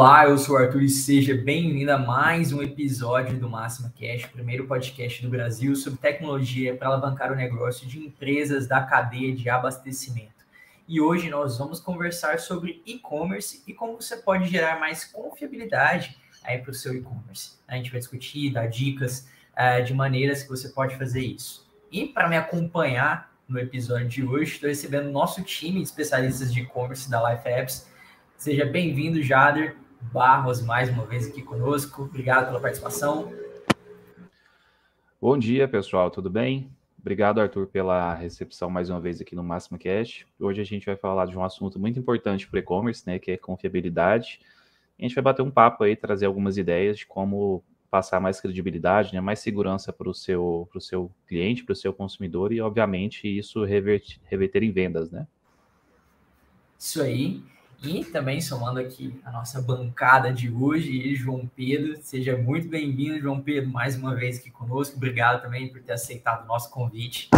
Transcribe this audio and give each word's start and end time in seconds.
Olá, 0.00 0.26
eu 0.26 0.38
sou 0.38 0.54
o 0.54 0.58
Arthur 0.58 0.82
e 0.82 0.88
seja 0.88 1.34
bem-vindo 1.34 1.90
a 1.90 1.98
mais 1.98 2.52
um 2.52 2.62
episódio 2.62 3.36
do 3.36 3.50
Máxima 3.50 3.92
Cash, 3.98 4.26
o 4.26 4.28
primeiro 4.28 4.64
podcast 4.64 5.20
do 5.20 5.28
Brasil 5.28 5.74
sobre 5.74 5.98
tecnologia 5.98 6.76
para 6.76 6.86
alavancar 6.86 7.32
o 7.32 7.34
negócio 7.34 7.84
de 7.84 7.98
empresas 7.98 8.68
da 8.68 8.80
cadeia 8.80 9.34
de 9.34 9.50
abastecimento. 9.50 10.46
E 10.86 11.00
hoje 11.00 11.28
nós 11.28 11.58
vamos 11.58 11.80
conversar 11.80 12.38
sobre 12.38 12.80
e-commerce 12.86 13.60
e 13.66 13.74
como 13.74 14.00
você 14.00 14.18
pode 14.18 14.48
gerar 14.48 14.78
mais 14.78 15.04
confiabilidade 15.04 16.16
aí 16.44 16.58
para 16.58 16.70
o 16.70 16.74
seu 16.74 16.94
e-commerce. 16.94 17.58
A 17.66 17.74
gente 17.74 17.90
vai 17.90 17.98
discutir, 17.98 18.52
dar 18.52 18.68
dicas 18.68 19.28
uh, 19.54 19.82
de 19.82 19.92
maneiras 19.92 20.44
que 20.44 20.48
você 20.48 20.68
pode 20.68 20.94
fazer 20.94 21.22
isso. 21.22 21.68
E 21.90 22.06
para 22.06 22.28
me 22.28 22.36
acompanhar 22.36 23.36
no 23.48 23.58
episódio 23.58 24.06
de 24.06 24.24
hoje, 24.24 24.52
estou 24.52 24.68
recebendo 24.68 25.08
o 25.08 25.12
nosso 25.12 25.42
time 25.42 25.78
de 25.78 25.86
especialistas 25.88 26.54
de 26.54 26.60
e-commerce 26.60 27.10
da 27.10 27.32
Life 27.32 27.48
Apps 27.48 27.88
Seja 28.38 28.64
bem-vindo, 28.64 29.20
Jader 29.20 29.74
Barros, 30.00 30.62
mais 30.62 30.88
uma 30.88 31.04
vez 31.04 31.26
aqui 31.28 31.42
conosco. 31.42 32.02
Obrigado 32.02 32.46
pela 32.46 32.60
participação. 32.60 33.32
Bom 35.20 35.36
dia, 35.36 35.66
pessoal, 35.66 36.10
tudo 36.10 36.30
bem? 36.30 36.70
Obrigado, 37.00 37.40
Arthur, 37.40 37.66
pela 37.66 38.14
recepção 38.14 38.68
mais 38.68 38.90
uma 38.90 39.00
vez 39.00 39.20
aqui 39.20 39.34
no 39.34 39.42
Máximo 39.42 39.78
Cash. 39.78 40.26
Hoje 40.38 40.60
a 40.60 40.64
gente 40.64 40.86
vai 40.86 40.96
falar 40.96 41.26
de 41.26 41.36
um 41.36 41.42
assunto 41.42 41.78
muito 41.78 41.98
importante 41.98 42.46
para 42.46 42.56
o 42.56 42.60
e-commerce, 42.60 43.06
né, 43.06 43.18
que 43.18 43.30
é 43.30 43.36
confiabilidade. 43.36 44.40
A 44.98 45.02
gente 45.02 45.14
vai 45.14 45.22
bater 45.22 45.42
um 45.42 45.50
papo 45.50 45.84
aí, 45.84 45.96
trazer 45.96 46.26
algumas 46.26 46.56
ideias 46.56 46.98
de 46.98 47.06
como 47.06 47.62
passar 47.90 48.20
mais 48.20 48.40
credibilidade, 48.40 49.14
né, 49.14 49.20
mais 49.20 49.38
segurança 49.38 49.92
para 49.92 50.08
o 50.08 50.14
seu, 50.14 50.68
seu 50.80 51.10
cliente, 51.26 51.64
para 51.64 51.72
o 51.72 51.76
seu 51.76 51.92
consumidor 51.92 52.52
e, 52.52 52.60
obviamente, 52.60 53.26
isso 53.26 53.64
reverter, 53.64 54.18
reverter 54.24 54.62
em 54.62 54.70
vendas, 54.70 55.10
né? 55.10 55.26
Isso 56.78 57.00
aí. 57.00 57.42
E 57.80 58.04
também 58.04 58.40
somando 58.40 58.80
aqui 58.80 59.20
a 59.24 59.30
nossa 59.30 59.62
bancada 59.62 60.32
de 60.32 60.50
hoje, 60.50 61.14
João 61.14 61.46
Pedro. 61.46 61.96
Seja 62.02 62.36
muito 62.36 62.68
bem-vindo, 62.68 63.20
João 63.20 63.40
Pedro, 63.40 63.70
mais 63.70 63.94
uma 63.96 64.16
vez 64.16 64.40
aqui 64.40 64.50
conosco. 64.50 64.96
Obrigado 64.96 65.42
também 65.42 65.68
por 65.68 65.80
ter 65.80 65.92
aceitado 65.92 66.42
o 66.42 66.46
nosso 66.46 66.70
convite. 66.70 67.30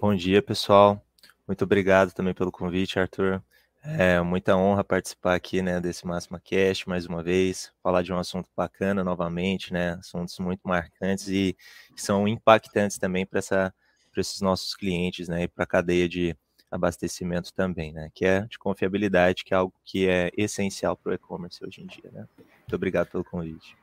Bom 0.00 0.14
dia, 0.14 0.40
pessoal. 0.40 1.04
Muito 1.46 1.64
obrigado 1.64 2.12
também 2.12 2.32
pelo 2.32 2.50
convite, 2.50 2.98
Arthur. 2.98 3.42
É 3.84 4.20
muita 4.22 4.56
honra 4.56 4.82
participar 4.82 5.34
aqui, 5.34 5.60
né, 5.60 5.80
desse 5.80 6.06
Máxima 6.06 6.40
Cast 6.40 6.88
mais 6.88 7.04
uma 7.04 7.22
vez, 7.22 7.72
falar 7.82 8.02
de 8.02 8.12
um 8.12 8.18
assunto 8.18 8.48
bacana 8.56 9.04
novamente, 9.04 9.72
né, 9.72 9.94
assuntos 9.94 10.38
muito 10.38 10.60
marcantes 10.64 11.28
e 11.28 11.56
que 11.94 12.00
são 12.00 12.26
impactantes 12.26 12.96
também 12.96 13.26
para 13.26 13.40
essa 13.40 13.74
para 14.10 14.20
esses 14.20 14.40
nossos 14.40 14.74
clientes, 14.74 15.26
né, 15.26 15.44
e 15.44 15.48
para 15.48 15.64
a 15.64 15.66
cadeia 15.66 16.08
de 16.08 16.36
abastecimento 16.72 17.52
também, 17.52 17.92
né? 17.92 18.10
Que 18.14 18.24
é 18.24 18.40
de 18.40 18.58
confiabilidade, 18.58 19.44
que 19.44 19.52
é 19.52 19.56
algo 19.58 19.74
que 19.84 20.08
é 20.08 20.30
essencial 20.36 20.96
para 20.96 21.10
o 21.10 21.14
e-commerce 21.14 21.62
hoje 21.62 21.82
em 21.82 21.86
dia, 21.86 22.10
né? 22.10 22.26
Muito 22.38 22.74
obrigado 22.74 23.08
pelo 23.08 23.22
convite. 23.22 23.76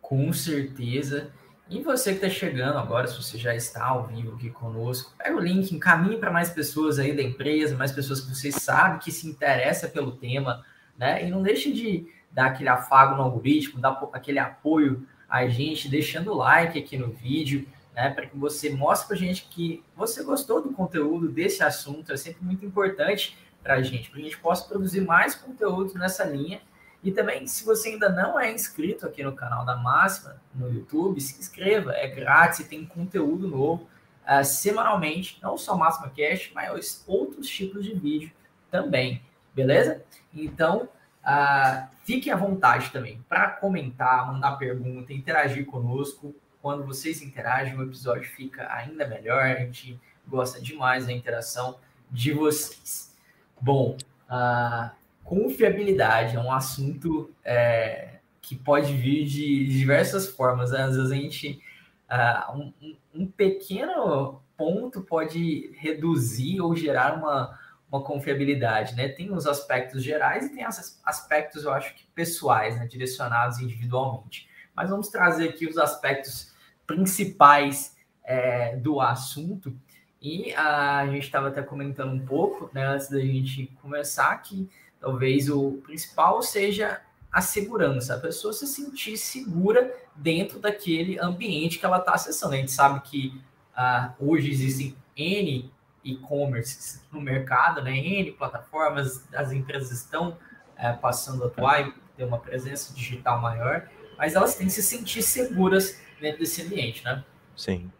Com 0.00 0.32
certeza. 0.32 1.30
E 1.68 1.82
você 1.82 2.12
que 2.12 2.24
está 2.24 2.30
chegando 2.30 2.78
agora, 2.78 3.06
se 3.06 3.22
você 3.22 3.36
já 3.36 3.54
está 3.54 3.84
ao 3.84 4.06
vivo 4.06 4.36
aqui 4.36 4.48
conosco, 4.48 5.12
pega 5.18 5.36
o 5.36 5.40
link, 5.40 5.70
encaminhe 5.70 6.16
para 6.16 6.30
mais 6.30 6.48
pessoas 6.48 6.98
aí 6.98 7.14
da 7.14 7.22
empresa, 7.22 7.76
mais 7.76 7.92
pessoas 7.92 8.22
que 8.22 8.34
vocês 8.34 8.54
sabem 8.54 8.98
que 8.98 9.12
se 9.12 9.28
interessa 9.28 9.86
pelo 9.86 10.12
tema, 10.12 10.64
né? 10.96 11.26
E 11.26 11.30
não 11.30 11.42
deixe 11.42 11.70
de 11.70 12.10
dar 12.32 12.46
aquele 12.46 12.70
afago 12.70 13.16
no 13.16 13.22
algoritmo, 13.22 13.80
dar 13.80 14.00
aquele 14.14 14.38
apoio 14.38 15.06
a 15.28 15.46
gente, 15.46 15.90
deixando 15.90 16.32
o 16.32 16.36
like 16.36 16.78
aqui 16.78 16.96
no 16.96 17.10
vídeo, 17.10 17.68
né, 17.98 18.10
para 18.10 18.26
que 18.26 18.36
você 18.38 18.70
mostre 18.70 19.08
para 19.08 19.16
a 19.16 19.18
gente 19.18 19.48
que 19.50 19.82
você 19.96 20.22
gostou 20.22 20.62
do 20.62 20.72
conteúdo 20.72 21.28
desse 21.28 21.64
assunto, 21.64 22.12
é 22.12 22.16
sempre 22.16 22.44
muito 22.44 22.64
importante 22.64 23.36
para 23.60 23.74
a 23.74 23.82
gente, 23.82 24.08
para 24.08 24.20
a 24.20 24.22
gente 24.22 24.38
possa 24.38 24.68
produzir 24.68 25.00
mais 25.00 25.34
conteúdo 25.34 25.98
nessa 25.98 26.22
linha. 26.22 26.60
E 27.02 27.10
também, 27.10 27.44
se 27.48 27.64
você 27.64 27.88
ainda 27.88 28.08
não 28.08 28.38
é 28.38 28.52
inscrito 28.52 29.04
aqui 29.04 29.24
no 29.24 29.32
canal 29.32 29.64
da 29.64 29.76
Máxima, 29.76 30.40
no 30.54 30.72
YouTube, 30.72 31.20
se 31.20 31.40
inscreva, 31.40 31.92
é 31.92 32.06
grátis 32.06 32.68
tem 32.68 32.86
conteúdo 32.86 33.48
novo 33.48 33.88
uh, 34.22 34.44
semanalmente, 34.44 35.40
não 35.42 35.58
só 35.58 35.76
Máxima 35.76 36.08
Cash, 36.16 36.52
mas 36.54 37.02
outros 37.04 37.48
tipos 37.48 37.84
de 37.84 37.94
vídeo 37.94 38.30
também, 38.70 39.22
beleza? 39.52 40.04
Então, 40.32 40.88
uh, 41.24 41.88
fiquem 42.04 42.32
à 42.32 42.36
vontade 42.36 42.90
também 42.90 43.24
para 43.28 43.50
comentar, 43.50 44.32
mandar 44.32 44.52
pergunta, 44.52 45.12
interagir 45.12 45.66
conosco 45.66 46.32
quando 46.60 46.84
vocês 46.84 47.22
interagem, 47.22 47.76
o 47.76 47.82
episódio 47.82 48.28
fica 48.28 48.72
ainda 48.72 49.06
melhor. 49.06 49.42
A 49.42 49.54
gente 49.56 49.98
gosta 50.26 50.60
demais 50.60 51.06
da 51.06 51.12
interação 51.12 51.78
de 52.10 52.32
vocês. 52.32 53.14
Bom, 53.60 53.96
a 54.28 54.92
confiabilidade 55.24 56.36
é 56.36 56.40
um 56.40 56.52
assunto 56.52 57.30
é, 57.44 58.18
que 58.40 58.56
pode 58.56 58.92
vir 58.94 59.24
de 59.26 59.66
diversas 59.66 60.28
formas. 60.28 60.70
Né? 60.70 60.82
Às 60.82 60.96
vezes 60.96 61.10
a 61.10 61.14
gente. 61.14 61.62
Uh, 62.08 62.56
um, 62.56 62.96
um, 63.14 63.26
pequeno 63.26 64.40
ponto 64.56 65.02
pode 65.02 65.70
reduzir 65.76 66.58
ou 66.58 66.74
gerar 66.74 67.14
uma, 67.18 67.58
uma 67.92 68.02
confiabilidade, 68.02 68.96
né? 68.96 69.08
Tem 69.08 69.30
os 69.30 69.46
aspectos 69.46 70.02
gerais 70.02 70.46
e 70.46 70.54
tem 70.54 70.66
os 70.66 70.98
aspectos, 71.04 71.64
eu 71.64 71.72
acho 71.72 71.94
que 71.94 72.06
pessoais, 72.14 72.78
né? 72.78 72.86
direcionados 72.86 73.58
individualmente. 73.58 74.48
Mas 74.78 74.90
vamos 74.90 75.08
trazer 75.08 75.48
aqui 75.48 75.66
os 75.66 75.76
aspectos 75.76 76.52
principais 76.86 77.96
é, 78.22 78.76
do 78.76 79.00
assunto. 79.00 79.76
E 80.22 80.54
a 80.54 81.04
gente 81.08 81.24
estava 81.24 81.48
até 81.48 81.60
comentando 81.62 82.12
um 82.12 82.24
pouco, 82.24 82.70
né, 82.72 82.86
antes 82.86 83.08
da 83.08 83.18
gente 83.18 83.66
começar, 83.82 84.36
que 84.36 84.70
talvez 85.00 85.50
o 85.50 85.72
principal 85.84 86.40
seja 86.42 87.00
a 87.30 87.40
segurança, 87.40 88.14
a 88.14 88.20
pessoa 88.20 88.52
se 88.52 88.68
sentir 88.68 89.16
segura 89.16 89.92
dentro 90.14 90.60
daquele 90.60 91.18
ambiente 91.18 91.80
que 91.80 91.84
ela 91.84 91.98
está 91.98 92.12
acessando. 92.12 92.54
A 92.54 92.58
gente 92.58 92.70
sabe 92.70 93.00
que 93.00 93.42
uh, 93.76 94.12
hoje 94.20 94.48
existem 94.48 94.96
N 95.16 95.72
e-commerce 96.04 97.00
no 97.10 97.20
mercado, 97.20 97.82
né? 97.82 97.96
N 97.96 98.30
plataformas, 98.30 99.24
as 99.34 99.50
empresas 99.50 99.90
estão 99.90 100.38
uh, 100.78 100.96
passando 101.00 101.42
a 101.42 101.46
atuar 101.48 101.88
e 101.88 101.92
ter 102.16 102.22
uma 102.22 102.38
presença 102.38 102.94
digital 102.94 103.40
maior, 103.40 103.88
mas 104.18 104.34
elas 104.34 104.56
têm 104.56 104.66
que 104.66 104.72
se 104.72 104.82
sentir 104.82 105.22
seguras 105.22 106.02
dentro 106.20 106.40
desse 106.40 106.60
ambiente, 106.60 107.04
né? 107.04 107.24
Sim. 107.56 107.90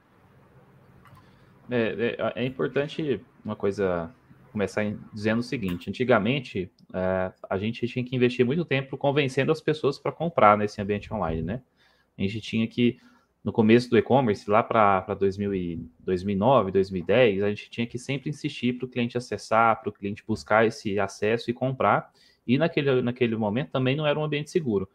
É, 1.71 2.17
é, 2.19 2.43
é 2.43 2.45
importante 2.45 3.21
uma 3.45 3.55
coisa 3.55 4.13
começar 4.51 4.85
dizendo 5.13 5.39
o 5.39 5.43
seguinte: 5.43 5.89
antigamente 5.89 6.71
é, 6.93 7.33
a 7.49 7.57
gente 7.57 7.87
tinha 7.87 8.05
que 8.05 8.17
investir 8.17 8.45
muito 8.45 8.65
tempo 8.65 8.99
convencendo 8.99 9.53
as 9.53 9.61
pessoas 9.61 9.99
para 9.99 10.11
comprar 10.11 10.59
nesse 10.59 10.83
ambiente 10.83 11.13
online, 11.15 11.43
né? 11.43 11.63
A 12.19 12.23
gente 12.23 12.41
tinha 12.41 12.67
que 12.67 12.99
no 13.45 13.53
começo 13.53 13.89
do 13.89 13.97
e-commerce, 13.97 14.51
lá 14.51 14.63
para 14.63 15.15
2009, 15.15 16.73
2010, 16.73 17.43
a 17.43 17.49
gente 17.49 17.71
tinha 17.71 17.87
que 17.87 17.97
sempre 17.97 18.29
insistir 18.29 18.75
para 18.75 18.85
o 18.85 18.89
cliente 18.89 19.17
acessar, 19.17 19.81
para 19.81 19.89
o 19.89 19.93
cliente 19.93 20.25
buscar 20.27 20.67
esse 20.67 20.99
acesso 20.99 21.49
e 21.49 21.55
comprar. 21.55 22.13
E 22.47 22.59
naquele, 22.59 23.01
naquele 23.01 23.37
momento 23.37 23.71
também 23.71 23.95
não 23.95 24.07
era 24.07 24.19
um 24.19 24.25
ambiente 24.25 24.51
seguro 24.51 24.89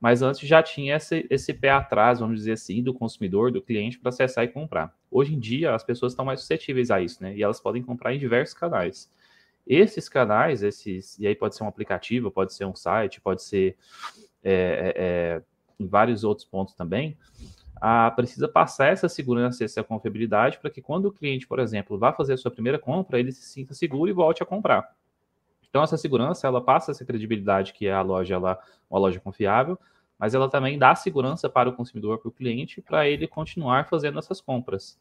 mas 0.00 0.22
antes 0.22 0.40
já 0.48 0.62
tinha 0.62 0.96
esse, 0.96 1.26
esse 1.28 1.52
pé 1.52 1.70
atrás, 1.70 2.20
vamos 2.20 2.38
dizer 2.38 2.52
assim, 2.52 2.82
do 2.82 2.94
consumidor, 2.94 3.52
do 3.52 3.60
cliente, 3.60 3.98
para 3.98 4.08
acessar 4.08 4.44
e 4.44 4.48
comprar. 4.48 4.94
Hoje 5.10 5.34
em 5.34 5.38
dia, 5.38 5.74
as 5.74 5.84
pessoas 5.84 6.12
estão 6.12 6.24
mais 6.24 6.40
suscetíveis 6.40 6.90
a 6.90 7.00
isso, 7.00 7.22
né? 7.22 7.36
E 7.36 7.42
elas 7.42 7.60
podem 7.60 7.82
comprar 7.82 8.14
em 8.14 8.18
diversos 8.18 8.54
canais. 8.54 9.10
Esses 9.66 10.08
canais, 10.08 10.62
esses, 10.62 11.18
e 11.18 11.26
aí 11.26 11.34
pode 11.34 11.54
ser 11.54 11.64
um 11.64 11.68
aplicativo, 11.68 12.30
pode 12.30 12.54
ser 12.54 12.64
um 12.64 12.74
site, 12.74 13.20
pode 13.20 13.42
ser 13.42 13.76
é, 14.42 14.52
é, 14.52 14.94
é 14.96 15.42
em 15.78 15.86
vários 15.86 16.24
outros 16.24 16.46
pontos 16.46 16.74
também, 16.74 17.16
a, 17.80 18.10
precisa 18.10 18.46
passar 18.46 18.88
essa 18.88 19.08
segurança, 19.08 19.64
essa 19.64 19.82
confiabilidade, 19.82 20.58
para 20.58 20.70
que 20.70 20.82
quando 20.82 21.06
o 21.06 21.12
cliente, 21.12 21.46
por 21.46 21.58
exemplo, 21.58 21.98
vá 21.98 22.12
fazer 22.12 22.34
a 22.34 22.36
sua 22.36 22.50
primeira 22.50 22.78
compra, 22.78 23.18
ele 23.18 23.32
se 23.32 23.42
sinta 23.42 23.72
seguro 23.72 24.10
e 24.10 24.12
volte 24.12 24.42
a 24.42 24.46
comprar. 24.46 24.94
Então, 25.70 25.82
essa 25.82 25.96
segurança, 25.96 26.46
ela 26.46 26.60
passa 26.60 26.90
essa 26.90 27.04
credibilidade 27.04 27.72
que 27.72 27.86
é 27.86 27.92
a 27.92 28.02
loja, 28.02 28.34
ela, 28.34 28.58
uma 28.90 28.98
loja 28.98 29.20
confiável, 29.20 29.78
mas 30.18 30.34
ela 30.34 30.50
também 30.50 30.78
dá 30.78 30.94
segurança 30.94 31.48
para 31.48 31.68
o 31.68 31.72
consumidor, 31.72 32.18
para 32.18 32.28
o 32.28 32.32
cliente, 32.32 32.82
para 32.82 33.08
ele 33.08 33.26
continuar 33.26 33.88
fazendo 33.88 34.18
essas 34.18 34.40
compras. 34.40 35.00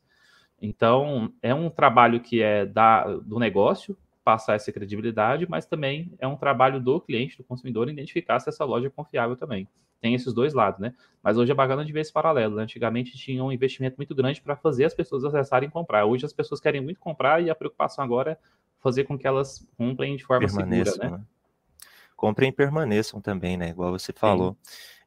Então, 0.61 1.33
é 1.41 1.53
um 1.53 1.69
trabalho 1.69 2.21
que 2.21 2.41
é 2.41 2.65
da, 2.65 3.05
do 3.17 3.39
negócio, 3.39 3.97
passar 4.23 4.55
essa 4.55 4.71
credibilidade, 4.71 5.47
mas 5.49 5.65
também 5.65 6.13
é 6.19 6.27
um 6.27 6.35
trabalho 6.35 6.79
do 6.79 7.01
cliente, 7.01 7.37
do 7.37 7.43
consumidor, 7.43 7.89
identificar 7.89 8.39
se 8.39 8.47
essa 8.47 8.63
loja 8.63 8.87
é 8.87 8.89
confiável 8.89 9.35
também. 9.35 9.67
Tem 9.99 10.13
esses 10.13 10.33
dois 10.33 10.53
lados, 10.53 10.79
né? 10.79 10.93
Mas 11.21 11.37
hoje 11.37 11.51
é 11.51 11.55
bacana 11.55 11.83
de 11.83 11.91
ver 11.91 12.01
esse 12.01 12.13
paralelo. 12.13 12.55
Né? 12.55 12.63
Antigamente 12.63 13.17
tinha 13.17 13.43
um 13.43 13.51
investimento 13.51 13.97
muito 13.97 14.15
grande 14.15 14.39
para 14.39 14.55
fazer 14.55 14.85
as 14.85 14.93
pessoas 14.93 15.25
acessarem 15.25 15.67
e 15.67 15.71
comprar. 15.71 16.05
Hoje 16.05 16.25
as 16.25 16.31
pessoas 16.31 16.61
querem 16.61 16.79
muito 16.79 16.99
comprar 16.99 17.41
e 17.41 17.49
a 17.49 17.55
preocupação 17.55 18.03
agora 18.03 18.31
é 18.31 18.37
fazer 18.81 19.03
com 19.03 19.17
que 19.17 19.27
elas 19.27 19.65
comprem 19.77 20.15
de 20.15 20.23
forma 20.23 20.47
segura, 20.47 20.95
né? 20.97 21.09
né? 21.09 21.21
Comprem 22.15 22.49
e 22.49 22.53
permaneçam 22.53 23.21
também, 23.21 23.57
né? 23.57 23.69
Igual 23.69 23.91
você 23.91 24.11
falou. 24.11 24.57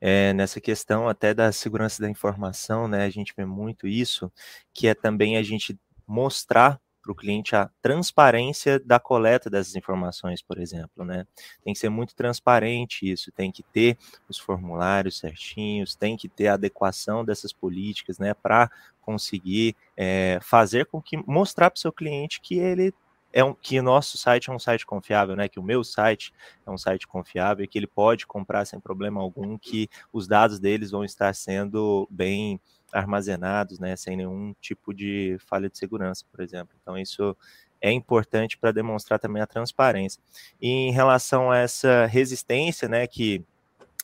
É, 0.00 0.32
nessa 0.32 0.60
questão 0.60 1.08
até 1.08 1.32
da 1.32 1.52
segurança 1.52 2.02
da 2.02 2.10
informação, 2.10 2.88
né? 2.88 3.04
A 3.04 3.10
gente 3.10 3.34
vê 3.36 3.44
muito 3.44 3.86
isso, 3.86 4.32
que 4.72 4.88
é 4.88 4.94
também 4.94 5.36
a 5.36 5.42
gente 5.42 5.78
mostrar 6.06 6.80
para 7.02 7.12
o 7.12 7.14
cliente 7.14 7.56
a 7.56 7.68
transparência 7.82 8.78
da 8.78 8.98
coleta 9.00 9.50
dessas 9.50 9.74
informações, 9.74 10.40
por 10.40 10.58
exemplo, 10.58 11.04
né? 11.04 11.26
Tem 11.64 11.74
que 11.74 11.80
ser 11.80 11.88
muito 11.88 12.14
transparente 12.14 13.10
isso, 13.10 13.32
tem 13.32 13.50
que 13.50 13.62
ter 13.62 13.98
os 14.28 14.38
formulários 14.38 15.18
certinhos, 15.18 15.96
tem 15.96 16.16
que 16.16 16.28
ter 16.28 16.46
a 16.46 16.54
adequação 16.54 17.24
dessas 17.24 17.52
políticas, 17.52 18.18
né, 18.18 18.32
para 18.32 18.70
conseguir 19.00 19.74
é, 19.96 20.38
fazer 20.40 20.86
com 20.86 21.02
que 21.02 21.16
mostrar 21.26 21.70
para 21.70 21.76
o 21.76 21.80
seu 21.80 21.92
cliente 21.92 22.40
que 22.40 22.56
ele 22.56 22.94
é 23.32 23.42
um, 23.42 23.54
que 23.54 23.80
nosso 23.80 24.18
site 24.18 24.50
é 24.50 24.52
um 24.52 24.58
site 24.58 24.84
confiável, 24.84 25.34
né? 25.34 25.48
Que 25.48 25.58
o 25.58 25.62
meu 25.62 25.82
site 25.82 26.32
é 26.66 26.70
um 26.70 26.76
site 26.76 27.06
confiável, 27.06 27.66
que 27.66 27.78
ele 27.78 27.86
pode 27.86 28.26
comprar 28.26 28.64
sem 28.64 28.78
problema 28.78 29.20
algum, 29.20 29.56
que 29.56 29.88
os 30.12 30.28
dados 30.28 30.58
deles 30.58 30.90
vão 30.90 31.04
estar 31.04 31.34
sendo 31.34 32.06
bem 32.10 32.60
armazenados, 32.92 33.78
né? 33.78 33.96
Sem 33.96 34.16
nenhum 34.16 34.54
tipo 34.60 34.92
de 34.92 35.36
falha 35.46 35.70
de 35.70 35.78
segurança, 35.78 36.24
por 36.30 36.40
exemplo. 36.40 36.74
Então 36.82 36.98
isso 36.98 37.36
é 37.80 37.90
importante 37.90 38.58
para 38.58 38.70
demonstrar 38.70 39.18
também 39.18 39.42
a 39.42 39.46
transparência. 39.46 40.22
E 40.60 40.68
em 40.68 40.92
relação 40.92 41.50
a 41.50 41.58
essa 41.58 42.06
resistência, 42.06 42.86
né? 42.88 43.06
Que 43.06 43.44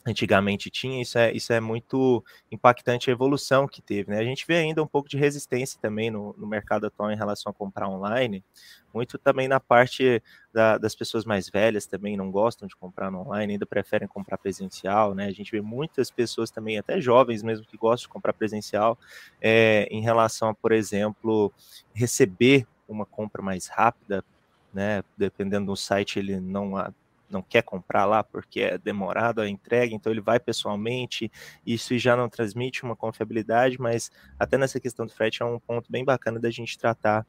antigamente 0.06 0.70
tinha, 0.70 1.02
isso 1.02 1.18
é, 1.18 1.32
isso 1.32 1.52
é 1.52 1.60
muito 1.60 2.24
impactante 2.50 3.10
a 3.10 3.12
evolução 3.12 3.66
que 3.66 3.82
teve. 3.82 4.10
Né? 4.10 4.18
A 4.18 4.24
gente 4.24 4.46
vê 4.46 4.56
ainda 4.56 4.82
um 4.82 4.86
pouco 4.86 5.08
de 5.08 5.16
resistência 5.16 5.78
também 5.80 6.10
no, 6.10 6.34
no 6.38 6.46
mercado 6.46 6.86
atual 6.86 7.10
em 7.10 7.16
relação 7.16 7.50
a 7.50 7.54
comprar 7.54 7.88
online, 7.88 8.44
muito 8.92 9.18
também 9.18 9.48
na 9.48 9.60
parte 9.60 10.22
da, 10.52 10.78
das 10.78 10.94
pessoas 10.94 11.24
mais 11.24 11.48
velhas 11.48 11.86
também 11.86 12.16
não 12.16 12.30
gostam 12.30 12.66
de 12.66 12.74
comprar 12.74 13.10
no 13.10 13.20
online, 13.20 13.54
ainda 13.54 13.66
preferem 13.66 14.08
comprar 14.08 14.38
presencial, 14.38 15.14
né? 15.14 15.26
A 15.26 15.32
gente 15.32 15.50
vê 15.50 15.60
muitas 15.60 16.10
pessoas 16.10 16.50
também, 16.50 16.78
até 16.78 17.00
jovens 17.00 17.42
mesmo, 17.42 17.66
que 17.66 17.76
gostam 17.76 18.08
de 18.08 18.12
comprar 18.12 18.32
presencial, 18.32 18.98
é, 19.40 19.86
em 19.90 20.00
relação 20.00 20.48
a, 20.48 20.54
por 20.54 20.72
exemplo, 20.72 21.52
receber 21.92 22.66
uma 22.88 23.04
compra 23.04 23.42
mais 23.42 23.66
rápida, 23.68 24.24
né? 24.72 25.02
Dependendo 25.16 25.66
do 25.66 25.76
site, 25.76 26.18
ele 26.18 26.40
não 26.40 26.76
não 27.30 27.42
quer 27.42 27.62
comprar 27.62 28.04
lá 28.04 28.22
porque 28.22 28.60
é 28.60 28.78
demorado 28.78 29.40
a 29.40 29.48
entrega, 29.48 29.94
então 29.94 30.12
ele 30.12 30.20
vai 30.20 30.38
pessoalmente, 30.40 31.30
isso 31.66 31.96
já 31.98 32.16
não 32.16 32.28
transmite 32.28 32.82
uma 32.82 32.96
confiabilidade, 32.96 33.80
mas 33.80 34.10
até 34.38 34.56
nessa 34.56 34.80
questão 34.80 35.06
do 35.06 35.12
frete 35.12 35.42
é 35.42 35.44
um 35.44 35.58
ponto 35.58 35.90
bem 35.90 36.04
bacana 36.04 36.38
da 36.38 36.50
gente 36.50 36.78
tratar 36.78 37.26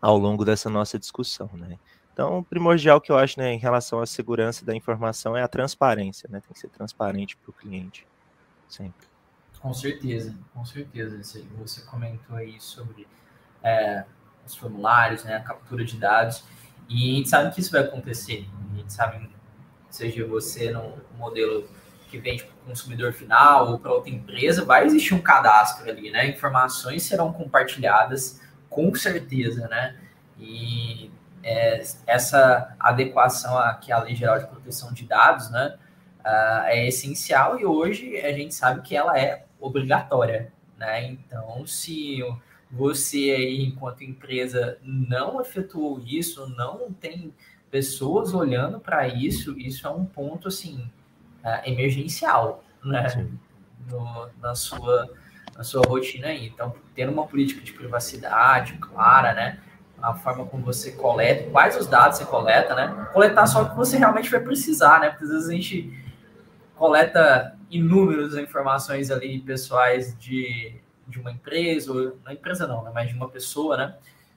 ao 0.00 0.18
longo 0.18 0.44
dessa 0.44 0.68
nossa 0.68 0.98
discussão, 0.98 1.50
né? 1.54 1.78
Então, 2.12 2.38
o 2.38 2.44
primordial 2.44 2.98
que 2.98 3.12
eu 3.12 3.18
acho 3.18 3.38
né, 3.38 3.52
em 3.52 3.58
relação 3.58 4.00
à 4.00 4.06
segurança 4.06 4.64
da 4.64 4.74
informação 4.74 5.36
é 5.36 5.42
a 5.42 5.48
transparência, 5.48 6.26
né? 6.32 6.40
Tem 6.40 6.52
que 6.52 6.58
ser 6.58 6.70
transparente 6.70 7.36
para 7.36 7.50
o 7.50 7.52
cliente, 7.52 8.06
sempre. 8.68 9.06
Com 9.60 9.74
certeza, 9.74 10.34
com 10.54 10.64
certeza. 10.64 11.18
Você 11.58 11.82
comentou 11.82 12.36
aí 12.36 12.58
sobre 12.58 13.06
é, 13.62 14.04
os 14.46 14.56
formulários, 14.56 15.24
né, 15.24 15.36
a 15.36 15.40
captura 15.40 15.84
de 15.84 15.98
dados. 15.98 16.44
E 16.88 17.12
a 17.12 17.14
gente 17.16 17.28
sabe 17.28 17.54
que 17.54 17.60
isso 17.60 17.72
vai 17.72 17.82
acontecer. 17.82 18.46
A 18.72 18.76
gente 18.76 18.92
sabe, 18.92 19.28
seja 19.90 20.26
você 20.26 20.70
no 20.70 20.94
modelo 21.16 21.68
que 22.08 22.18
vende 22.18 22.44
para 22.44 22.52
o 22.52 22.68
consumidor 22.68 23.12
final 23.12 23.72
ou 23.72 23.78
para 23.78 23.92
outra 23.92 24.10
empresa, 24.10 24.64
vai 24.64 24.84
existir 24.84 25.14
um 25.14 25.20
cadastro 25.20 25.88
ali, 25.90 26.10
né? 26.10 26.28
Informações 26.28 27.02
serão 27.02 27.32
compartilhadas 27.32 28.40
com 28.70 28.94
certeza, 28.94 29.66
né? 29.68 29.96
E 30.38 31.10
é, 31.42 31.82
essa 32.06 32.74
adequação 32.78 33.58
aqui 33.58 33.90
à 33.90 34.02
Lei 34.02 34.14
Geral 34.14 34.38
de 34.38 34.46
Proteção 34.46 34.92
de 34.92 35.04
Dados, 35.04 35.50
né? 35.50 35.76
Uh, 36.20 36.64
é 36.66 36.88
essencial 36.88 37.58
e 37.58 37.64
hoje 37.64 38.16
a 38.18 38.32
gente 38.32 38.52
sabe 38.52 38.82
que 38.82 38.96
ela 38.96 39.16
é 39.16 39.44
obrigatória, 39.60 40.52
né? 40.76 41.04
Então, 41.04 41.64
se 41.66 42.20
você 42.70 43.30
aí, 43.30 43.64
enquanto 43.64 44.02
empresa, 44.02 44.78
não 44.82 45.40
efetuou 45.40 46.00
isso, 46.04 46.48
não 46.56 46.92
tem 46.92 47.32
pessoas 47.70 48.34
olhando 48.34 48.80
para 48.80 49.06
isso, 49.08 49.58
isso 49.58 49.86
é 49.86 49.90
um 49.90 50.04
ponto 50.04 50.48
assim 50.48 50.90
uh, 51.44 51.68
emergencial, 51.68 52.64
né? 52.84 53.28
No, 53.88 54.28
na 54.40 54.54
sua 54.54 55.08
na 55.56 55.64
sua 55.64 55.82
rotina 55.86 56.28
aí. 56.28 56.46
Então, 56.46 56.74
tendo 56.94 57.12
uma 57.12 57.26
política 57.26 57.62
de 57.62 57.72
privacidade 57.72 58.74
clara, 58.74 59.32
né? 59.32 59.58
A 60.00 60.12
forma 60.12 60.44
como 60.44 60.62
você 60.62 60.92
coleta, 60.92 61.50
quais 61.50 61.76
os 61.76 61.86
dados 61.86 62.18
você 62.18 62.26
coleta, 62.26 62.74
né? 62.74 63.08
Coletar 63.12 63.46
só 63.46 63.62
o 63.62 63.70
que 63.70 63.76
você 63.76 63.96
realmente 63.96 64.30
vai 64.30 64.40
precisar, 64.40 65.00
né? 65.00 65.10
Porque 65.10 65.24
às 65.24 65.30
vezes 65.30 65.48
a 65.48 65.52
gente 65.52 66.04
coleta 66.74 67.56
inúmeras 67.70 68.36
informações 68.36 69.10
ali 69.10 69.38
pessoais 69.40 70.16
de 70.18 70.76
de 71.06 71.20
uma 71.20 71.30
empresa, 71.30 71.92
ou 71.92 72.18
na 72.24 72.32
empresa 72.32 72.66
não, 72.66 72.82
né, 72.82 72.90
mas 72.94 73.08
de 73.08 73.14
uma 73.14 73.28
pessoa, 73.28 73.76
né? 73.76 73.96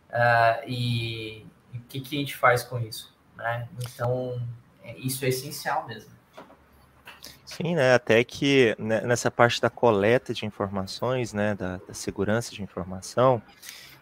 Uh, 0.09 0.67
e, 0.67 1.45
e 1.73 1.77
o 1.77 1.81
que, 1.87 1.99
que 1.99 2.15
a 2.15 2.19
gente 2.19 2.35
faz 2.35 2.63
com 2.63 2.79
isso? 2.79 3.13
Né? 3.35 3.67
Então, 3.85 4.41
é, 4.83 4.97
isso 4.97 5.23
é 5.23 5.29
essencial 5.29 5.87
mesmo. 5.87 6.11
Sim, 7.45 7.75
né? 7.75 7.93
Até 7.93 8.23
que 8.23 8.75
né, 8.77 9.01
nessa 9.01 9.31
parte 9.31 9.59
da 9.59 9.69
coleta 9.69 10.33
de 10.33 10.45
informações, 10.45 11.33
né, 11.33 11.55
da, 11.55 11.77
da 11.77 11.93
segurança 11.93 12.53
de 12.53 12.61
informação, 12.61 13.41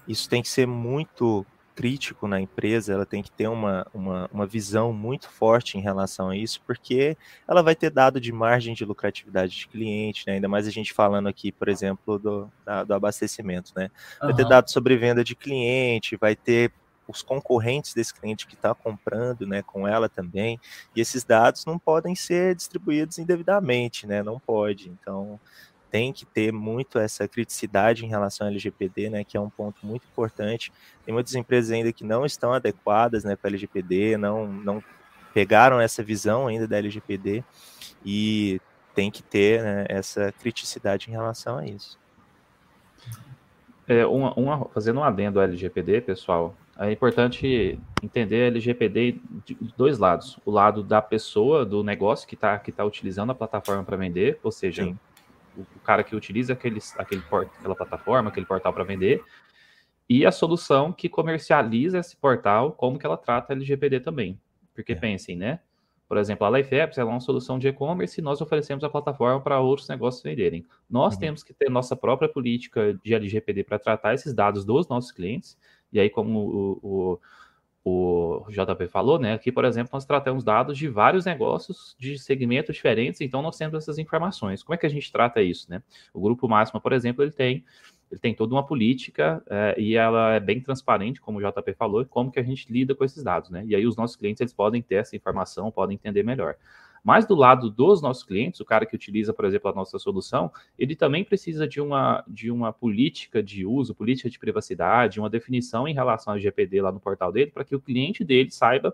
isso 0.08 0.30
tem 0.30 0.42
que 0.42 0.50
ser 0.50 0.68
muito 0.68 1.46
crítico 1.78 2.28
na 2.28 2.42
empresa, 2.42 2.92
ela 2.92 3.06
tem 3.06 3.22
que 3.22 3.30
ter 3.30 3.48
uma, 3.48 3.86
uma, 3.94 4.28
uma 4.34 4.48
visão 4.48 4.92
muito 4.92 5.30
forte 5.30 5.78
em 5.78 5.82
relação 5.82 6.30
a 6.30 6.36
isso, 6.36 6.60
porque 6.66 7.16
ela 7.48 7.62
vai 7.62 7.76
ter 7.76 7.92
dado 7.92 8.20
de 8.20 8.32
margem 8.32 8.74
de 8.74 8.84
lucratividade 8.84 9.56
de 9.56 9.68
cliente, 9.68 10.24
né? 10.26 10.34
ainda 10.34 10.48
mais 10.48 10.68
a 10.68 10.72
gente 10.72 10.92
falando 10.92 11.30
aqui, 11.30 11.52
por 11.52 11.70
exemplo, 11.70 12.18
do, 12.18 12.52
da, 12.66 12.84
do 12.84 12.96
abastecimento, 12.96 13.74
né? 13.76 13.92
Vai 14.20 14.32
uhum. 14.32 14.36
ter 14.36 14.50
dados 14.50 14.74
sobre 14.74 14.98
venda 14.98 15.24
de 15.24 15.36
cliente, 15.36 16.18
vai 16.18 16.36
ter 16.36 16.72
os 17.08 17.22
concorrentes 17.22 17.94
desse 17.94 18.12
cliente 18.12 18.48
que 18.48 18.56
está 18.56 18.74
comprando, 18.74 19.46
né, 19.46 19.62
com 19.62 19.88
ela 19.88 20.10
também, 20.10 20.60
e 20.96 21.00
esses 21.00 21.24
dados 21.24 21.64
não 21.64 21.78
podem 21.78 22.16
ser 22.16 22.56
distribuídos 22.56 23.20
indevidamente, 23.20 24.08
né, 24.08 24.24
não 24.24 24.40
pode. 24.40 24.90
Então, 24.90 25.40
tem 25.90 26.12
que 26.12 26.26
ter 26.26 26.52
muito 26.52 27.00
essa 27.00 27.28
criticidade 27.28 28.06
em 28.06 28.10
relação 28.10 28.48
ao 28.48 28.52
LGPD, 28.52 29.10
né, 29.10 29.24
que 29.24 29.38
é 29.38 29.40
um 29.40 29.50
ponto 29.50 29.86
muito 29.86 30.06
importante. 30.06 30.72
Tem 31.06 31.14
muitas 31.14 31.34
empresas 31.36 31.72
ainda 31.72 31.92
que 31.94 32.04
não 32.04 32.26
estão 32.26 32.54
adequadas, 32.54 33.24
né, 33.24 33.36
para 33.36 33.50
LGPD, 33.50 34.18
não 34.18 34.48
não 34.48 34.84
pegaram 35.34 35.80
essa 35.80 36.02
visão 36.02 36.48
ainda 36.48 36.68
da 36.68 36.78
LGPD 36.78 37.44
e 38.04 38.60
tem 38.96 39.12
que 39.12 39.22
ter 39.22 39.62
né, 39.62 39.86
essa 39.88 40.32
criticidade 40.32 41.10
em 41.10 41.12
relação 41.12 41.60
a 41.60 41.66
isso. 41.66 42.00
É, 43.88 44.06
uma, 44.06 44.34
uma, 44.34 44.66
fazendo 44.70 45.00
um 45.00 45.04
adendo 45.04 45.40
ao 45.40 45.46
LGPD, 45.46 46.02
pessoal, 46.02 46.56
é 46.78 46.92
importante 46.92 47.80
entender 48.04 48.44
a 48.44 48.48
LGPD 48.48 49.22
de 49.46 49.58
dois 49.78 49.98
lados. 49.98 50.40
O 50.44 50.52
lado 50.52 50.84
da 50.84 51.02
pessoa, 51.02 51.64
do 51.64 51.84
negócio 51.84 52.28
que 52.28 52.36
está 52.36 52.58
que 52.60 52.72
tá 52.72 52.84
utilizando 52.84 53.32
a 53.32 53.36
plataforma 53.36 53.84
para 53.84 53.96
vender, 53.96 54.40
ou 54.44 54.52
seja, 54.52 54.84
Sim 54.84 54.98
o 55.62 55.80
cara 55.84 56.04
que 56.04 56.16
utiliza 56.16 56.54
aquele, 56.54 56.80
aquele 56.98 57.22
port, 57.22 57.50
aquela 57.58 57.76
plataforma, 57.76 58.30
aquele 58.30 58.46
portal 58.46 58.74
para 58.74 58.84
vender, 58.84 59.24
e 60.10 60.26
a 60.26 60.32
solução 60.32 60.92
que 60.94 61.10
comercializa 61.10 62.00
esse 62.00 62.16
portal, 62.16 62.72
como 62.72 62.98
que 62.98 63.06
ela 63.06 63.18
trata 63.18 63.54
LGPD 63.54 64.00
também. 64.00 64.40
Porque 64.74 64.94
é. 64.94 64.96
pensem, 64.96 65.36
né? 65.36 65.60
Por 66.08 66.18
exemplo, 66.18 66.48
a 66.48 66.50
LifeApps 66.50 66.98
é 66.98 67.04
uma 67.04 67.20
solução 67.20 67.60
de 67.60 67.68
e-commerce 67.68 68.22
e 68.22 68.24
nós 68.24 68.40
oferecemos 68.40 68.84
a 68.84 68.90
plataforma 68.90 69.42
para 69.42 69.60
outros 69.60 69.90
negócios 69.90 70.24
venderem. 70.24 70.66
Nós 70.90 71.16
uhum. 71.16 71.20
temos 71.20 71.44
que 71.44 71.54
ter 71.54 71.70
nossa 71.70 71.98
própria 71.98 72.30
política 72.30 72.98
de 73.04 73.14
LGPD 73.14 73.66
para 73.66 73.78
tratar 73.78 74.14
esses 74.14 74.34
dados 74.34 74.64
dos 74.64 74.88
nossos 74.88 75.12
clientes. 75.12 75.58
E 75.92 76.00
aí, 76.00 76.10
como 76.10 76.40
o, 76.40 76.80
o 76.82 77.20
o 77.88 78.52
JP 78.52 78.88
falou, 78.88 79.18
né? 79.18 79.34
Aqui, 79.34 79.52
por 79.52 79.64
exemplo, 79.64 79.92
nós 79.94 80.06
tratamos 80.06 80.44
dados 80.44 80.78
de 80.78 80.88
vários 80.88 81.26
negócios 81.26 81.96
de 81.98 82.18
segmentos 82.20 82.76
diferentes, 82.76 83.22
então 83.22 83.42
nós 83.42 83.58
temos 83.58 83.76
essas 83.76 83.98
informações. 83.98 84.62
Como 84.62 84.74
é 84.74 84.78
que 84.78 84.86
a 84.86 84.90
gente 84.90 85.12
trata 85.12 85.42
isso, 85.42 85.70
né? 85.70 85.82
O 86.14 86.20
grupo 86.20 86.48
Máxima, 86.48 86.82
por 86.82 86.92
exemplo, 86.92 87.24
ele 87.24 87.32
tem 87.32 87.64
ele 88.10 88.22
tem 88.22 88.34
toda 88.34 88.56
uma 88.56 88.66
política 88.66 89.44
é, 89.50 89.76
e 89.78 89.96
ela 89.96 90.36
é 90.36 90.40
bem 90.40 90.62
transparente, 90.62 91.20
como 91.20 91.40
o 91.40 91.42
JP 91.42 91.74
falou, 91.74 92.06
como 92.06 92.32
que 92.32 92.40
a 92.40 92.44
gente 92.44 92.72
lida 92.72 92.96
com 92.96 93.04
esses 93.04 93.22
dados, 93.22 93.50
né? 93.50 93.66
E 93.68 93.76
aí 93.76 93.86
os 93.86 93.98
nossos 93.98 94.16
clientes 94.16 94.40
eles 94.40 94.54
podem 94.54 94.82
ter 94.82 94.96
essa 94.96 95.16
informação, 95.16 95.70
podem 95.70 95.96
entender 95.96 96.24
melhor. 96.24 96.56
Mas 97.08 97.26
do 97.26 97.36
lado 97.36 97.70
dos 97.70 98.02
nossos 98.02 98.26
clientes, 98.26 98.60
o 98.60 98.66
cara 98.66 98.86
que 98.86 98.94
utiliza, 98.94 99.34
por 99.34 99.46
exemplo, 99.46 99.72
a 99.72 99.74
nossa 99.74 99.98
solução, 99.98 100.52
ele 100.78 100.94
também 100.94 101.24
precisa 101.24 101.66
de 101.66 101.80
uma, 101.80 102.22
de 102.28 102.52
uma 102.52 102.74
política 102.74 103.42
de 103.42 103.66
uso, 103.66 103.96
política 103.96 104.30
de 104.30 104.38
privacidade, 104.38 105.18
uma 105.18 105.30
definição 105.30 105.88
em 105.88 105.94
relação 105.94 106.34
ao 106.34 106.40
GPD 106.40 106.82
lá 106.82 106.92
no 106.92 107.00
portal 107.00 107.32
dele, 107.32 107.50
para 107.50 107.64
que 107.64 107.74
o 107.74 107.80
cliente 107.80 108.26
dele 108.26 108.52
saiba 108.52 108.94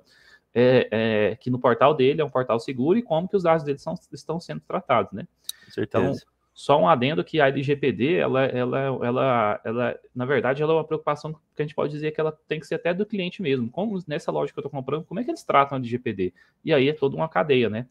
é, 0.53 0.87
é, 0.91 1.35
que 1.37 1.49
no 1.49 1.57
portal 1.57 1.95
dele 1.95 2.21
é 2.21 2.23
um 2.23 2.29
portal 2.29 2.59
seguro 2.59 2.99
e 2.99 3.01
como 3.01 3.27
que 3.27 3.35
os 3.35 3.41
dados 3.41 3.65
dele 3.65 3.79
são, 3.79 3.95
estão 4.11 4.39
sendo 4.39 4.61
tratados, 4.61 5.11
né? 5.11 5.27
Com 5.65 5.71
certeza. 5.71 6.03
Então, 6.03 6.32
só 6.53 6.79
um 6.79 6.87
adendo 6.87 7.23
que 7.23 7.41
a 7.41 7.47
LGPD, 7.47 8.15
ela, 8.15 8.45
ela, 8.45 8.79
ela, 8.79 9.61
ela, 9.63 9.99
na 10.13 10.25
verdade, 10.25 10.61
ela 10.61 10.73
é 10.73 10.75
uma 10.75 10.83
preocupação 10.83 11.33
que 11.33 11.61
a 11.61 11.63
gente 11.63 11.73
pode 11.73 11.91
dizer 11.91 12.11
que 12.11 12.21
ela 12.21 12.31
tem 12.47 12.59
que 12.59 12.67
ser 12.67 12.75
até 12.75 12.93
do 12.93 13.05
cliente 13.05 13.41
mesmo. 13.41 13.69
Como 13.71 13.99
nessa 14.07 14.31
loja 14.31 14.53
que 14.53 14.59
eu 14.59 14.61
estou 14.61 14.71
comprando, 14.71 15.03
como 15.03 15.19
é 15.19 15.23
que 15.23 15.31
eles 15.31 15.43
tratam 15.43 15.75
a 15.75 15.79
LGPD? 15.79 16.31
E 16.63 16.71
aí 16.71 16.89
é 16.89 16.93
toda 16.93 17.15
uma 17.15 17.27
cadeia, 17.27 17.69
né? 17.69 17.87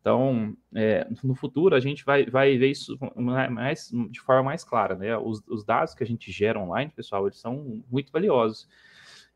Então, 0.00 0.56
é, 0.74 1.06
no 1.22 1.34
futuro, 1.34 1.74
a 1.74 1.80
gente 1.80 2.04
vai, 2.04 2.24
vai 2.24 2.56
ver 2.56 2.70
isso 2.70 2.96
mais, 3.16 3.90
de 4.10 4.20
forma 4.20 4.44
mais 4.44 4.62
clara, 4.62 4.94
né? 4.94 5.18
Os, 5.18 5.42
os, 5.48 5.64
dados 5.64 5.94
que 5.94 6.04
a 6.04 6.06
gente 6.06 6.30
gera 6.30 6.60
online, 6.60 6.92
pessoal, 6.94 7.26
eles 7.26 7.40
são 7.40 7.82
muito 7.90 8.12
valiosos. 8.12 8.68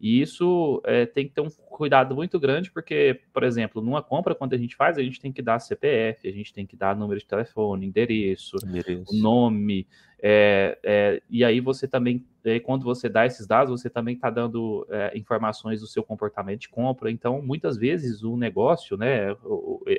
E 0.01 0.23
isso 0.23 0.81
é, 0.87 1.05
tem 1.05 1.29
que 1.29 1.35
ter 1.35 1.43
um 1.43 1.51
cuidado 1.51 2.15
muito 2.17 2.41
grande, 2.41 2.71
porque, 2.71 3.21
por 3.35 3.43
exemplo, 3.43 3.83
numa 3.83 4.03
compra, 4.03 4.35
quando 4.35 4.55
a 4.55 4.57
gente 4.57 4.75
faz, 4.75 4.97
a 4.97 5.03
gente 5.03 5.21
tem 5.21 5.31
que 5.31 5.43
dar 5.43 5.59
CPF, 5.59 6.27
a 6.27 6.33
gente 6.33 6.55
tem 6.55 6.67
que 6.67 6.75
dar 6.75 6.97
número 6.97 7.21
de 7.21 7.27
telefone, 7.27 7.85
endereço, 7.85 8.57
endereço. 8.65 9.15
nome, 9.21 9.87
é, 10.23 10.79
é, 10.83 11.23
e 11.29 11.45
aí 11.45 11.61
você 11.61 11.87
também, 11.87 12.25
é, 12.45 12.59
quando 12.59 12.83
você 12.83 13.11
dá 13.11 13.27
esses 13.27 13.47
dados, 13.47 13.79
você 13.79 13.91
também 13.91 14.15
está 14.15 14.31
dando 14.31 14.87
é, 14.89 15.17
informações 15.19 15.81
do 15.81 15.87
seu 15.87 16.03
comportamento 16.03 16.61
de 16.61 16.71
compra. 16.71 17.11
Então, 17.11 17.43
muitas 17.43 17.77
vezes 17.77 18.23
o 18.23 18.39
negócio, 18.39 18.97
né, 18.97 19.37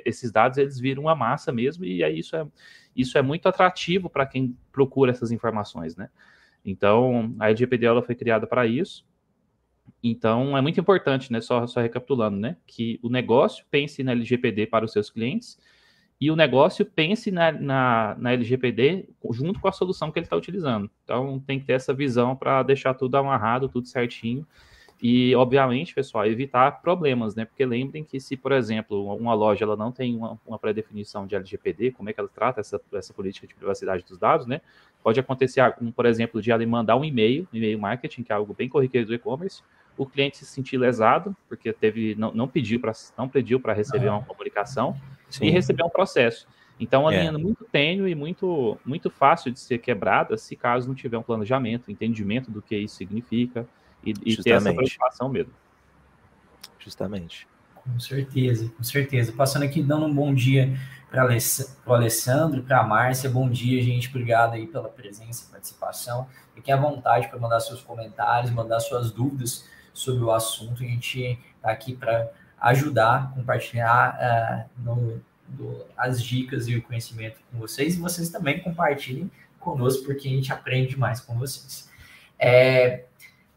esses 0.04 0.32
dados 0.32 0.58
eles 0.58 0.80
viram 0.80 1.02
uma 1.04 1.14
massa 1.14 1.52
mesmo, 1.52 1.84
e 1.84 2.02
aí 2.02 2.18
isso 2.18 2.34
é, 2.34 2.44
isso 2.94 3.16
é 3.16 3.22
muito 3.22 3.48
atrativo 3.48 4.10
para 4.10 4.26
quem 4.26 4.56
procura 4.72 5.12
essas 5.12 5.30
informações, 5.30 5.94
né? 5.94 6.08
Então, 6.64 7.34
a 7.38 7.48
LGPD 7.48 7.86
ela 7.86 8.02
foi 8.02 8.14
criada 8.14 8.46
para 8.46 8.66
isso. 8.66 9.04
Então, 10.02 10.56
é 10.56 10.60
muito 10.60 10.80
importante, 10.80 11.32
né, 11.32 11.40
só, 11.40 11.66
só 11.66 11.80
recapitulando, 11.80 12.36
né, 12.36 12.56
que 12.66 12.98
o 13.02 13.08
negócio 13.08 13.64
pense 13.70 14.02
na 14.02 14.12
LGPD 14.12 14.66
para 14.66 14.84
os 14.84 14.92
seus 14.92 15.08
clientes 15.10 15.58
e 16.20 16.30
o 16.30 16.36
negócio 16.36 16.84
pense 16.84 17.30
na, 17.30 17.52
na, 17.52 18.16
na 18.18 18.32
LGPD 18.32 19.08
junto 19.30 19.60
com 19.60 19.68
a 19.68 19.72
solução 19.72 20.10
que 20.10 20.18
ele 20.18 20.26
está 20.26 20.36
utilizando. 20.36 20.90
Então, 21.04 21.40
tem 21.40 21.58
que 21.58 21.66
ter 21.66 21.72
essa 21.74 21.92
visão 21.92 22.36
para 22.36 22.62
deixar 22.62 22.94
tudo 22.94 23.16
amarrado, 23.16 23.68
tudo 23.68 23.86
certinho. 23.88 24.46
E, 25.02 25.34
obviamente, 25.34 25.92
pessoal, 25.92 26.24
evitar 26.26 26.80
problemas, 26.80 27.34
né? 27.34 27.44
Porque 27.44 27.66
lembrem 27.66 28.04
que 28.04 28.20
se, 28.20 28.36
por 28.36 28.52
exemplo, 28.52 29.12
uma 29.16 29.34
loja 29.34 29.64
ela 29.64 29.76
não 29.76 29.90
tem 29.90 30.14
uma, 30.14 30.38
uma 30.46 30.56
pré-definição 30.60 31.26
de 31.26 31.34
LGPD, 31.34 31.90
como 31.90 32.08
é 32.08 32.12
que 32.12 32.20
ela 32.20 32.30
trata 32.32 32.60
essa, 32.60 32.80
essa 32.94 33.12
política 33.12 33.44
de 33.44 33.52
privacidade 33.52 34.04
dos 34.04 34.16
dados, 34.16 34.46
né? 34.46 34.60
Pode 35.02 35.18
acontecer, 35.18 35.60
por 35.96 36.06
exemplo, 36.06 36.40
de 36.40 36.52
ela 36.52 36.64
mandar 36.64 36.94
um 36.94 37.04
e-mail, 37.04 37.48
um 37.52 37.56
e-mail 37.56 37.80
marketing, 37.80 38.22
que 38.22 38.30
é 38.30 38.36
algo 38.36 38.54
bem 38.54 38.68
corriqueiro 38.68 39.08
do 39.08 39.12
e-commerce, 39.12 39.60
o 39.98 40.06
cliente 40.06 40.38
se 40.38 40.46
sentir 40.46 40.78
lesado, 40.78 41.36
porque 41.48 41.72
teve 41.72 42.14
não, 42.14 42.32
não 42.32 42.46
pediu 42.46 42.78
para 42.78 42.92
não 43.18 43.28
pediu 43.28 43.58
para 43.58 43.72
receber 43.72 44.08
uma 44.08 44.22
comunicação 44.22 44.96
Sim. 45.28 45.46
e 45.46 45.50
receber 45.50 45.82
um 45.82 45.90
processo. 45.90 46.46
Então, 46.78 47.08
a 47.08 47.12
é. 47.12 47.18
linha 47.18 47.32
muito 47.32 47.64
tênue 47.64 48.12
e 48.12 48.14
muito, 48.14 48.78
muito 48.86 49.10
fácil 49.10 49.50
de 49.50 49.58
ser 49.58 49.78
quebrada 49.78 50.36
se 50.38 50.54
caso 50.54 50.86
não 50.86 50.94
tiver 50.94 51.18
um 51.18 51.22
planejamento, 51.22 51.90
entendimento 51.90 52.52
do 52.52 52.62
que 52.62 52.76
isso 52.76 52.94
significa 52.94 53.66
e, 54.04 54.14
e 54.24 54.36
ter 54.36 54.50
essa 54.50 54.72
preocupação 54.72 55.28
mesmo. 55.28 55.52
Justamente. 56.78 57.46
Com 57.74 57.98
certeza, 57.98 58.70
com 58.76 58.82
certeza. 58.82 59.32
Passando 59.32 59.64
aqui, 59.64 59.82
dando 59.82 60.06
um 60.06 60.14
bom 60.14 60.32
dia 60.32 60.76
para 61.10 61.24
o 61.24 61.92
Alessandro, 61.92 62.62
para 62.62 62.80
a 62.80 62.82
Márcia. 62.82 63.28
Bom 63.28 63.48
dia, 63.50 63.82
gente. 63.82 64.08
Obrigado 64.08 64.54
aí 64.54 64.66
pela 64.66 64.88
presença 64.88 65.46
e 65.46 65.50
participação. 65.50 66.28
Fiquem 66.54 66.72
à 66.72 66.76
vontade 66.76 67.28
para 67.28 67.38
mandar 67.38 67.60
seus 67.60 67.80
comentários, 67.82 68.50
mandar 68.52 68.80
suas 68.80 69.10
dúvidas 69.10 69.68
sobre 69.92 70.22
o 70.22 70.30
assunto. 70.30 70.82
A 70.82 70.86
gente 70.86 71.38
está 71.56 71.70
aqui 71.70 71.94
para 71.94 72.30
ajudar, 72.60 73.32
compartilhar 73.34 74.68
uh, 74.78 74.82
no, 74.82 75.20
do, 75.48 75.84
as 75.96 76.22
dicas 76.22 76.68
e 76.68 76.76
o 76.76 76.82
conhecimento 76.82 77.40
com 77.50 77.58
vocês. 77.58 77.96
E 77.96 78.00
vocês 78.00 78.30
também 78.30 78.60
compartilhem 78.60 79.30
conosco, 79.58 80.04
porque 80.04 80.28
a 80.28 80.30
gente 80.30 80.52
aprende 80.52 80.96
mais 80.98 81.20
com 81.20 81.36
vocês. 81.38 81.90
É, 82.38 83.04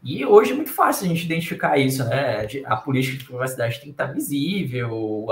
e 0.06 0.24
hoje 0.24 0.52
é 0.52 0.54
muito 0.54 0.72
fácil 0.72 1.04
a 1.04 1.08
gente 1.08 1.24
identificar 1.24 1.76
isso, 1.78 2.04
né? 2.04 2.46
A 2.64 2.76
política 2.76 3.18
de 3.18 3.24
privacidade 3.24 3.76
tem 3.76 3.86
que 3.86 3.90
estar 3.90 4.06
visível. 4.06 5.26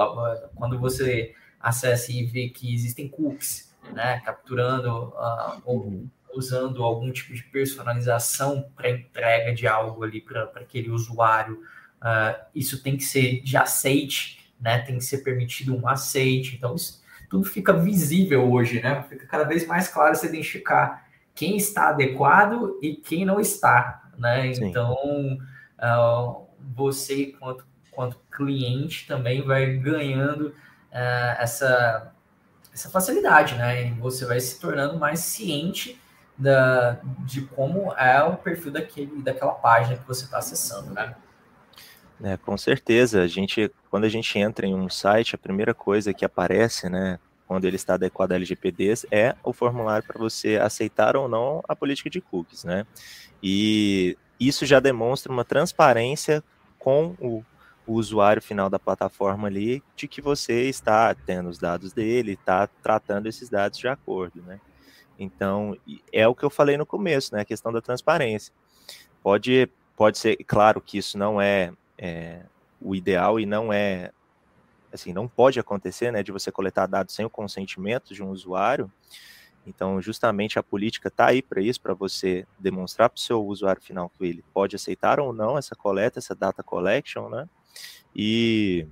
Quando 0.56 0.78
você 0.80 1.32
acessa 1.60 2.10
e 2.10 2.24
vê 2.24 2.48
que 2.48 2.74
existem 2.74 3.08
cookies, 3.08 3.72
né? 3.92 4.20
Capturando 4.24 4.90
uh, 5.10 5.62
ou 5.64 6.04
usando 6.34 6.82
algum 6.82 7.12
tipo 7.12 7.32
de 7.32 7.44
personalização 7.44 8.68
para 8.74 8.90
entrega 8.90 9.54
de 9.54 9.66
algo 9.68 10.02
ali 10.02 10.20
para 10.20 10.50
aquele 10.56 10.90
usuário. 10.90 11.62
Uh, 12.02 12.36
isso 12.52 12.82
tem 12.82 12.96
que 12.96 13.04
ser 13.04 13.42
de 13.42 13.56
aceite, 13.56 14.50
né? 14.60 14.80
Tem 14.80 14.98
que 14.98 15.04
ser 15.04 15.18
permitido 15.18 15.76
um 15.76 15.86
aceite. 15.86 16.56
Então, 16.56 16.74
isso 16.74 17.00
tudo 17.30 17.44
fica 17.44 17.72
visível 17.72 18.50
hoje, 18.50 18.82
né? 18.82 19.04
Fica 19.08 19.24
cada 19.26 19.44
vez 19.44 19.66
mais 19.66 19.86
claro 19.86 20.16
você 20.16 20.26
identificar 20.26 21.06
quem 21.34 21.56
está 21.56 21.88
adequado 21.88 22.78
e 22.82 22.94
quem 22.94 23.24
não 23.24 23.40
está, 23.40 24.03
né? 24.18 24.52
Sim. 24.54 24.66
Então, 24.66 24.94
uh, 25.78 26.47
você, 26.75 27.35
quanto, 27.38 27.66
quanto 27.90 28.18
cliente, 28.30 29.06
também 29.06 29.42
vai 29.42 29.76
ganhando 29.76 30.49
uh, 30.49 30.54
essa, 31.38 32.12
essa 32.73 32.90
facilidade, 32.90 33.54
né? 33.54 33.88
E 33.88 33.90
você 33.92 34.25
vai 34.25 34.40
se 34.40 34.61
tornando 34.61 34.99
mais 34.99 35.21
ciente 35.21 36.00
da, 36.37 36.99
de 37.21 37.42
como 37.42 37.92
é 37.94 38.23
o 38.23 38.37
perfil 38.37 38.73
daquele, 38.73 39.23
daquela 39.23 39.52
página 39.52 39.97
que 39.97 40.06
você 40.06 40.25
está 40.25 40.38
acessando, 40.38 40.92
né? 40.92 41.14
É, 42.23 42.37
com 42.37 42.56
certeza. 42.56 43.23
A 43.23 43.26
gente, 43.26 43.71
quando 43.90 44.04
a 44.04 44.09
gente 44.09 44.38
entra 44.38 44.66
em 44.66 44.75
um 44.75 44.88
site, 44.88 45.35
a 45.35 45.38
primeira 45.38 45.75
coisa 45.75 46.14
que 46.14 46.25
aparece, 46.25 46.88
né, 46.88 47.18
quando 47.54 47.66
ele 47.66 47.76
está 47.76 47.94
adequado 47.94 48.32
a 48.32 48.34
LGPDs, 48.34 49.06
é 49.12 49.37
o 49.44 49.52
formulário 49.52 50.04
para 50.04 50.18
você 50.18 50.56
aceitar 50.56 51.16
ou 51.16 51.28
não 51.28 51.62
a 51.68 51.76
política 51.76 52.11
de 52.11 52.20
cookies, 52.20 52.64
né? 52.64 52.84
E 53.40 54.18
isso 54.40 54.66
já 54.66 54.80
demonstra 54.80 55.30
uma 55.30 55.44
transparência 55.44 56.42
com 56.80 57.14
o, 57.20 57.44
o 57.87 57.92
usuário 57.92 58.42
final 58.42 58.68
da 58.68 58.76
plataforma 58.76 59.46
ali, 59.46 59.84
de 59.94 60.08
que 60.08 60.20
você 60.20 60.62
está 60.68 61.14
tendo 61.14 61.49
os 61.49 61.56
dados 61.56 61.92
dele, 61.92 62.32
está 62.32 62.66
tratando 62.66 63.28
esses 63.28 63.49
dados 63.49 63.78
de 63.78 63.87
acordo, 63.87 64.42
né? 64.42 64.58
Então, 65.16 65.76
é 66.12 66.26
o 66.26 66.34
que 66.34 66.44
eu 66.44 66.50
falei 66.50 66.76
no 66.76 66.84
começo, 66.84 67.32
né? 67.37 67.42
A 67.42 67.44
questão 67.44 67.73
da 67.73 67.80
transparência. 67.80 68.52
Pode, 69.23 69.70
pode 69.96 70.18
ser, 70.18 70.37
claro 70.38 70.80
que 70.80 70.99
isso 70.99 71.16
não 71.16 71.40
é, 71.40 71.73
é 71.96 72.40
o 72.80 72.96
ideal 72.96 73.38
e 73.38 73.46
não 73.46 73.73
é, 73.73 74.11
assim, 74.94 75.12
não 75.12 75.28
pode 75.28 75.58
acontecer, 75.58 76.10
né? 76.10 76.22
De 76.22 76.32
você 76.32 76.50
coletar 76.50 76.86
dados 76.86 77.14
sem 77.14 77.24
o 77.24 77.30
consentimento 77.30 78.14
de 78.14 78.22
um 78.22 78.30
usuário. 78.30 78.90
Então, 79.66 80.00
justamente 80.00 80.58
a 80.58 80.62
política 80.62 81.08
está 81.08 81.26
aí 81.26 81.42
para 81.42 81.60
isso, 81.60 81.80
para 81.80 81.94
você 81.94 82.46
demonstrar 82.58 83.08
para 83.08 83.16
o 83.16 83.20
seu 83.20 83.44
usuário 83.44 83.80
final 83.80 84.10
que 84.10 84.24
ele 84.24 84.44
pode 84.52 84.76
aceitar 84.76 85.18
ou 85.18 85.32
não 85.32 85.56
essa 85.56 85.74
coleta, 85.74 86.18
essa 86.18 86.34
data 86.34 86.62
collection, 86.62 87.28
né? 87.28 87.48
E, 88.14 88.86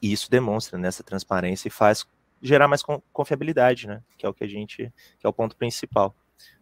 e 0.00 0.12
isso 0.12 0.30
demonstra 0.30 0.78
nessa 0.78 1.02
né, 1.02 1.06
transparência 1.06 1.68
e 1.68 1.70
faz 1.70 2.06
gerar 2.40 2.66
mais 2.66 2.82
confiabilidade, 3.12 3.86
né? 3.86 4.02
Que 4.16 4.26
é 4.26 4.28
o 4.28 4.34
que 4.34 4.44
a 4.44 4.48
gente, 4.48 4.92
que 5.18 5.26
é 5.26 5.28
o 5.28 5.32
ponto 5.32 5.56
principal 5.56 6.14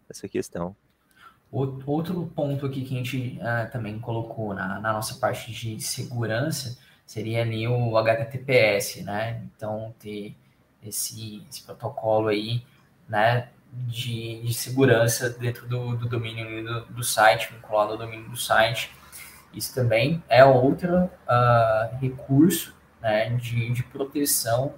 dessa 0.09 0.29
questão. 0.29 0.77
Outro 1.51 2.31
ponto 2.35 2.67
aqui 2.67 2.85
que 2.85 2.95
a 2.95 2.99
gente 2.99 3.39
uh, 3.41 3.71
também 3.73 3.99
colocou 3.99 4.55
na, 4.55 4.79
na, 4.79 4.93
nossa 4.93 5.15
parte 5.19 5.51
de 5.51 5.81
segurança 5.81 6.79
seria 7.11 7.43
ali 7.43 7.67
o 7.67 7.99
HTTPS, 7.99 9.03
né? 9.03 9.43
Então, 9.57 9.93
ter 9.99 10.33
esse, 10.81 11.45
esse 11.51 11.65
protocolo 11.65 12.29
aí, 12.29 12.63
né, 13.09 13.49
de, 13.73 14.41
de 14.43 14.55
segurança 14.55 15.29
dentro 15.29 15.67
do, 15.67 15.97
do 15.97 16.09
domínio 16.09 16.63
do, 16.63 16.81
do, 16.87 17.03
site, 17.03 17.53
vinculado 17.53 17.95
ao 17.95 17.99
domínio 17.99 18.31
do 18.31 18.37
site. 18.37 18.93
Isso 19.53 19.75
também 19.75 20.23
é 20.29 20.45
outro 20.45 21.11
uh, 21.27 21.97
recurso 22.01 22.77
né, 23.03 23.31
de, 23.31 23.71
de 23.71 23.83
proteção 23.83 24.75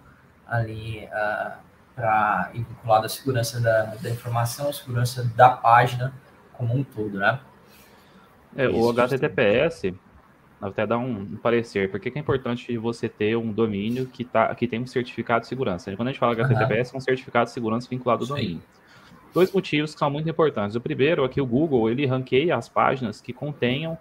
ali 0.47 1.05
uh, 1.05 1.53
para 1.95 2.51
vinculado 2.55 3.05
à 3.05 3.09
segurança 3.11 3.61
da, 3.61 3.95
da 3.97 4.09
informação, 4.09 4.71
a 4.71 4.73
segurança 4.73 5.23
da 5.37 5.51
página 5.51 6.15
como 6.55 6.75
um 6.75 6.83
todo, 6.83 7.19
né? 7.19 7.39
É, 8.57 8.67
o 8.69 8.89
HTTPS, 8.89 9.93
até 10.63 10.87
dar 10.87 10.97
um, 10.99 11.37
parecer, 11.43 11.91
por 11.91 11.99
que 11.99 12.13
é 12.15 12.19
importante 12.21 12.77
você 12.79 13.09
ter 13.09 13.37
um 13.37 13.51
domínio 13.53 14.07
que, 14.07 14.25
tá, 14.25 14.55
que 14.55 14.69
tem 14.69 14.81
um 14.81 14.87
certificado 14.87 15.41
de 15.41 15.49
segurança? 15.49 15.95
Quando 15.97 16.09
a 16.09 16.13
gente 16.13 16.21
fala 16.21 16.35
HTTPS, 16.35 16.91
uhum. 16.91 16.97
é 16.97 16.99
um 16.99 17.01
certificado 17.01 17.47
de 17.47 17.51
segurança 17.51 17.89
vinculado 17.91 18.23
ao 18.23 18.29
domínio. 18.29 18.63
Dois 19.35 19.51
motivos 19.51 19.93
que 19.93 19.99
são 19.99 20.09
muito 20.09 20.31
importantes. 20.31 20.77
O 20.77 20.81
primeiro 20.81 21.25
é 21.25 21.29
que 21.29 21.41
o 21.41 21.47
Google 21.47 21.91
ele 21.91 22.07
ranqueia 22.07 22.57
as 22.57 22.69
páginas 22.69 23.21
que 23.21 23.33
contenham 23.33 23.99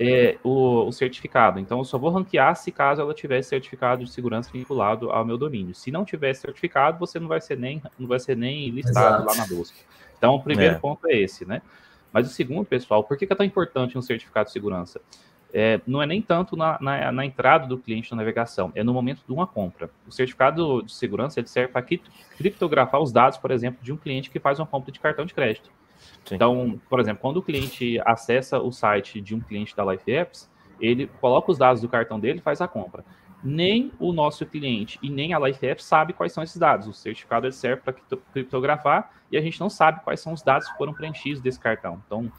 é, 0.00 0.36
o, 0.42 0.86
o, 0.86 0.92
certificado. 0.92 1.60
Então, 1.60 1.78
eu 1.78 1.84
só 1.84 1.96
vou 1.96 2.10
ranquear 2.10 2.56
se 2.56 2.72
caso 2.72 3.00
ela 3.00 3.14
tivesse 3.14 3.50
certificado 3.50 4.04
de 4.04 4.10
segurança 4.10 4.50
vinculado 4.50 5.12
ao 5.12 5.24
meu 5.24 5.38
domínio. 5.38 5.74
Se 5.76 5.92
não 5.92 6.04
tiver 6.04 6.34
certificado, 6.34 6.98
você 6.98 7.20
não 7.20 7.28
vai 7.28 7.40
ser 7.40 7.56
nem, 7.56 7.80
não 7.96 8.08
vai 8.08 8.18
ser 8.18 8.36
nem 8.36 8.70
listado 8.70 9.22
Exato. 9.22 9.26
lá 9.26 9.34
na 9.36 9.46
busca. 9.46 9.76
Então, 10.18 10.34
o 10.34 10.42
primeiro 10.42 10.74
é. 10.74 10.78
ponto 10.78 11.06
é 11.06 11.16
esse, 11.16 11.44
né? 11.44 11.62
Mas 12.12 12.26
o 12.26 12.30
segundo, 12.30 12.66
pessoal, 12.66 13.04
por 13.04 13.16
que, 13.16 13.26
que 13.26 13.32
é 13.32 13.36
tão 13.36 13.46
importante 13.46 13.96
um 13.96 14.02
certificado 14.02 14.46
de 14.46 14.52
segurança? 14.52 15.00
É, 15.52 15.80
não 15.86 16.00
é 16.00 16.06
nem 16.06 16.22
tanto 16.22 16.56
na, 16.56 16.78
na, 16.80 17.10
na, 17.10 17.26
entrada 17.26 17.66
do 17.66 17.76
cliente 17.76 18.10
na 18.12 18.18
navegação, 18.18 18.70
é 18.74 18.84
no 18.84 18.92
momento 18.92 19.22
de 19.26 19.32
uma 19.32 19.46
compra. 19.46 19.90
O 20.06 20.12
certificado 20.12 20.82
de 20.82 20.92
segurança 20.92 21.40
ele 21.40 21.48
serve 21.48 21.72
para 21.72 21.82
criptografar 22.36 23.00
os 23.00 23.10
dados, 23.10 23.36
por 23.36 23.50
exemplo, 23.50 23.82
de 23.82 23.92
um 23.92 23.96
cliente 23.96 24.30
que 24.30 24.38
faz 24.38 24.60
uma 24.60 24.66
compra 24.66 24.92
de 24.92 25.00
cartão 25.00 25.26
de 25.26 25.34
crédito. 25.34 25.70
Sim. 26.24 26.36
Então, 26.36 26.80
por 26.88 27.00
exemplo, 27.00 27.20
quando 27.20 27.38
o 27.38 27.42
cliente 27.42 28.00
acessa 28.04 28.60
o 28.60 28.70
site 28.70 29.20
de 29.20 29.34
um 29.34 29.40
cliente 29.40 29.74
da 29.74 29.84
Life 29.84 30.10
Apps, 30.10 30.50
ele 30.80 31.06
coloca 31.20 31.50
os 31.50 31.58
dados 31.58 31.82
do 31.82 31.88
cartão 31.88 32.18
dele 32.18 32.38
e 32.38 32.42
faz 32.42 32.60
a 32.60 32.68
compra. 32.68 33.04
Nem 33.42 33.90
o 33.98 34.12
nosso 34.12 34.44
cliente 34.44 34.98
e 35.02 35.08
nem 35.08 35.32
a 35.32 35.38
Life 35.38 35.66
Apps 35.66 35.84
sabe 35.84 36.12
quais 36.12 36.32
são 36.32 36.42
esses 36.44 36.56
dados. 36.56 36.86
O 36.86 36.92
certificado 36.92 37.46
ele 37.46 37.52
serve 37.52 37.82
para 37.82 37.94
criptografar 38.32 39.12
e 39.32 39.36
a 39.36 39.40
gente 39.40 39.58
não 39.58 39.70
sabe 39.70 40.02
quais 40.04 40.20
são 40.20 40.32
os 40.32 40.42
dados 40.42 40.68
que 40.68 40.76
foram 40.76 40.92
preenchidos 40.92 41.40
desse 41.40 41.58
cartão. 41.58 42.02
Então, 42.06 42.30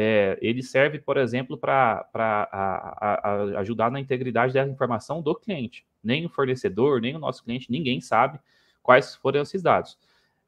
é, 0.00 0.38
ele 0.40 0.62
serve, 0.62 1.00
por 1.00 1.16
exemplo, 1.16 1.58
para 1.58 2.08
ajudar 3.56 3.90
na 3.90 3.98
integridade 3.98 4.54
da 4.54 4.64
informação 4.64 5.20
do 5.20 5.34
cliente. 5.34 5.84
Nem 6.04 6.24
o 6.24 6.28
fornecedor, 6.28 7.00
nem 7.00 7.16
o 7.16 7.18
nosso 7.18 7.42
cliente, 7.42 7.68
ninguém 7.68 8.00
sabe 8.00 8.38
quais 8.80 9.16
foram 9.16 9.42
esses 9.42 9.60
dados. 9.60 9.98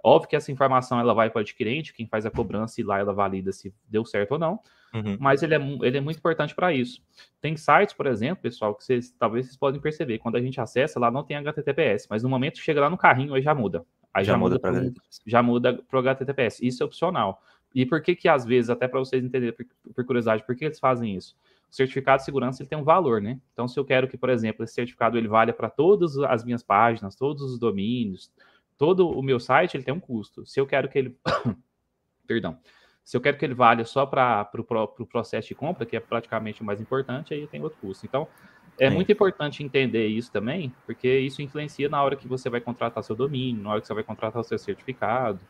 Óbvio 0.05 0.31
que 0.31 0.37
essa 0.37 0.53
informação 0.53 1.01
ela 1.01 1.13
vai 1.13 1.31
para 1.31 1.41
o 1.41 1.43
adquirente, 1.43 1.93
quem 1.93 2.07
faz 2.07 2.25
a 2.25 2.31
cobrança 2.31 2.81
e 2.81 2.85
lá 2.85 3.01
ela 3.01 3.13
valida 3.13 3.51
se 3.51 3.75
deu 3.89 4.05
certo 4.05 4.33
ou 4.33 4.39
não, 4.39 4.61
uhum. 4.95 5.17
mas 5.19 5.43
ele 5.43 5.57
é, 5.57 5.61
ele 5.83 5.99
é 5.99 6.01
muito 6.01 6.19
importante 6.19 6.55
para 6.55 6.73
isso. 6.73 7.03
Tem 7.41 7.57
sites, 7.57 7.93
por 7.93 8.07
exemplo, 8.07 8.41
pessoal, 8.41 8.73
que 8.77 8.85
vocês 8.85 9.11
talvez 9.19 9.47
vocês 9.47 9.57
podem 9.57 9.81
perceber, 9.81 10.19
quando 10.19 10.37
a 10.37 10.41
gente 10.41 10.61
acessa, 10.61 11.01
lá 11.01 11.11
não 11.11 11.25
tem 11.25 11.37
HTTPS, 11.37 12.07
mas 12.09 12.23
no 12.23 12.29
momento 12.29 12.61
chega 12.61 12.81
lá 12.81 12.89
no 12.89 12.97
carrinho, 12.97 13.35
aí 13.35 13.43
já 13.43 13.53
muda. 13.53 13.85
Aí 14.15 14.25
já, 14.25 14.35
já 14.35 14.39
muda 14.39 14.61
para 14.61 14.93
já 15.27 15.43
muda 15.43 15.75
para 15.75 15.97
o 15.97 16.01
HTTPS. 16.01 16.65
Isso 16.65 16.85
é 16.85 16.87
opcional. 16.87 17.43
E 17.75 17.87
por 17.87 18.03
que 18.03 18.17
que 18.17 18.29
às 18.29 18.45
vezes, 18.45 18.71
até 18.71 18.89
para 18.89 18.99
vocês 18.99 19.25
entenderem 19.25 19.55
por, 19.55 19.67
por, 19.95 20.05
curiosidade, 20.05 20.45
por 20.45 20.57
que 20.57 20.65
eles 20.65 20.79
fazem 20.79 21.15
isso? 21.17 21.37
O 21.71 21.75
certificado 21.75 22.19
de 22.19 22.25
segurança 22.25 22.63
ele 22.63 22.69
tem 22.69 22.79
um 22.79 22.85
valor, 22.85 23.21
né? 23.21 23.41
Então, 23.53 23.69
se 23.69 23.79
eu 23.79 23.85
quero 23.85 24.09
que, 24.09 24.17
por 24.17 24.29
exemplo, 24.29 24.65
esse 24.65 24.75
certificado 24.75 25.17
ele 25.17 25.29
valha 25.29 25.53
para 25.53 25.71
todas 25.71 26.19
as 26.19 26.45
minhas 26.45 26.63
páginas, 26.63 27.15
todos 27.15 27.43
os 27.43 27.59
domínios, 27.59 28.33
todo 28.77 29.09
o 29.09 29.23
meu 29.23 29.39
site, 29.39 29.77
ele 29.77 29.85
tem 29.85 29.95
um 29.95 30.01
custo. 30.01 30.45
Se 30.45 30.59
eu 30.59 30.67
quero 30.67 30.89
que 30.89 30.99
ele, 30.99 31.17
perdão, 32.27 32.59
se 33.05 33.17
eu 33.17 33.21
quero 33.21 33.37
que 33.37 33.45
ele 33.45 33.55
valha 33.55 33.85
só 33.85 34.05
para 34.05 34.49
o 34.55 34.65
pro, 34.65 34.89
pro 34.89 35.07
processo 35.07 35.49
de 35.49 35.55
compra, 35.55 35.87
que 35.87 35.97
é 35.97 36.01
praticamente 36.01 36.63
o 36.63 36.65
mais 36.65 36.81
importante, 36.81 37.35
aí 37.35 37.47
tem 37.47 37.63
outro 37.63 37.79
custo. 37.81 38.05
Então, 38.07 38.27
é, 38.79 38.87
é 38.87 38.91
muito 38.91 39.13
importante 39.13 39.63
entender 39.63 40.07
isso 40.07 40.33
também, 40.33 40.73
porque 40.87 41.19
isso 41.19 41.43
influencia 41.43 41.89
na 41.89 42.03
hora 42.03 42.17
que 42.17 42.27
você 42.27 42.49
vai 42.49 42.61
contratar 42.61 43.05
seu 43.05 43.15
domínio, 43.15 43.63
na 43.63 43.71
hora 43.71 43.81
que 43.81 43.87
você 43.87 43.95
vai 43.95 44.03
contratar 44.03 44.41
o 44.41 44.45
seu 44.45 44.59
certificado. 44.59 45.41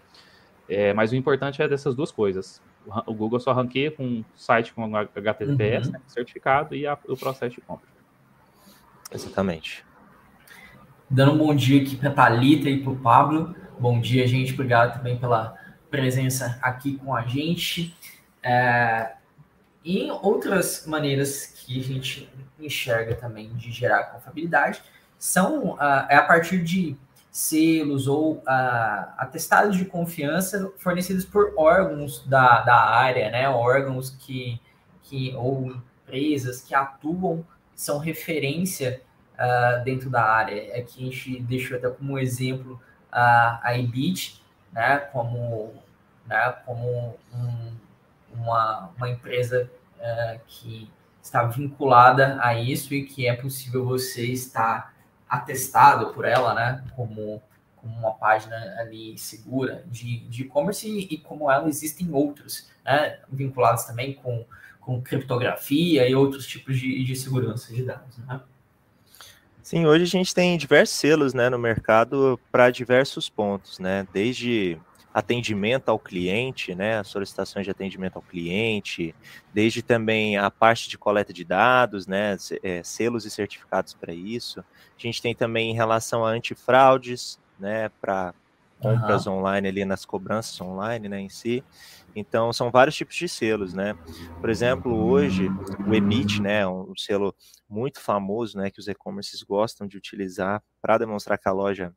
É, 0.71 0.95
mas 0.95 1.11
o 1.11 1.17
importante 1.17 1.61
é 1.61 1.69
dessas 1.69 1.97
duas 1.97 2.13
coisas. 2.13 2.63
O 3.05 3.13
Google 3.13 3.41
só 3.41 3.53
ranqueia 3.53 3.91
com 3.91 4.05
um 4.05 4.25
site 4.37 4.73
com 4.73 4.97
HTTPS, 4.97 5.87
uhum. 5.87 5.93
né, 5.93 6.01
certificado, 6.07 6.77
e 6.77 6.87
a, 6.87 6.97
o 7.09 7.17
processo 7.17 7.57
de 7.57 7.61
compra. 7.61 7.89
Exatamente. 9.13 9.85
Dando 11.11 11.33
um 11.33 11.39
bom 11.39 11.55
dia 11.55 11.83
aqui 11.83 11.97
para 11.97 12.11
a 12.11 12.13
Thalita 12.13 12.71
e 12.71 12.81
para 12.81 12.93
o 12.93 12.97
Pablo. 12.97 13.55
Bom 13.81 14.01
dia, 14.01 14.25
gente. 14.29 14.53
Obrigado 14.53 14.97
também 14.97 15.19
pela 15.19 15.57
presença 15.91 16.57
aqui 16.63 16.97
com 16.99 17.17
a 17.17 17.23
gente. 17.23 17.93
É, 18.41 19.15
e 19.85 20.09
outras 20.23 20.87
maneiras 20.87 21.47
que 21.47 21.81
a 21.81 21.83
gente 21.83 22.31
enxerga 22.61 23.17
também 23.17 23.53
de 23.55 23.73
gerar 23.73 24.05
confiabilidade 24.05 24.81
são 25.19 25.73
uh, 25.73 26.07
é 26.09 26.17
a 26.17 26.23
partir 26.23 26.63
de 26.63 26.97
selos 27.31 28.09
ou 28.09 28.35
uh, 28.35 28.43
atestados 29.17 29.77
de 29.77 29.85
confiança 29.85 30.73
fornecidos 30.79 31.25
por 31.25 31.55
órgãos 31.57 32.27
da, 32.27 32.61
da 32.63 32.77
área, 32.77 33.31
né? 33.31 33.49
Órgãos 33.49 34.11
que, 34.11 34.61
que 35.05 35.33
ou 35.37 35.67
empresas 35.67 36.61
que 36.61 36.75
atuam, 36.75 37.45
são 37.75 37.99
referência 37.99 39.01
uh, 39.35 39.85
dentro 39.85 40.11
da 40.11 40.23
área. 40.23 40.77
Aqui 40.77 41.03
a 41.03 41.11
gente 41.11 41.41
deixou 41.43 41.77
até 41.77 41.89
como 41.89 42.19
exemplo 42.19 42.75
uh, 43.13 43.59
a 43.63 43.75
IBIT, 43.77 44.43
né? 44.73 44.99
Como, 44.99 45.73
né? 46.27 46.55
como 46.67 47.17
um, 47.33 47.73
uma, 48.35 48.91
uma 48.97 49.09
empresa 49.09 49.71
uh, 49.99 50.41
que 50.47 50.91
está 51.23 51.45
vinculada 51.45 52.39
a 52.43 52.55
isso 52.55 52.93
e 52.93 53.05
que 53.05 53.27
é 53.27 53.35
possível 53.35 53.85
você 53.85 54.27
estar 54.27 54.95
atestado 55.31 56.13
por 56.13 56.25
ela, 56.25 56.53
né, 56.53 56.85
como, 56.97 57.41
como 57.77 57.97
uma 57.97 58.13
página 58.13 58.57
ali 58.79 59.17
segura 59.17 59.85
de 59.87 60.27
e-commerce 60.43 60.89
e, 60.89 61.15
e, 61.15 61.19
como 61.19 61.49
ela 61.49 61.69
existem 61.69 62.13
outros, 62.13 62.69
né, 62.85 63.21
vinculados 63.31 63.85
também 63.85 64.15
com, 64.15 64.45
com 64.81 65.01
criptografia 65.01 66.09
e 66.09 66.15
outros 66.15 66.47
tipos 66.47 66.77
de, 66.79 67.05
de 67.05 67.15
segurança 67.15 67.73
de 67.73 67.85
dados, 67.85 68.19
né? 68.19 68.41
Sim, 69.63 69.87
hoje 69.87 70.03
a 70.03 70.07
gente 70.07 70.35
tem 70.35 70.59
diversos 70.59 70.97
selos 70.97 71.33
né, 71.33 71.49
no 71.49 71.59
mercado 71.59 72.41
para 72.51 72.71
diversos 72.71 73.29
pontos, 73.29 73.79
né? 73.79 74.05
Desde 74.13 74.77
atendimento 75.13 75.89
ao 75.89 75.99
cliente, 75.99 76.75
né, 76.75 77.03
solicitações 77.03 77.65
de 77.65 77.71
atendimento 77.71 78.17
ao 78.17 78.23
cliente, 78.23 79.15
desde 79.53 79.83
também 79.83 80.37
a 80.37 80.51
parte 80.51 80.89
de 80.89 80.97
coleta 80.97 81.33
de 81.33 81.45
dados, 81.45 82.07
né, 82.07 82.37
é, 82.63 82.83
selos 82.83 83.25
e 83.25 83.31
certificados 83.31 83.93
para 83.95 84.13
isso. 84.15 84.61
A 84.61 84.65
gente 84.99 85.21
tem 85.21 85.35
também 85.35 85.71
em 85.71 85.75
relação 85.75 86.25
a 86.25 86.31
antifraudes, 86.31 87.39
né, 87.59 87.91
para 88.01 88.33
compras 88.81 89.27
uhum. 89.27 89.39
online 89.39 89.69
ali 89.69 89.85
nas 89.85 90.05
cobranças 90.05 90.59
online, 90.61 91.09
né, 91.09 91.21
em 91.21 91.29
si. 91.29 91.63
Então 92.17 92.53
são 92.53 92.71
vários 92.71 92.97
tipos 92.97 93.15
de 93.15 93.29
selos, 93.29 93.73
né? 93.73 93.95
Por 94.41 94.51
exemplo, 94.51 94.93
hoje 94.93 95.49
o 95.87 95.95
EBIT, 95.95 96.41
né, 96.43 96.67
um 96.67 96.97
selo 96.97 97.35
muito 97.69 98.01
famoso, 98.01 98.59
né, 98.59 98.71
que 98.71 98.81
os 98.81 98.89
e-commerces 98.89 99.43
gostam 99.43 99.87
de 99.87 99.97
utilizar 99.97 100.63
para 100.81 100.99
demonstrar 100.99 101.39
que 101.39 101.49
a 101.49 101.53
loja 101.53 101.95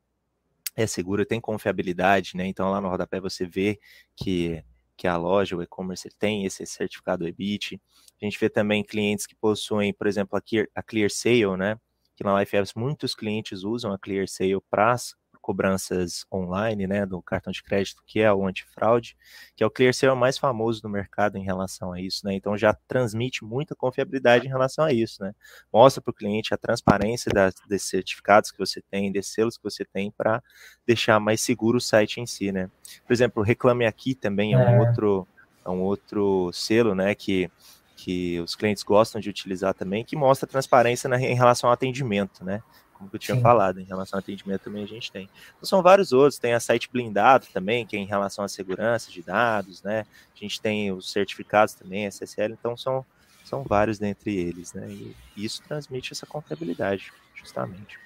é 0.74 0.86
seguro, 0.86 1.24
tem 1.24 1.40
confiabilidade, 1.40 2.36
né? 2.36 2.46
Então 2.46 2.70
lá 2.70 2.80
no 2.80 2.88
rodapé 2.88 3.20
você 3.20 3.46
vê 3.46 3.78
que, 4.16 4.62
que 4.96 5.06
a 5.06 5.16
loja, 5.16 5.56
o 5.56 5.62
e-commerce, 5.62 6.08
tem 6.18 6.44
esse 6.44 6.66
certificado 6.66 7.26
EBIT. 7.26 7.80
A 8.20 8.24
gente 8.24 8.38
vê 8.38 8.48
também 8.48 8.82
clientes 8.84 9.26
que 9.26 9.34
possuem, 9.36 9.92
por 9.92 10.06
exemplo, 10.06 10.36
a 10.36 10.40
Clear, 10.40 10.66
a 10.74 10.82
Clear 10.82 11.10
Sale, 11.10 11.56
né? 11.56 11.76
Que 12.16 12.24
na 12.24 12.38
LifeApps 12.38 12.74
muitos 12.74 13.14
clientes 13.14 13.62
usam 13.64 13.92
a 13.92 13.98
Clear 13.98 14.28
Sale 14.28 14.60
para 14.70 14.96
cobranças 15.44 16.24
online, 16.32 16.86
né, 16.86 17.04
do 17.04 17.20
cartão 17.20 17.52
de 17.52 17.62
crédito, 17.62 18.02
que 18.06 18.18
é 18.18 18.32
o 18.32 18.46
antifraude, 18.46 19.14
que 19.54 19.62
é 19.62 19.66
o 19.66 19.70
ClearSale 19.70 20.16
mais 20.16 20.38
famoso 20.38 20.80
do 20.80 20.88
mercado 20.88 21.36
em 21.36 21.44
relação 21.44 21.92
a 21.92 22.00
isso, 22.00 22.24
né? 22.24 22.32
Então 22.32 22.56
já 22.56 22.72
transmite 22.88 23.44
muita 23.44 23.74
confiabilidade 23.74 24.46
em 24.46 24.48
relação 24.48 24.86
a 24.86 24.92
isso, 24.92 25.22
né? 25.22 25.34
Mostra 25.70 26.00
para 26.00 26.10
o 26.10 26.14
cliente 26.14 26.54
a 26.54 26.56
transparência 26.56 27.30
das, 27.30 27.52
desses 27.68 27.90
certificados 27.90 28.50
que 28.50 28.58
você 28.58 28.80
tem, 28.90 29.12
desses 29.12 29.34
selos 29.34 29.58
que 29.58 29.62
você 29.62 29.84
tem 29.84 30.10
para 30.10 30.42
deixar 30.86 31.20
mais 31.20 31.42
seguro 31.42 31.76
o 31.76 31.80
site 31.80 32.22
em 32.22 32.26
si, 32.26 32.50
né? 32.50 32.70
Por 33.06 33.12
exemplo, 33.12 33.42
Reclame 33.42 33.84
Aqui 33.84 34.14
também 34.14 34.54
é, 34.54 34.56
um 34.56 34.60
é. 34.62 34.80
outro 34.80 35.28
é 35.62 35.68
um 35.68 35.82
outro 35.82 36.50
selo, 36.54 36.94
né, 36.94 37.14
que 37.14 37.50
que 37.96 38.40
os 38.40 38.56
clientes 38.56 38.82
gostam 38.82 39.20
de 39.20 39.30
utilizar 39.30 39.72
também, 39.72 40.04
que 40.04 40.16
mostra 40.16 40.48
transparência 40.48 41.08
na, 41.08 41.18
em 41.20 41.34
relação 41.34 41.68
ao 41.68 41.74
atendimento, 41.74 42.44
né? 42.44 42.62
Como 42.94 43.10
eu 43.12 43.18
tinha 43.18 43.36
Sim. 43.36 43.42
falado, 43.42 43.80
em 43.80 43.84
relação 43.84 44.16
ao 44.16 44.20
atendimento 44.20 44.62
também 44.62 44.84
a 44.84 44.86
gente 44.86 45.12
tem. 45.12 45.28
Então, 45.56 45.66
são 45.68 45.82
vários 45.82 46.12
outros, 46.12 46.38
tem 46.38 46.54
a 46.54 46.60
site 46.60 46.88
blindado 46.90 47.46
também, 47.52 47.84
que 47.84 47.96
é 47.96 47.98
em 47.98 48.06
relação 48.06 48.44
à 48.44 48.48
segurança 48.48 49.10
de 49.10 49.22
dados, 49.22 49.82
né? 49.82 50.06
A 50.34 50.38
gente 50.38 50.60
tem 50.60 50.90
os 50.92 51.10
certificados 51.10 51.74
também, 51.74 52.06
SSL, 52.06 52.52
então 52.52 52.76
são, 52.76 53.04
são 53.44 53.62
vários 53.62 53.98
dentre 53.98 54.34
eles, 54.34 54.72
né? 54.72 54.88
E 54.88 55.14
isso 55.36 55.62
transmite 55.62 56.12
essa 56.12 56.24
confiabilidade, 56.24 57.12
justamente. 57.34 57.98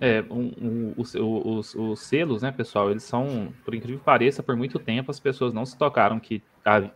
É, 0.00 0.22
um, 0.30 0.52
um, 0.60 0.94
os, 0.96 1.14
os, 1.14 1.74
os, 1.74 2.00
selos, 2.00 2.42
né, 2.42 2.52
pessoal, 2.52 2.88
eles 2.88 3.02
são, 3.02 3.52
por 3.64 3.74
incrível 3.74 3.98
que 3.98 4.04
pareça, 4.04 4.44
por 4.44 4.54
muito 4.54 4.78
tempo 4.78 5.10
as 5.10 5.18
pessoas 5.18 5.52
não 5.52 5.66
se 5.66 5.76
tocaram 5.76 6.20
que, 6.20 6.40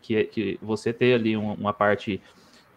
que, 0.00 0.24
que 0.24 0.58
você 0.62 0.92
ter 0.92 1.14
ali 1.14 1.36
uma, 1.36 1.54
uma 1.54 1.72
parte 1.72 2.22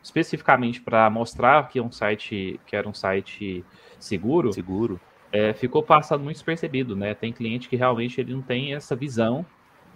especificamente 0.06 0.80
para 0.80 1.10
mostrar 1.10 1.68
que 1.68 1.80
é 1.80 1.82
um 1.82 1.92
site 1.92 2.60
que 2.68 2.76
era 2.76 2.88
um 2.88 2.94
site 2.94 3.66
seguro, 3.98 4.54
seguro. 4.54 5.02
É, 5.32 5.52
ficou 5.52 5.82
passando 5.82 6.24
muito 6.24 6.36
despercebido, 6.36 6.96
né? 6.96 7.16
Tem 7.16 7.34
cliente 7.34 7.68
que 7.68 7.76
realmente 7.76 8.22
ele 8.22 8.32
não 8.32 8.42
tem 8.44 8.76
essa 8.76 8.96
visão 8.96 9.44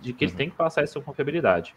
de 0.01 0.11
que 0.11 0.25
uhum. 0.25 0.31
ele 0.31 0.37
tem 0.37 0.49
que 0.49 0.55
passar 0.55 0.81
essa 0.81 0.99
confiabilidade. 0.99 1.75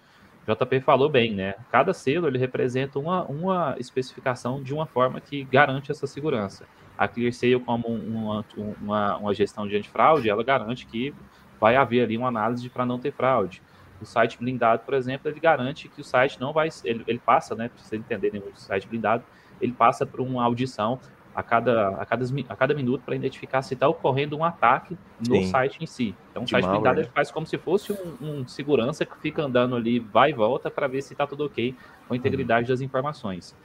JP 0.49 0.81
falou 0.81 1.11
bem, 1.11 1.35
né? 1.35 1.57
Cada 1.71 1.93
selo 1.93 2.27
ele 2.27 2.39
representa 2.39 2.99
uma, 2.99 3.23
uma 3.25 3.77
especificação 3.79 4.63
de 4.63 4.73
uma 4.73 4.87
forma 4.87 5.21
que 5.21 5.45
garante 5.45 5.93
essa 5.93 6.07
segurança. 6.07 6.65
A 6.97 7.07
ClearSale, 7.07 7.61
como 7.61 7.87
uma, 7.87 8.45
uma, 8.57 9.17
uma 9.19 9.35
gestão 9.35 9.69
de 9.69 9.77
antifraude, 9.77 10.31
ela 10.31 10.43
garante 10.43 10.87
que 10.87 11.15
vai 11.61 11.77
haver 11.77 12.05
ali 12.05 12.17
uma 12.17 12.29
análise 12.29 12.67
para 12.71 12.87
não 12.87 12.99
ter 12.99 13.13
fraude 13.13 13.61
o 14.03 14.07
site 14.07 14.39
blindado, 14.39 14.83
por 14.85 14.95
exemplo, 14.95 15.31
ele 15.31 15.41
garante 15.41 15.89
que 15.89 16.01
o 16.01 16.05
site 16.05 16.41
não 16.41 16.53
vai. 16.53 16.69
Ele, 16.85 17.05
ele 17.07 17.19
passa, 17.19 17.55
né? 17.55 17.69
Para 17.69 17.83
vocês 17.83 18.01
entenderem 18.01 18.41
o 18.41 18.57
site 18.57 18.87
blindado, 18.87 19.25
ele 19.61 19.73
passa 19.73 20.05
por 20.05 20.21
uma 20.21 20.43
audição 20.43 20.99
a 21.35 21.43
cada, 21.43 21.89
a 21.91 22.05
cada, 22.05 22.25
a 22.49 22.57
cada 22.57 22.75
minuto 22.75 23.03
para 23.05 23.15
identificar 23.15 23.63
se 23.63 23.75
está 23.75 23.89
ocorrendo 23.89 24.37
um 24.37 24.45
ataque 24.45 24.97
no 25.27 25.37
Sim. 25.37 25.47
site 25.47 25.83
em 25.83 25.87
si. 25.87 26.15
Então, 26.31 26.43
o 26.43 26.49
site 26.49 26.63
malware. 26.63 26.81
blindado 26.81 27.01
ele 27.01 27.09
faz 27.09 27.31
como 27.31 27.47
se 27.47 27.57
fosse 27.57 27.93
um, 27.93 28.17
um, 28.21 28.49
segurança 28.49 29.07
que 29.07 29.17
fica 29.19 29.43
andando 29.43 29.75
ali, 29.75 29.99
vai 29.99 30.31
e 30.31 30.33
volta 30.35 30.71
para 30.71 30.87
ver 30.87 31.03
se 31.03 31.15
está 31.15 31.27
tudo 31.27 31.47
ok 31.47 31.75
com 32.07 32.15
a 32.15 32.17
integridade 32.17 32.67
uhum. 32.67 32.75
das 32.75 32.81
informações. 32.81 33.57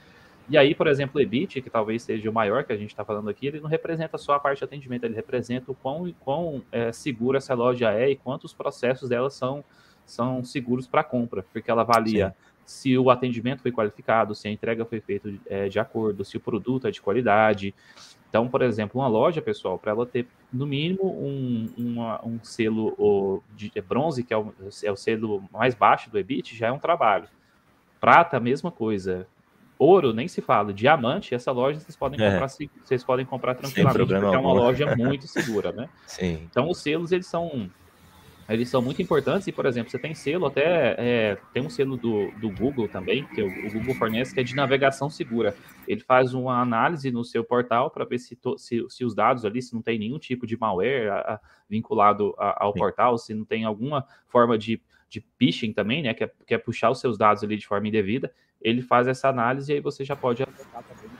E 0.49 0.57
aí, 0.57 0.73
por 0.73 0.87
exemplo, 0.87 1.19
o 1.19 1.21
EBIT, 1.21 1.61
que 1.61 1.69
talvez 1.69 2.03
seja 2.03 2.29
o 2.29 2.33
maior 2.33 2.63
que 2.63 2.71
a 2.71 2.77
gente 2.77 2.91
está 2.91 3.03
falando 3.03 3.29
aqui, 3.29 3.47
ele 3.47 3.59
não 3.59 3.67
representa 3.67 4.17
só 4.17 4.33
a 4.33 4.39
parte 4.39 4.59
de 4.59 4.63
atendimento, 4.63 5.03
ele 5.03 5.13
representa 5.13 5.69
o 5.71 5.75
quão, 5.75 6.13
quão 6.21 6.63
é, 6.71 6.91
segura 6.93 7.37
essa 7.37 7.53
loja 7.53 7.91
é 7.91 8.11
e 8.11 8.15
quantos 8.15 8.53
processos 8.53 9.09
dela 9.09 9.29
são 9.29 9.63
são 10.07 10.43
seguros 10.43 10.87
para 10.87 11.03
compra, 11.03 11.45
porque 11.53 11.69
ela 11.69 11.81
avalia 11.81 12.29
Sim. 12.29 12.33
se 12.65 12.97
o 12.97 13.11
atendimento 13.11 13.61
foi 13.61 13.71
qualificado, 13.71 14.33
se 14.33 14.47
a 14.47 14.51
entrega 14.51 14.85
foi 14.85 14.99
feita 14.99 15.31
é, 15.45 15.67
de 15.67 15.79
acordo, 15.79 16.25
se 16.25 16.37
o 16.37 16.39
produto 16.39 16.87
é 16.87 16.91
de 16.91 17.01
qualidade. 17.01 17.75
Então, 18.29 18.47
por 18.47 18.61
exemplo, 18.61 18.99
uma 18.99 19.07
loja, 19.07 19.41
pessoal, 19.41 19.77
para 19.77 19.91
ela 19.91 20.05
ter 20.05 20.27
no 20.51 20.65
mínimo 20.65 21.03
um, 21.05 21.69
uma, 21.77 22.25
um 22.25 22.39
selo 22.41 23.43
de 23.55 23.71
bronze, 23.81 24.23
que 24.23 24.33
é 24.33 24.37
o, 24.37 24.53
é 24.83 24.91
o 24.91 24.95
selo 24.95 25.43
mais 25.51 25.75
baixo 25.75 26.09
do 26.09 26.17
EBIT, 26.17 26.55
já 26.55 26.67
é 26.67 26.71
um 26.71 26.79
trabalho. 26.79 27.27
Prata, 27.99 28.37
a 28.37 28.39
mesma 28.39 28.71
coisa. 28.71 29.27
Ouro, 29.79 30.13
nem 30.13 30.27
se 30.27 30.41
fala. 30.41 30.73
Diamante, 30.73 31.35
essa 31.35 31.51
loja 31.51 31.79
vocês 31.79 31.95
podem 31.95 32.19
é. 32.19 32.31
comprar, 32.31 32.47
vocês 32.47 33.03
podem 33.03 33.25
comprar 33.25 33.55
tranquilamente, 33.55 34.07
porque 34.07 34.35
é 34.35 34.39
uma 34.39 34.53
loja 34.53 34.95
muito 34.95 35.27
segura, 35.27 35.71
né? 35.71 35.89
Sim. 36.07 36.47
Então, 36.49 36.69
os 36.69 36.79
selos, 36.79 37.11
eles 37.11 37.27
são 37.27 37.69
eles 38.49 38.69
são 38.69 38.81
muito 38.81 39.01
importantes 39.01 39.47
e, 39.47 39.51
por 39.51 39.65
exemplo, 39.65 39.91
você 39.91 39.99
tem 39.99 40.13
selo 40.13 40.45
até 40.45 40.95
é, 40.97 41.37
tem 41.53 41.61
um 41.61 41.69
selo 41.69 41.97
do, 41.97 42.31
do 42.39 42.49
Google 42.49 42.87
também 42.87 43.25
que 43.25 43.41
o, 43.41 43.67
o, 43.67 43.71
Google 43.71 43.95
fornece 43.95 44.33
que 44.33 44.39
é 44.39 44.43
de 44.43 44.55
navegação 44.55 45.09
segura. 45.09 45.55
Ele 45.87 45.99
faz 46.01 46.33
uma 46.33 46.61
análise 46.61 47.11
no 47.11 47.25
seu 47.25 47.43
portal 47.43 47.91
para 47.91 48.05
ver 48.05 48.19
se, 48.19 48.35
to, 48.35 48.57
se, 48.57 48.85
se, 48.89 49.03
os 49.03 49.13
dados 49.13 49.43
ali 49.43 49.61
se 49.61 49.73
não 49.73 49.81
tem 49.81 49.99
nenhum 49.99 50.17
tipo 50.17 50.47
de 50.47 50.57
malware 50.57 51.11
a, 51.11 51.15
a, 51.15 51.39
vinculado 51.69 52.33
a, 52.37 52.63
ao 52.63 52.71
Sim. 52.71 52.79
portal, 52.79 53.17
se 53.17 53.33
não 53.33 53.43
tem 53.43 53.65
alguma 53.65 54.05
forma 54.27 54.57
de, 54.57 54.81
de 55.09 55.23
phishing 55.37 55.73
também, 55.73 56.01
né, 56.01 56.13
que 56.13 56.23
é, 56.23 56.31
que 56.45 56.53
é 56.53 56.57
puxar 56.57 56.89
os 56.89 56.99
seus 56.99 57.17
dados 57.17 57.43
ali 57.43 57.57
de 57.57 57.67
forma 57.67 57.87
indevida. 57.87 58.31
Ele 58.61 58.81
faz 58.81 59.07
essa 59.07 59.27
análise 59.27 59.71
e 59.71 59.75
aí 59.75 59.81
você 59.81 60.05
já 60.05 60.15
pode 60.15 60.41
aplicar 60.41 60.83
também 60.83 61.17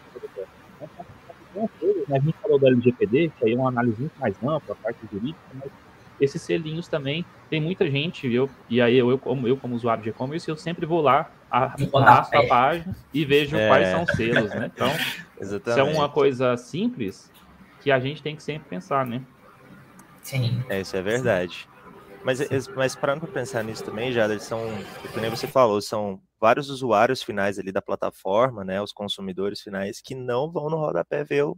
a 2.09 2.19
gente 2.19 2.37
falou 2.37 2.59
do 2.59 2.67
LGPD, 2.67 3.31
que 3.37 3.45
aí 3.45 3.53
é 3.53 3.57
uma 3.57 3.69
análise 3.69 3.99
muito 3.99 4.19
mais 4.19 4.35
ampla, 4.43 4.73
a 4.73 4.75
parte 4.75 4.99
jurídica, 5.11 5.39
mas 5.55 5.71
esses 6.19 6.41
selinhos 6.41 6.87
também, 6.87 7.25
tem 7.49 7.61
muita 7.61 7.89
gente, 7.89 8.31
eu, 8.31 8.49
e 8.69 8.81
aí 8.81 8.97
eu, 8.97 9.09
eu, 9.09 9.17
como, 9.17 9.47
eu 9.47 9.57
como 9.57 9.75
usuário 9.75 10.03
de 10.03 10.09
e-commerce, 10.09 10.49
eu 10.49 10.57
sempre 10.57 10.85
vou 10.85 11.01
lá, 11.01 11.29
arrasto 11.49 12.37
a 12.37 12.47
página 12.47 12.95
e 13.13 13.23
vejo 13.23 13.55
é. 13.55 13.67
quais 13.67 13.87
são 13.89 14.03
os 14.03 14.11
selos, 14.11 14.49
né? 14.51 14.71
Então, 14.73 14.91
isso 15.39 15.79
é 15.79 15.83
uma 15.83 16.09
coisa 16.09 16.57
simples 16.57 17.31
que 17.81 17.91
a 17.91 17.99
gente 17.99 18.21
tem 18.21 18.35
que 18.35 18.43
sempre 18.43 18.67
pensar, 18.67 19.05
né? 19.05 19.21
Sim. 20.21 20.61
É, 20.67 20.81
isso 20.81 20.97
é 20.97 21.01
verdade. 21.01 21.69
Mas, 22.23 22.67
mas 22.75 22.95
parando 22.95 23.21
para 23.21 23.31
pensar 23.31 23.63
nisso 23.63 23.83
também, 23.83 24.11
Jader, 24.11 24.41
são, 24.41 24.59
como 25.09 25.21
nem 25.21 25.29
você 25.29 25.47
falou, 25.47 25.81
são 25.81 26.19
vários 26.39 26.69
usuários 26.69 27.23
finais 27.23 27.57
ali 27.57 27.71
da 27.71 27.81
plataforma, 27.81 28.63
né, 28.65 28.81
os 28.81 28.91
consumidores 28.91 29.61
finais, 29.61 30.01
que 30.01 30.13
não 30.13 30.51
vão 30.51 30.69
no 30.69 30.77
rodapé 30.77 31.23
ver 31.23 31.45
o, 31.45 31.57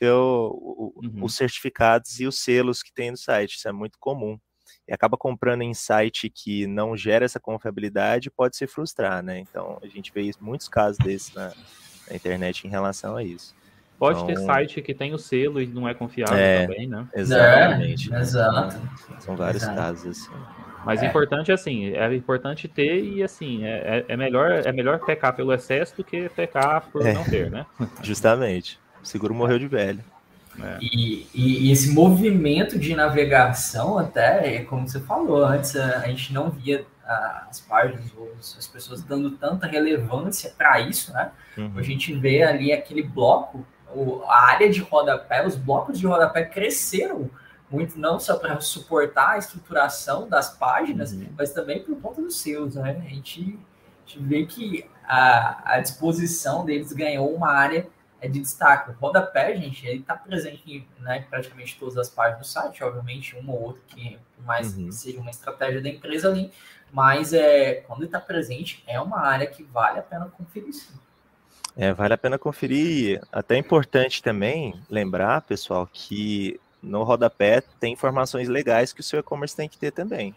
ver 0.00 0.12
o, 0.12 0.92
o, 0.96 1.00
uhum. 1.02 1.24
os 1.24 1.34
certificados 1.34 2.20
e 2.20 2.26
os 2.26 2.38
selos 2.38 2.82
que 2.82 2.92
tem 2.92 3.10
no 3.10 3.16
site. 3.16 3.56
Isso 3.56 3.68
é 3.68 3.72
muito 3.72 3.98
comum. 3.98 4.38
E 4.86 4.92
acaba 4.92 5.16
comprando 5.16 5.62
em 5.62 5.74
site 5.74 6.28
que 6.28 6.66
não 6.66 6.96
gera 6.96 7.24
essa 7.24 7.38
confiabilidade 7.38 8.30
pode 8.30 8.56
se 8.56 8.66
frustrar, 8.66 9.22
né? 9.22 9.38
Então 9.38 9.78
a 9.82 9.86
gente 9.86 10.12
vê 10.12 10.30
muitos 10.40 10.68
casos 10.68 10.98
desses 10.98 11.32
na, 11.34 11.52
na 12.08 12.16
internet 12.16 12.66
em 12.66 12.70
relação 12.70 13.16
a 13.16 13.22
isso. 13.22 13.54
Pode 13.98 14.20
então, 14.20 14.26
ter 14.34 14.40
site 14.40 14.82
que 14.82 14.92
tem 14.92 15.14
o 15.14 15.18
selo 15.18 15.60
e 15.60 15.66
não 15.66 15.88
é 15.88 15.94
confiável 15.94 16.36
é, 16.36 16.66
também, 16.66 16.88
né? 16.88 17.06
Exatamente. 17.14 18.12
É, 18.12 18.18
exato. 18.18 18.76
São 19.20 19.36
vários 19.36 19.62
exato. 19.62 19.78
casos 19.78 20.06
assim. 20.06 20.32
Mas 20.84 21.02
é. 21.02 21.06
importante 21.06 21.52
assim, 21.52 21.92
é 21.92 22.12
importante 22.12 22.66
ter 22.66 23.04
e 23.04 23.22
assim, 23.22 23.64
é, 23.64 23.98
é, 23.98 24.04
é 24.08 24.16
melhor 24.16 24.50
é 24.50 24.72
melhor 24.72 24.98
pecar 24.98 25.36
pelo 25.36 25.52
excesso 25.52 25.96
do 25.96 26.02
que 26.02 26.28
pecar 26.30 26.88
por 26.90 27.06
é. 27.06 27.12
não 27.12 27.22
ter, 27.22 27.48
né? 27.48 27.64
Justamente. 28.02 28.80
O 29.02 29.06
seguro 29.06 29.34
morreu 29.34 29.58
de 29.58 29.66
velho. 29.66 30.02
É. 30.60 30.78
E, 30.80 31.26
e, 31.34 31.68
e, 31.68 31.72
esse 31.72 31.90
movimento 31.92 32.78
de 32.78 32.94
navegação, 32.94 33.98
até, 33.98 34.62
como 34.64 34.86
você 34.86 35.00
falou 35.00 35.44
antes, 35.44 35.74
a, 35.76 36.06
gente 36.08 36.32
não 36.32 36.50
via 36.50 36.84
as 37.48 37.60
páginas, 37.60 38.12
as 38.58 38.66
pessoas 38.66 39.02
dando 39.02 39.30
tanta 39.32 39.66
relevância 39.66 40.52
para 40.56 40.80
isso, 40.80 41.12
né? 41.12 41.32
Uhum. 41.56 41.72
A 41.76 41.82
gente 41.82 42.12
vê 42.14 42.42
ali 42.42 42.72
aquele 42.72 43.02
bloco, 43.02 43.66
a 44.26 44.50
área 44.50 44.70
de 44.70 44.80
rodapé, 44.80 45.46
os 45.46 45.56
blocos 45.56 45.98
de 45.98 46.06
rodapé 46.06 46.44
cresceram 46.44 47.30
muito, 47.70 47.98
não 47.98 48.20
só 48.20 48.36
para 48.36 48.60
suportar 48.60 49.30
a 49.30 49.38
estruturação 49.38 50.28
das 50.28 50.56
páginas, 50.56 51.12
uhum. 51.12 51.28
mas 51.36 51.52
também 51.52 51.82
por 51.82 51.96
conta 52.00 52.20
dos 52.20 52.36
seus, 52.36 52.74
né? 52.74 53.02
A 53.04 53.08
gente, 53.08 53.58
a 54.06 54.08
gente 54.08 54.22
vê 54.22 54.44
que 54.44 54.86
a, 55.04 55.76
a 55.76 55.80
disposição 55.80 56.64
deles 56.64 56.92
ganhou 56.92 57.34
uma 57.34 57.50
área 57.50 57.86
é 58.22 58.28
de 58.28 58.40
destaque. 58.40 58.90
O 58.90 58.94
rodapé, 58.94 59.54
gente, 59.56 59.84
ele 59.86 60.00
está 60.00 60.14
presente 60.16 60.62
em 60.66 61.02
né, 61.02 61.26
praticamente 61.28 61.76
todas 61.78 61.98
as 61.98 62.08
páginas 62.08 62.38
do 62.38 62.46
site, 62.46 62.82
obviamente, 62.84 63.36
uma 63.36 63.52
ou 63.52 63.62
outra 63.62 63.82
que 63.88 64.16
mais 64.46 64.76
uhum. 64.76 64.90
seja 64.92 65.20
uma 65.20 65.30
estratégia 65.30 65.82
da 65.82 65.88
empresa 65.88 66.28
ali, 66.28 66.52
mas 66.92 67.32
é, 67.32 67.74
quando 67.86 68.00
ele 68.00 68.06
está 68.06 68.20
presente, 68.20 68.82
é 68.86 69.00
uma 69.00 69.20
área 69.20 69.46
que 69.46 69.64
vale 69.64 69.98
a 69.98 70.02
pena 70.02 70.26
conferir 70.26 70.72
sim. 70.72 70.94
É, 71.76 71.92
vale 71.92 72.14
a 72.14 72.18
pena 72.18 72.38
conferir. 72.38 73.20
Até 73.32 73.56
é 73.56 73.58
importante 73.58 74.22
também 74.22 74.74
lembrar, 74.88 75.40
pessoal, 75.42 75.88
que 75.90 76.60
no 76.82 77.02
rodapé 77.02 77.62
tem 77.80 77.92
informações 77.92 78.48
legais 78.48 78.92
que 78.92 79.00
o 79.00 79.04
seu 79.04 79.20
e-commerce 79.20 79.56
tem 79.56 79.68
que 79.68 79.78
ter 79.78 79.90
também. 79.90 80.34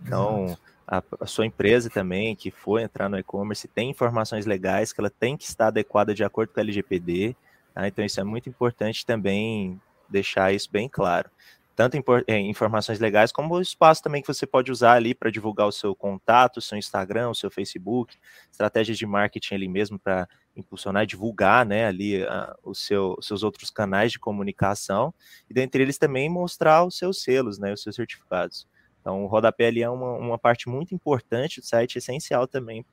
Então, 0.00 0.46
uhum 0.46 0.56
a, 0.86 1.02
a, 1.20 1.26
sua 1.26 1.46
empresa 1.46 1.90
também, 1.90 2.36
que 2.36 2.50
for 2.50 2.78
entrar 2.78 3.08
no 3.08 3.18
e-commerce, 3.18 3.66
tem 3.66 3.90
informações 3.90 4.46
legais 4.46 4.92
que 4.92 5.00
ela 5.00 5.10
tem 5.10 5.36
que 5.36 5.44
estar 5.44 5.68
adequada 5.68 6.14
de 6.14 6.22
acordo 6.22 6.52
com 6.52 6.60
o 6.60 6.62
LGPD. 6.62 7.34
Tá? 7.74 7.88
Então, 7.88 8.04
isso 8.04 8.20
é 8.20 8.24
muito 8.24 8.48
importante 8.48 9.04
também 9.04 9.80
deixar 10.08 10.52
isso 10.52 10.70
bem 10.70 10.88
claro. 10.88 11.28
Tanto 11.74 12.02
é, 12.26 12.38
informações 12.38 12.98
legais, 12.98 13.30
como 13.30 13.54
o 13.54 13.60
espaço 13.60 14.02
também 14.02 14.22
que 14.22 14.28
você 14.28 14.46
pode 14.46 14.72
usar 14.72 14.94
ali 14.94 15.14
para 15.14 15.30
divulgar 15.30 15.66
o 15.66 15.72
seu 15.72 15.94
contato, 15.94 16.56
o 16.56 16.62
seu 16.62 16.78
Instagram, 16.78 17.28
o 17.28 17.34
seu 17.34 17.50
Facebook, 17.50 18.16
estratégias 18.50 18.96
de 18.96 19.04
marketing 19.04 19.54
ali 19.56 19.68
mesmo 19.68 19.98
para 19.98 20.26
impulsionar 20.56 21.02
e 21.02 21.06
divulgar 21.06 21.66
né, 21.66 21.84
ali 21.84 22.22
uh, 22.22 22.54
os 22.64 22.78
seu, 22.78 23.18
seus 23.20 23.42
outros 23.42 23.68
canais 23.68 24.10
de 24.10 24.18
comunicação, 24.18 25.12
e 25.50 25.52
dentre 25.52 25.82
eles 25.82 25.98
também 25.98 26.30
mostrar 26.30 26.82
os 26.82 26.96
seus 26.96 27.22
selos, 27.22 27.58
né, 27.58 27.74
os 27.74 27.82
seus 27.82 27.94
certificados. 27.94 28.66
Então, 29.06 29.22
o 29.22 29.28
rodapé 29.28 29.68
ali 29.68 29.84
é 29.84 29.88
uma, 29.88 30.14
uma 30.14 30.36
parte 30.36 30.68
muito 30.68 30.92
importante 30.92 31.60
do 31.60 31.64
site, 31.64 31.98
essencial 31.98 32.44
também 32.48 32.84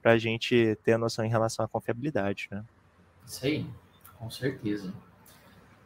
para 0.00 0.12
a 0.12 0.16
gente 0.16 0.78
ter 0.84 0.92
a 0.92 0.98
noção 0.98 1.24
em 1.24 1.28
relação 1.28 1.64
à 1.64 1.68
confiabilidade, 1.68 2.46
né? 2.48 2.62
Isso 3.26 3.44
aí, 3.44 3.66
com 4.16 4.30
certeza. 4.30 4.94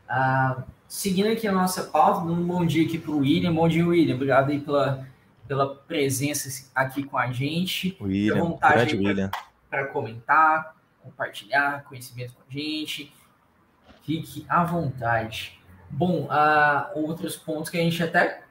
Ah, 0.06 0.62
seguindo 0.86 1.30
aqui 1.30 1.48
a 1.48 1.52
nossa 1.52 1.84
pauta, 1.84 2.20
um 2.20 2.46
bom 2.46 2.66
dia 2.66 2.84
aqui 2.84 2.98
para 2.98 3.10
o 3.10 3.20
William. 3.20 3.54
Bom 3.54 3.66
dia, 3.66 3.86
William. 3.86 4.16
Obrigado 4.16 4.50
aí 4.50 4.60
pela, 4.60 5.08
pela 5.48 5.74
presença 5.74 6.70
aqui 6.74 7.02
com 7.04 7.16
a 7.16 7.32
gente. 7.32 7.96
William, 7.98 8.36
vontade 8.36 8.94
William. 8.94 9.30
Para 9.70 9.86
comentar, 9.86 10.76
compartilhar 11.02 11.82
conhecimento 11.84 12.34
com 12.34 12.42
a 12.46 12.52
gente. 12.52 13.10
Fique 14.02 14.44
à 14.50 14.62
vontade. 14.64 15.58
Bom, 15.88 16.26
ah, 16.28 16.90
outros 16.94 17.36
pontos 17.36 17.70
que 17.70 17.78
a 17.78 17.80
gente 17.80 18.02
até 18.02 18.44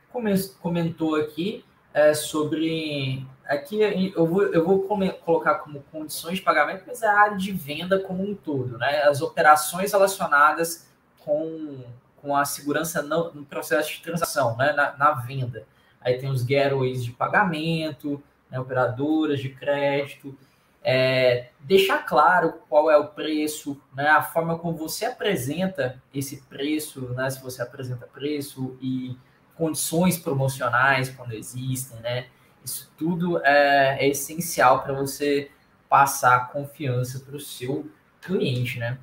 comentou 0.61 1.15
aqui 1.15 1.63
é, 1.95 2.13
sobre. 2.13 3.25
Aqui 3.45 4.11
eu 4.15 4.25
vou, 4.25 4.43
eu 4.43 4.65
vou 4.65 4.81
colocar 5.23 5.55
como 5.55 5.83
condições 5.91 6.39
de 6.39 6.43
pagamento, 6.43 6.83
mas 6.85 7.01
é 7.01 7.07
a 7.07 7.19
área 7.19 7.37
de 7.37 7.51
venda 7.51 7.99
como 7.99 8.23
um 8.23 8.35
todo, 8.35 8.77
né? 8.77 9.03
As 9.03 9.21
operações 9.21 9.93
relacionadas 9.93 10.89
com, 11.19 11.83
com 12.21 12.35
a 12.35 12.43
segurança 12.43 13.01
no, 13.01 13.31
no 13.33 13.45
processo 13.45 13.91
de 13.91 14.01
transação, 14.01 14.57
né? 14.57 14.73
Na, 14.73 14.97
na, 14.97 15.11
venda. 15.11 15.65
Aí 16.01 16.17
tem 16.17 16.29
os 16.29 16.43
gateways 16.43 17.03
de 17.03 17.11
pagamento, 17.11 18.21
né? 18.49 18.59
operadoras 18.59 19.39
de 19.39 19.49
crédito. 19.49 20.37
É, 20.83 21.47
deixar 21.59 22.05
claro 22.05 22.61
qual 22.67 22.91
é 22.91 22.97
o 22.97 23.07
preço, 23.07 23.79
né? 23.95 24.09
A 24.09 24.21
forma 24.21 24.57
como 24.57 24.75
você 24.75 25.05
apresenta 25.05 26.01
esse 26.13 26.41
preço, 26.43 27.01
né? 27.13 27.29
Se 27.29 27.41
você 27.41 27.61
apresenta 27.61 28.05
preço 28.07 28.77
e 28.81 29.17
condições 29.55 30.17
promocionais 30.17 31.09
quando 31.09 31.33
existem, 31.33 31.99
né? 31.99 32.27
Isso 32.63 32.91
tudo 32.97 33.39
é, 33.45 33.97
é 33.99 34.07
essencial 34.07 34.83
para 34.83 34.93
você 34.93 35.51
passar 35.87 36.51
confiança 36.51 37.19
para 37.19 37.35
o 37.35 37.39
seu 37.39 37.89
cliente, 38.21 38.79
né? 38.79 38.97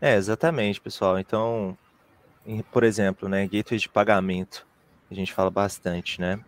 É, 0.00 0.16
exatamente, 0.16 0.80
pessoal. 0.80 1.18
Então, 1.18 1.76
por 2.72 2.82
exemplo, 2.82 3.28
né, 3.28 3.46
gateway 3.46 3.78
de 3.78 3.88
pagamento, 3.88 4.66
a 5.10 5.14
gente 5.14 5.32
fala 5.32 5.50
bastante, 5.50 6.20
né? 6.20 6.40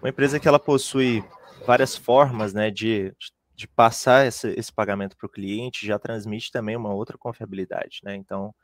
Uma 0.00 0.08
empresa 0.08 0.40
que 0.40 0.48
ela 0.48 0.58
possui 0.58 1.24
várias 1.66 1.96
formas, 1.96 2.54
né, 2.54 2.70
de, 2.70 3.12
de 3.54 3.66
passar 3.66 4.26
esse, 4.26 4.48
esse 4.50 4.72
pagamento 4.72 5.16
para 5.16 5.26
o 5.26 5.30
cliente, 5.30 5.86
já 5.86 5.98
transmite 5.98 6.50
também 6.50 6.76
uma 6.76 6.94
outra 6.94 7.18
confiabilidade, 7.18 8.00
né? 8.04 8.14
Então, 8.14 8.54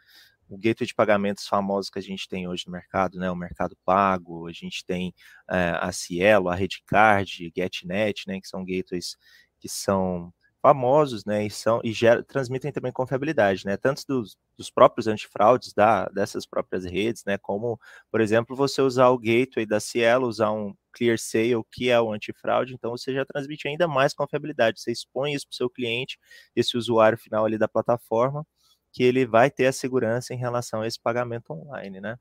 o 0.50 0.58
gateway 0.58 0.86
de 0.86 0.94
pagamentos 0.94 1.46
famosos 1.46 1.90
que 1.90 1.98
a 1.98 2.02
gente 2.02 2.28
tem 2.28 2.48
hoje 2.48 2.64
no 2.66 2.72
mercado, 2.72 3.18
né? 3.18 3.30
O 3.30 3.36
Mercado 3.36 3.76
Pago, 3.84 4.46
a 4.48 4.52
gente 4.52 4.84
tem 4.84 5.14
é, 5.50 5.76
a 5.80 5.92
Cielo, 5.92 6.48
a 6.48 6.54
Redcard, 6.54 7.52
GetNet, 7.56 8.24
né? 8.26 8.40
Que 8.40 8.48
são 8.48 8.64
gateways 8.64 9.16
que 9.60 9.68
são 9.68 10.32
famosos, 10.62 11.24
né, 11.24 11.46
e 11.46 11.50
são 11.50 11.80
e 11.82 11.92
gera, 11.92 12.22
transmitem 12.22 12.70
também 12.70 12.92
confiabilidade, 12.92 13.64
né, 13.64 13.76
tanto 13.76 14.04
dos, 14.06 14.36
dos 14.56 14.70
próprios 14.70 15.06
antifraudes 15.06 15.72
da 15.72 16.04
dessas 16.06 16.46
próprias 16.46 16.84
redes, 16.84 17.24
né, 17.24 17.38
como, 17.38 17.78
por 18.10 18.20
exemplo, 18.20 18.54
você 18.54 18.82
usar 18.82 19.08
o 19.08 19.18
gateway 19.18 19.64
da 19.66 19.80
Cielo, 19.80 20.28
usar 20.28 20.50
um 20.52 20.74
Clear 20.92 21.18
Sale, 21.18 21.62
que 21.72 21.88
é 21.88 22.00
o 22.00 22.12
antifraude, 22.12 22.74
então 22.74 22.90
você 22.90 23.14
já 23.14 23.24
transmite 23.24 23.68
ainda 23.68 23.88
mais 23.88 24.12
confiabilidade, 24.12 24.80
você 24.80 24.92
expõe 24.92 25.32
isso 25.34 25.46
para 25.48 25.54
o 25.54 25.56
seu 25.56 25.70
cliente, 25.70 26.18
esse 26.54 26.76
usuário 26.76 27.16
final 27.16 27.44
ali 27.46 27.56
da 27.56 27.68
plataforma, 27.68 28.44
que 28.92 29.02
ele 29.02 29.26
vai 29.26 29.50
ter 29.50 29.66
a 29.66 29.72
segurança 29.72 30.34
em 30.34 30.38
relação 30.38 30.82
a 30.82 30.86
esse 30.86 31.00
pagamento 31.00 31.52
online, 31.52 32.00
né? 32.00 32.18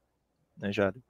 Né, 0.58 0.71
Jário? 0.71 1.01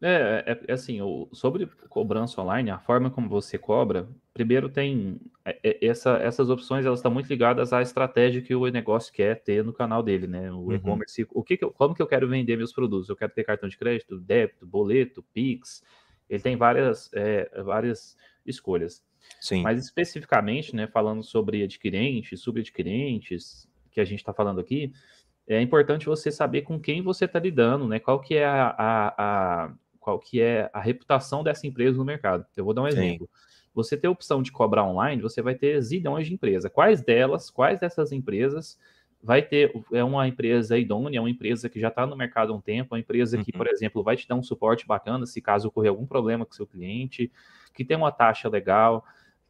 É, 0.00 0.44
é, 0.46 0.60
é, 0.68 0.72
assim, 0.72 0.98
sobre 1.32 1.66
cobrança 1.88 2.40
online, 2.40 2.70
a 2.70 2.78
forma 2.78 3.10
como 3.10 3.28
você 3.28 3.56
cobra, 3.56 4.06
primeiro 4.34 4.68
tem 4.68 5.18
é, 5.44 5.58
é, 5.62 5.86
essa, 5.86 6.18
essas 6.18 6.50
opções, 6.50 6.84
elas 6.84 6.98
estão 6.98 7.10
muito 7.10 7.28
ligadas 7.28 7.72
à 7.72 7.80
estratégia 7.80 8.42
que 8.42 8.54
o 8.54 8.66
negócio 8.66 9.12
quer 9.12 9.42
ter 9.42 9.64
no 9.64 9.72
canal 9.72 10.02
dele, 10.02 10.26
né? 10.26 10.50
O 10.52 10.56
uhum. 10.56 10.72
e-commerce, 10.72 11.26
o 11.30 11.42
que, 11.42 11.56
que 11.56 11.64
eu, 11.64 11.70
como 11.70 11.94
que 11.94 12.02
eu 12.02 12.06
quero 12.06 12.28
vender 12.28 12.56
meus 12.56 12.72
produtos? 12.72 13.08
Eu 13.08 13.16
quero 13.16 13.32
ter 13.32 13.44
cartão 13.44 13.68
de 13.68 13.78
crédito, 13.78 14.18
débito, 14.18 14.66
boleto, 14.66 15.22
Pix. 15.32 15.82
Ele 16.28 16.42
tem 16.42 16.56
várias, 16.56 17.10
é, 17.14 17.62
várias 17.62 18.16
escolhas. 18.44 19.02
Sim. 19.40 19.62
Mas 19.62 19.82
especificamente, 19.82 20.76
né, 20.76 20.86
falando 20.86 21.22
sobre 21.22 21.62
adquirentes, 21.62 22.40
subadquirentes, 22.40 23.66
que 23.94 24.00
a 24.00 24.04
gente 24.04 24.18
está 24.18 24.34
falando 24.34 24.60
aqui, 24.60 24.92
é 25.46 25.60
importante 25.60 26.06
você 26.06 26.30
saber 26.30 26.62
com 26.62 26.78
quem 26.78 27.02
você 27.02 27.24
está 27.24 27.38
lidando, 27.38 27.86
né? 27.86 27.98
Qual 27.98 28.20
que 28.20 28.34
é 28.34 28.44
a, 28.44 28.74
a, 28.76 29.14
a, 29.16 29.72
qual 30.04 30.18
que 30.18 30.40
é 30.40 30.70
a 30.72 30.80
reputação 30.80 31.42
dessa 31.42 31.66
empresa 31.66 31.96
no 31.96 32.04
mercado. 32.04 32.44
Eu 32.54 32.64
vou 32.64 32.74
dar 32.74 32.82
um 32.82 32.88
exemplo. 32.88 33.26
Sim. 33.32 33.54
Você 33.74 33.96
tem 33.96 34.06
a 34.06 34.12
opção 34.12 34.42
de 34.42 34.52
cobrar 34.52 34.84
online, 34.84 35.22
você 35.22 35.40
vai 35.40 35.54
ter 35.54 35.80
zilhões 35.80 36.26
de 36.26 36.34
empresas. 36.34 36.70
Quais 36.70 37.02
delas, 37.02 37.50
quais 37.50 37.80
dessas 37.80 38.12
empresas 38.12 38.78
vai 39.22 39.40
ter 39.40 39.72
é 39.92 40.04
uma 40.04 40.28
empresa 40.28 40.76
idônea, 40.76 41.18
é 41.18 41.20
uma 41.20 41.30
empresa 41.30 41.70
que 41.70 41.80
já 41.80 41.88
está 41.88 42.06
no 42.06 42.14
mercado 42.14 42.52
há 42.52 42.56
um 42.56 42.60
tempo, 42.60 42.94
uma 42.94 43.00
empresa 43.00 43.42
que, 43.42 43.50
uhum. 43.50 43.58
por 43.58 43.66
exemplo, 43.66 44.02
vai 44.02 44.16
te 44.16 44.28
dar 44.28 44.34
um 44.34 44.42
suporte 44.42 44.86
bacana 44.86 45.24
se 45.24 45.40
caso 45.40 45.68
ocorrer 45.68 45.88
algum 45.88 46.06
problema 46.06 46.44
com 46.44 46.52
seu 46.52 46.66
cliente, 46.66 47.32
que 47.72 47.84
tem 47.84 47.96
uma 47.96 48.12
taxa 48.12 48.48
legal, 48.48 49.04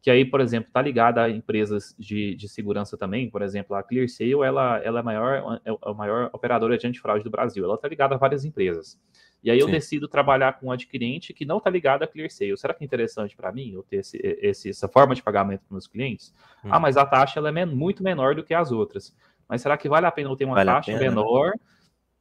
que 0.05 0.11
aí, 0.11 0.23
por 0.23 0.39
exemplo, 0.39 0.67
está 0.67 0.83
ligada 0.83 1.23
a 1.23 1.29
empresas 1.31 1.95
de, 1.97 2.35
de 2.35 2.47
segurança 2.47 2.95
também, 2.95 3.27
por 3.27 3.41
exemplo, 3.41 3.75
a 3.75 3.81
ClearSale, 3.81 4.33
ela, 4.33 4.77
ela 4.83 4.99
é, 4.99 5.01
maior, 5.01 5.59
é 5.65 5.75
a 5.81 5.93
maior 5.95 6.29
operadora 6.31 6.77
de 6.77 6.85
antifraude 6.85 7.23
do 7.23 7.31
Brasil, 7.31 7.65
ela 7.65 7.73
está 7.73 7.87
ligada 7.87 8.13
a 8.13 8.17
várias 8.19 8.45
empresas. 8.45 9.01
E 9.43 9.49
aí 9.49 9.57
eu 9.57 9.65
Sim. 9.65 9.71
decido 9.71 10.07
trabalhar 10.07 10.59
com 10.59 10.67
um 10.67 10.71
adquirente 10.71 11.33
que 11.33 11.43
não 11.43 11.57
está 11.57 11.71
ligado 11.71 12.03
a 12.03 12.07
ClearSale. 12.07 12.55
Será 12.55 12.75
que 12.75 12.83
é 12.83 12.85
interessante 12.85 13.35
para 13.35 13.51
mim 13.51 13.71
eu 13.71 13.81
ter 13.81 13.95
esse, 13.95 14.19
esse, 14.21 14.69
essa 14.69 14.87
forma 14.87 15.15
de 15.15 15.23
pagamento 15.23 15.61
para 15.61 15.73
meus 15.73 15.87
clientes? 15.87 16.31
Hum. 16.63 16.69
Ah, 16.71 16.79
mas 16.79 16.97
a 16.97 17.05
taxa 17.07 17.39
ela 17.39 17.49
é 17.49 17.51
men 17.51 17.65
muito 17.65 18.03
menor 18.03 18.35
do 18.35 18.43
que 18.43 18.53
as 18.53 18.71
outras. 18.71 19.11
Mas 19.49 19.63
será 19.63 19.75
que 19.75 19.89
vale 19.89 20.05
a 20.05 20.11
pena 20.11 20.29
eu 20.29 20.35
ter 20.35 20.45
uma 20.45 20.53
vale 20.53 20.69
taxa 20.69 20.95
menor 20.99 21.51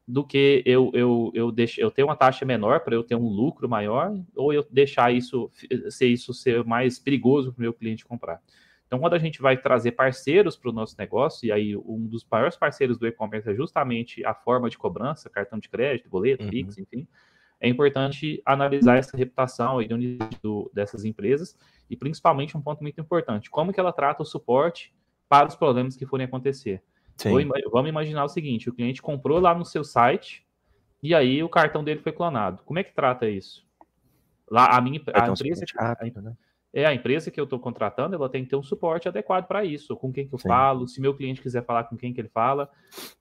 do 0.06 0.24
que 0.24 0.62
eu, 0.66 0.90
eu, 0.92 1.30
eu, 1.34 1.50
deixo, 1.50 1.80
eu 1.80 1.90
ter 1.90 2.02
uma 2.02 2.16
taxa 2.16 2.44
menor 2.44 2.80
para 2.80 2.94
eu 2.94 3.02
ter 3.02 3.14
um 3.14 3.26
lucro 3.26 3.68
maior 3.68 4.14
ou 4.36 4.52
eu 4.52 4.66
deixar 4.70 5.12
isso 5.12 5.50
ser 5.88 6.08
isso 6.08 6.34
ser 6.34 6.62
mais 6.64 6.98
perigoso 6.98 7.52
para 7.52 7.60
o 7.60 7.62
meu 7.62 7.72
cliente 7.72 8.04
comprar? 8.04 8.40
Então, 8.86 8.98
quando 8.98 9.14
a 9.14 9.18
gente 9.18 9.40
vai 9.40 9.56
trazer 9.56 9.92
parceiros 9.92 10.56
para 10.56 10.70
o 10.70 10.72
nosso 10.72 10.94
negócio, 10.98 11.46
e 11.46 11.50
aí 11.50 11.76
um 11.76 12.06
dos 12.06 12.24
maiores 12.30 12.56
parceiros 12.56 12.98
do 12.98 13.06
e-commerce 13.06 13.48
é 13.48 13.54
justamente 13.54 14.24
a 14.24 14.34
forma 14.34 14.68
de 14.68 14.76
cobrança, 14.76 15.30
cartão 15.30 15.58
de 15.58 15.68
crédito, 15.68 16.08
boleto, 16.08 16.44
uhum. 16.44 16.50
Pix, 16.50 16.78
enfim, 16.78 17.08
é 17.60 17.68
importante 17.68 18.42
analisar 18.44 18.98
essa 18.98 19.16
reputação 19.16 19.80
e 19.80 19.88
do, 20.42 20.70
dessas 20.72 21.04
empresas 21.04 21.56
e 21.88 21.96
principalmente 21.96 22.56
um 22.56 22.60
ponto 22.60 22.82
muito 22.82 23.00
importante, 23.00 23.50
como 23.50 23.72
que 23.72 23.80
ela 23.80 23.92
trata 23.92 24.22
o 24.22 24.26
suporte 24.26 24.94
para 25.28 25.48
os 25.48 25.56
problemas 25.56 25.96
que 25.96 26.06
forem 26.06 26.26
acontecer. 26.26 26.82
Vamos 27.70 27.88
imaginar 27.88 28.24
o 28.24 28.28
seguinte, 28.28 28.68
o 28.68 28.74
cliente 28.74 29.00
comprou 29.00 29.38
lá 29.38 29.54
no 29.54 29.64
seu 29.64 29.84
site 29.84 30.44
e 31.02 31.14
aí 31.14 31.42
o 31.42 31.48
cartão 31.48 31.84
dele 31.84 32.00
foi 32.00 32.12
clonado. 32.12 32.62
Como 32.64 32.78
é 32.78 32.84
que 32.84 32.94
trata 32.94 33.28
isso? 33.28 33.64
Lá 34.50 34.76
a 34.76 34.80
minha 34.80 35.00
a 35.12 35.28
empresa, 35.28 35.64
rápido, 35.76 36.20
né? 36.20 36.36
é 36.74 36.84
a 36.84 36.92
empresa 36.92 37.30
que 37.30 37.38
eu 37.38 37.44
estou 37.44 37.58
contratando, 37.60 38.16
ela 38.16 38.28
tem 38.28 38.42
que 38.42 38.50
ter 38.50 38.56
um 38.56 38.62
suporte 38.62 39.06
adequado 39.06 39.46
para 39.46 39.64
isso, 39.64 39.96
com 39.96 40.12
quem 40.12 40.26
que 40.26 40.34
eu 40.34 40.38
Sim. 40.38 40.48
falo, 40.48 40.88
se 40.88 41.00
meu 41.00 41.14
cliente 41.14 41.40
quiser 41.40 41.64
falar 41.64 41.84
com 41.84 41.96
quem 41.96 42.12
que 42.12 42.20
ele 42.20 42.28
fala. 42.28 42.68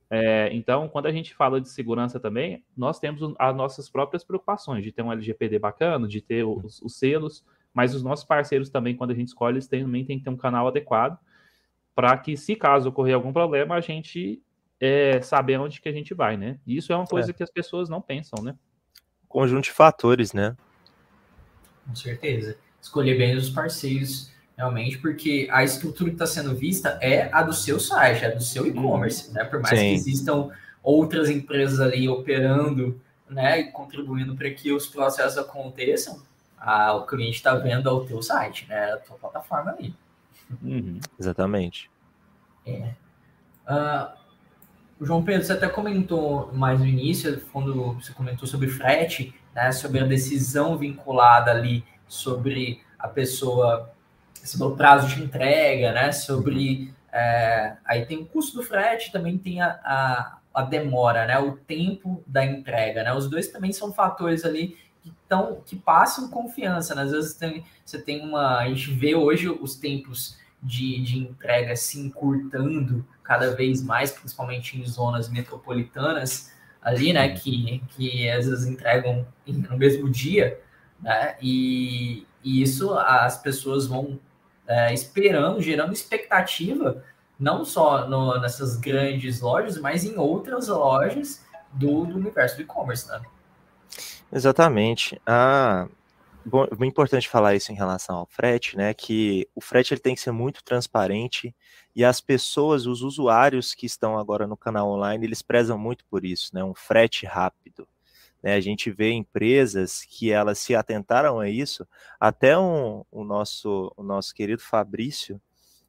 É, 0.10 0.50
então, 0.52 0.90
quando 0.90 1.06
a 1.06 1.12
gente 1.12 1.36
fala 1.36 1.62
de 1.62 1.70
segurança 1.70 2.20
também, 2.20 2.64
nós 2.76 3.00
temos 3.00 3.22
as 3.38 3.56
nossas 3.56 3.88
próprias 3.88 4.24
preocupações 4.24 4.84
de 4.84 4.92
ter 4.92 5.04
um 5.04 5.12
LGPD 5.12 5.60
bacana, 5.60 6.08
de 6.08 6.20
ter 6.20 6.44
os, 6.44 6.82
os 6.82 6.98
selos, 6.98 7.46
mas 7.72 7.94
os 7.94 8.02
nossos 8.02 8.26
parceiros 8.26 8.72
também, 8.72 8.96
quando 8.96 9.12
a 9.12 9.16
gente 9.16 9.28
escolhe, 9.28 9.56
eles 9.56 9.68
também 9.68 10.04
têm 10.04 10.18
que 10.18 10.24
ter 10.24 10.32
um 10.32 10.38
canal 10.38 10.68
adequado 10.68 11.20
para 11.96 12.18
que, 12.18 12.36
se 12.36 12.56
caso 12.56 12.90
ocorrer 12.90 13.16
algum 13.16 13.32
problema, 13.32 13.76
a 13.76 13.82
gente 13.82 14.42
é, 14.80 15.22
saber 15.22 15.60
onde 15.60 15.82
que 15.82 15.90
a 15.90 15.94
gente 15.94 16.14
vai, 16.14 16.38
né? 16.38 16.60
Isso 16.66 16.92
é 16.92 16.96
uma 16.96 17.06
coisa 17.06 17.32
é. 17.32 17.34
que 17.34 17.44
as 17.44 17.52
pessoas 17.52 17.90
não 17.90 18.02
pensam, 18.02 18.44
né? 18.44 18.56
Conjunto 19.28 19.66
de 19.66 19.72
fatores, 19.72 20.34
né? 20.34 20.56
Com 21.88 21.96
certeza 21.96 22.58
escolher 22.84 23.18
bem 23.18 23.36
os 23.36 23.50
parceiros, 23.50 24.30
realmente, 24.58 24.98
porque 24.98 25.48
a 25.50 25.64
estrutura 25.64 26.10
que 26.10 26.16
está 26.16 26.28
sendo 26.28 26.54
vista 26.54 27.00
é 27.02 27.30
a 27.32 27.42
do 27.42 27.54
seu 27.54 27.80
site, 27.80 28.26
é 28.26 28.32
do 28.32 28.44
seu 28.44 28.68
e-commerce, 28.68 29.32
né? 29.32 29.46
Por 29.46 29.62
mais 29.62 29.80
Sim. 29.80 29.88
que 29.88 29.94
existam 29.94 30.50
outras 30.84 31.30
empresas 31.30 31.80
ali 31.80 32.10
operando, 32.10 33.00
né, 33.30 33.62
e 33.62 33.72
contribuindo 33.72 34.36
para 34.36 34.50
que 34.52 34.72
os 34.72 34.86
processos 34.86 35.38
aconteçam, 35.38 36.22
a, 36.58 36.94
o 36.94 37.06
cliente 37.06 37.38
está 37.38 37.56
vendo 37.56 37.90
o 37.90 38.06
teu 38.06 38.22
site, 38.22 38.68
né, 38.68 38.92
a 38.92 38.98
tua 38.98 39.18
plataforma 39.18 39.72
ali. 39.72 39.96
Uhum. 40.62 41.00
Exatamente. 41.20 41.90
É. 42.66 42.94
Uh, 43.68 44.14
o 45.00 45.06
João 45.06 45.24
Pedro, 45.24 45.46
você 45.46 45.54
até 45.54 45.68
comentou 45.68 46.52
mais 46.54 46.80
no 46.80 46.86
início, 46.86 47.42
quando 47.52 47.94
você 47.94 48.14
comentou 48.14 48.48
sobre 48.48 48.68
frete, 48.68 49.34
né, 49.54 49.72
sobre 49.72 50.00
a 50.00 50.06
decisão 50.06 50.78
vinculada 50.78 51.52
ali 51.52 51.84
sobre 52.14 52.82
a 52.98 53.08
pessoa, 53.08 53.92
sobre 54.34 54.68
o 54.68 54.78
prazo 54.78 55.08
de 55.08 55.24
entrega, 55.24 55.92
né? 55.92 56.12
Sobre 56.12 56.94
é, 57.12 57.76
aí 57.84 58.06
tem 58.06 58.20
o 58.20 58.26
custo 58.26 58.58
do 58.58 58.64
frete, 58.64 59.12
também 59.12 59.38
tem 59.38 59.62
a, 59.62 59.80
a, 59.84 60.38
a, 60.54 60.62
demora, 60.62 61.26
né? 61.26 61.40
O 61.40 61.54
tempo 61.54 62.24
da 62.28 62.46
entrega, 62.46 63.04
né? 63.04 63.14
Os 63.14 63.30
dois 63.30 63.48
também 63.48 63.74
são 63.74 63.92
fatores 63.92 64.46
ali 64.46 64.78
que, 65.02 65.12
tão, 65.28 65.62
que 65.66 65.76
passam 65.76 66.30
confiança, 66.30 66.94
né? 66.94 67.02
Às 67.02 67.12
vezes 67.12 67.34
tem, 67.34 67.66
você 67.84 68.00
tem 68.00 68.22
uma. 68.22 68.60
A 68.60 68.68
gente 68.68 68.92
vê 68.92 69.16
hoje 69.16 69.50
os 69.50 69.76
tempos 69.76 70.38
de, 70.64 71.02
de 71.04 71.20
entrega 71.20 71.76
se 71.76 72.00
encurtando 72.00 73.06
cada 73.24 73.56
vez 73.56 73.82
mais, 73.84 74.12
principalmente 74.12 74.80
em 74.80 74.86
zonas 74.86 75.30
metropolitanas 75.30 76.52
ali, 76.82 77.14
né? 77.14 77.30
Que, 77.30 77.82
que 77.90 78.30
às 78.30 78.48
vezes 78.48 78.66
entregam 78.66 79.26
no 79.46 79.78
mesmo 79.78 80.10
dia 80.10 80.60
né? 81.04 81.36
E, 81.42 82.26
e 82.44 82.62
isso 82.62 82.94
as 82.94 83.38
pessoas 83.38 83.86
vão 83.86 84.18
é, 84.66 84.94
esperando, 84.94 85.62
gerando 85.62 85.92
expectativa, 85.92 87.04
não 87.38 87.66
só 87.66 88.08
no, 88.08 88.40
nessas 88.40 88.78
grandes 88.78 89.42
lojas, 89.42 89.78
mas 89.78 90.06
em 90.06 90.18
outras 90.18 90.70
lojas 90.70 91.46
do, 91.74 92.06
do 92.06 92.16
universo 92.16 92.56
do 92.56 92.62
e-commerce, 92.62 93.08
né? 93.10 93.22
Exatamente. 94.32 95.22
Ah, 95.28 95.88
bom, 96.46 96.66
é 96.66 96.86
importante 96.86 97.28
falar 97.30 97.56
isso 97.56 97.72
em 97.72 97.76
relação 97.76 98.18
ao 98.18 98.26
frete, 98.26 98.78
né? 98.78 98.94
Que 98.94 99.48
o 99.56 99.62
frete 99.62 99.94
ele 99.94 100.02
tem 100.02 100.16
que 100.16 100.22
ser 100.22 100.32
muito 100.32 100.64
transparente 100.64 101.56
e 101.96 102.04
as 102.04 102.20
pessoas, 102.22 102.86
os 102.86 103.02
usuários 103.02 103.74
que 103.74 103.86
estão 103.86 104.18
agora 104.18 104.48
no 104.48 104.58
canal 104.58 104.90
online, 104.90 105.26
eles 105.26 105.42
prezam 105.42 105.78
muito 105.78 106.06
por 106.06 106.26
isso, 106.26 106.50
né? 106.54 106.64
Um 106.64 106.74
frete 106.74 107.26
rápido. 107.26 107.88
Né? 108.42 108.56
A 108.56 108.62
gente 108.62 108.92
vê 108.92 109.12
empresas 109.12 110.04
que 110.08 110.32
elas 110.32 110.60
se 110.60 110.76
atentaram 110.76 111.40
a 111.40 111.50
isso. 111.50 111.88
Até 112.20 112.58
um, 112.58 113.06
o, 113.10 113.24
nosso, 113.24 113.92
o 113.96 114.04
nosso 114.04 114.34
querido 114.34 114.62
Fabrício, 114.62 115.42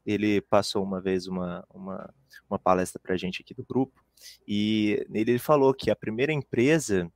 ele 0.07 0.40
passou 0.40 0.83
uma 0.85 1.01
vez 1.01 1.27
uma, 1.27 1.67
uma, 1.73 2.14
uma 2.49 2.59
palestra 2.59 3.01
para 3.03 3.14
a 3.14 3.17
gente 3.17 3.43
aqui 3.43 3.55
do 3.55 3.64
grupo, 3.64 4.05
e 4.47 5.05
ele 5.12 5.38
falou 5.38 5.75
que 5.75 5.90
a 5.90 5.97
primeira 5.97 6.33
empresa 6.33 7.11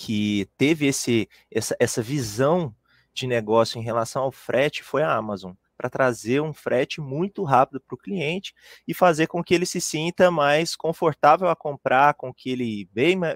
que 0.00 0.48
teve 0.56 0.86
esse, 0.86 1.28
essa, 1.50 1.74
essa 1.80 2.00
visão 2.00 2.72
de 3.12 3.26
negócio 3.26 3.80
em 3.80 3.82
relação 3.82 4.22
ao 4.22 4.30
frete 4.30 4.80
foi 4.80 5.02
a 5.02 5.12
Amazon 5.12 5.54
para 5.76 5.90
trazer 5.90 6.40
um 6.40 6.54
frete 6.54 7.00
muito 7.00 7.42
rápido 7.42 7.80
para 7.80 7.96
o 7.96 7.98
cliente 7.98 8.54
e 8.86 8.94
fazer 8.94 9.26
com 9.26 9.42
que 9.42 9.52
ele 9.52 9.66
se 9.66 9.80
sinta 9.80 10.30
mais 10.30 10.76
confortável 10.76 11.48
a 11.48 11.56
comprar, 11.56 12.14
com 12.14 12.32
que 12.32 12.48
ele 12.48 12.88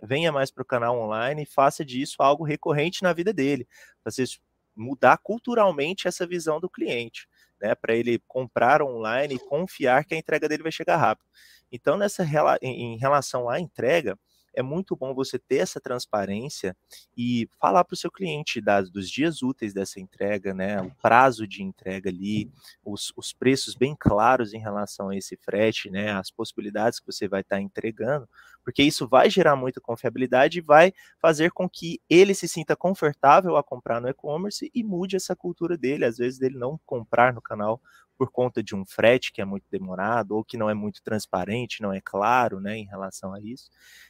venha 0.04 0.30
mais 0.30 0.52
para 0.52 0.62
o 0.62 0.64
canal 0.64 0.96
online 1.00 1.42
e 1.42 1.46
faça 1.46 1.84
disso 1.84 2.22
algo 2.22 2.44
recorrente 2.44 3.02
na 3.02 3.12
vida 3.12 3.32
dele. 3.32 3.66
Fazer 4.04 4.28
mudar 4.76 5.18
culturalmente 5.18 6.06
essa 6.06 6.24
visão 6.24 6.60
do 6.60 6.70
cliente, 6.70 7.26
né? 7.60 7.74
Para 7.74 7.96
ele 7.96 8.22
comprar 8.28 8.82
online 8.82 9.34
e 9.34 9.48
confiar 9.48 10.04
que 10.04 10.14
a 10.14 10.18
entrega 10.18 10.48
dele 10.48 10.62
vai 10.62 10.72
chegar 10.72 10.96
rápido. 10.96 11.26
Então, 11.72 11.96
nessa 11.96 12.24
em 12.62 12.96
relação 12.98 13.48
à 13.48 13.58
entrega, 13.58 14.16
é 14.54 14.62
muito 14.62 14.94
bom 14.94 15.14
você 15.14 15.38
ter 15.38 15.56
essa 15.56 15.80
transparência 15.80 16.76
e 17.16 17.48
falar 17.60 17.84
para 17.84 17.94
o 17.94 17.96
seu 17.96 18.10
cliente 18.10 18.60
das, 18.60 18.90
dos 18.90 19.10
dias 19.10 19.42
úteis 19.42 19.72
dessa 19.72 20.00
entrega, 20.00 20.52
né? 20.52 20.80
O 20.80 20.90
prazo 21.02 21.46
de 21.46 21.62
entrega 21.62 22.10
ali, 22.10 22.50
os, 22.84 23.12
os 23.16 23.32
preços 23.32 23.74
bem 23.74 23.96
claros 23.98 24.52
em 24.52 24.58
relação 24.58 25.08
a 25.08 25.16
esse 25.16 25.36
frete, 25.36 25.90
né? 25.90 26.12
As 26.12 26.30
possibilidades 26.30 27.00
que 27.00 27.06
você 27.06 27.26
vai 27.26 27.40
estar 27.40 27.56
tá 27.56 27.62
entregando, 27.62 28.28
porque 28.64 28.82
isso 28.82 29.08
vai 29.08 29.28
gerar 29.30 29.56
muita 29.56 29.80
confiabilidade 29.80 30.58
e 30.58 30.62
vai 30.62 30.92
fazer 31.20 31.50
com 31.52 31.68
que 31.68 32.00
ele 32.08 32.34
se 32.34 32.48
sinta 32.48 32.76
confortável 32.76 33.56
a 33.56 33.62
comprar 33.62 34.00
no 34.00 34.08
e-commerce 34.08 34.70
e 34.74 34.82
mude 34.84 35.16
essa 35.16 35.34
cultura 35.36 35.76
dele, 35.76 36.04
às 36.04 36.16
vezes 36.18 36.38
dele 36.38 36.58
não 36.58 36.78
comprar 36.86 37.32
no 37.32 37.42
canal 37.42 37.80
por 38.16 38.30
conta 38.30 38.62
de 38.62 38.74
um 38.74 38.84
frete 38.86 39.32
que 39.32 39.40
é 39.40 39.44
muito 39.44 39.64
demorado 39.70 40.36
ou 40.36 40.44
que 40.44 40.56
não 40.56 40.70
é 40.70 40.74
muito 40.74 41.02
transparente, 41.02 41.82
não 41.82 41.92
é 41.92 42.00
claro, 42.00 42.60
né, 42.60 42.76
em 42.78 42.84
relação 42.86 43.34
a 43.34 43.40
isso. 43.40 43.68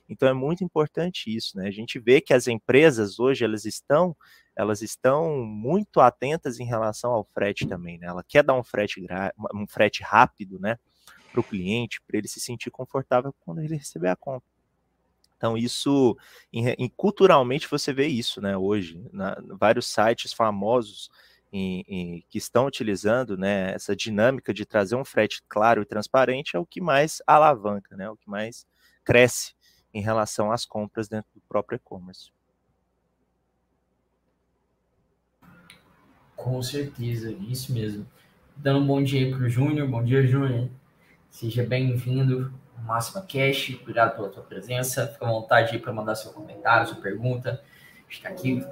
Então 0.08 0.28
é 0.28 0.34
muito 0.34 0.62
importante 0.62 1.34
isso, 1.34 1.56
né? 1.56 1.68
A 1.68 1.70
gente 1.70 1.98
vê 1.98 2.20
que 2.20 2.34
as 2.34 2.46
empresas 2.46 3.18
hoje 3.18 3.44
elas 3.44 3.64
estão 3.64 4.14
elas 4.54 4.82
estão 4.82 5.38
muito 5.46 5.98
atentas 5.98 6.60
em 6.60 6.66
relação 6.66 7.10
ao 7.12 7.24
frete 7.24 7.66
também, 7.66 7.98
né? 7.98 8.06
Ela 8.06 8.22
quer 8.22 8.42
dar 8.44 8.54
um 8.54 8.62
frete 8.62 9.00
um 9.54 9.66
frete 9.66 10.02
rápido, 10.02 10.58
né, 10.58 10.78
para 11.32 11.40
o 11.40 11.44
cliente, 11.44 12.00
para 12.02 12.18
ele 12.18 12.28
se 12.28 12.38
sentir 12.38 12.70
confortável 12.70 13.34
quando 13.40 13.62
ele 13.62 13.76
receber 13.76 14.08
a 14.08 14.16
compra. 14.16 14.46
Então, 15.36 15.56
isso, 15.56 16.16
em, 16.52 16.68
em, 16.78 16.88
culturalmente, 16.88 17.66
você 17.68 17.92
vê 17.92 18.06
isso, 18.06 18.40
né, 18.40 18.56
hoje, 18.56 19.04
na, 19.12 19.36
vários 19.58 19.86
sites 19.88 20.32
famosos 20.32 21.10
em, 21.52 21.84
em, 21.88 22.24
que 22.30 22.38
estão 22.38 22.66
utilizando, 22.66 23.36
né, 23.36 23.72
essa 23.72 23.96
dinâmica 23.96 24.54
de 24.54 24.64
trazer 24.64 24.94
um 24.94 25.04
frete 25.04 25.42
claro 25.48 25.82
e 25.82 25.84
transparente 25.86 26.54
é 26.54 26.60
o 26.60 26.66
que 26.66 26.80
mais 26.80 27.20
alavanca, 27.26 27.96
né, 27.96 28.08
o 28.08 28.16
que 28.16 28.30
mais 28.30 28.64
cresce 29.02 29.54
em 29.92 30.00
relação 30.00 30.52
às 30.52 30.64
compras 30.64 31.08
dentro 31.08 31.28
do 31.34 31.40
próprio 31.48 31.76
e-commerce. 31.76 32.30
Com 36.36 36.62
certeza, 36.62 37.32
isso 37.32 37.72
mesmo. 37.72 38.06
Dando 38.56 38.80
um 38.80 38.86
bom 38.86 39.02
dia 39.02 39.30
para 39.30 39.44
o 39.44 39.48
Júnior. 39.48 39.88
Bom 39.88 40.04
dia, 40.04 40.26
Júnior. 40.26 40.68
Seja 41.32 41.64
bem-vindo 41.64 42.52
ao 42.76 42.84
Máxima 42.84 43.22
Cash. 43.22 43.74
Obrigado 43.80 44.14
pela 44.14 44.28
tua 44.28 44.42
presença. 44.42 45.08
Fica 45.08 45.24
à 45.24 45.30
vontade 45.30 45.78
para 45.78 45.90
mandar 45.90 46.14
seu 46.14 46.30
comentário, 46.30 46.86
sua 46.86 47.00
pergunta. 47.00 47.58
Está 48.06 48.28
aqui 48.28 48.62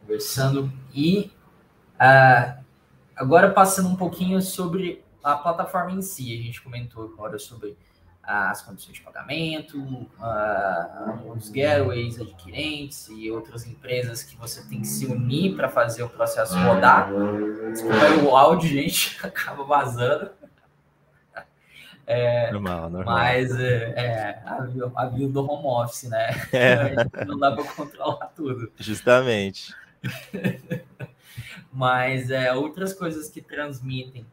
conversando. 0.00 0.72
E 0.94 1.30
uh, 1.96 2.58
agora 3.14 3.50
passando 3.50 3.90
um 3.90 3.96
pouquinho 3.96 4.40
sobre 4.40 5.04
a 5.22 5.34
plataforma 5.36 5.92
em 5.92 6.00
si. 6.00 6.32
A 6.32 6.42
gente 6.42 6.62
comentou 6.62 7.04
agora 7.04 7.38
sobre 7.38 7.76
as 8.22 8.62
condições 8.62 8.94
de 8.94 9.02
pagamento, 9.02 9.78
uh, 9.78 11.32
os 11.36 11.50
gateways 11.50 12.18
adquirentes 12.18 13.08
e 13.10 13.30
outras 13.30 13.66
empresas 13.66 14.22
que 14.22 14.34
você 14.36 14.66
tem 14.66 14.80
que 14.80 14.86
se 14.86 15.04
unir 15.04 15.54
para 15.54 15.68
fazer 15.68 16.02
o 16.02 16.08
processo 16.08 16.58
rodar. 16.60 17.10
Desculpa 17.70 18.02
aí 18.02 18.24
o 18.24 18.34
áudio, 18.34 18.70
gente, 18.70 19.18
acaba 19.22 19.64
vazando. 19.64 20.30
É, 22.06 22.52
normal, 22.52 22.88
normal. 22.88 23.14
Mas 23.14 23.58
é, 23.58 23.92
é 23.96 24.42
a, 24.44 25.06
view 25.06 25.28
do 25.28 25.44
home 25.44 25.66
office, 25.66 26.04
né? 26.04 26.28
É. 26.52 26.94
Não 27.26 27.38
dá 27.38 27.52
para 27.52 27.64
controlar 27.64 28.26
tudo. 28.28 28.70
Justamente. 28.76 29.74
Mas 31.72 32.30
é, 32.30 32.54
outras 32.54 32.92
coisas 32.92 33.28
que 33.28 33.42
transmitem 33.42 34.24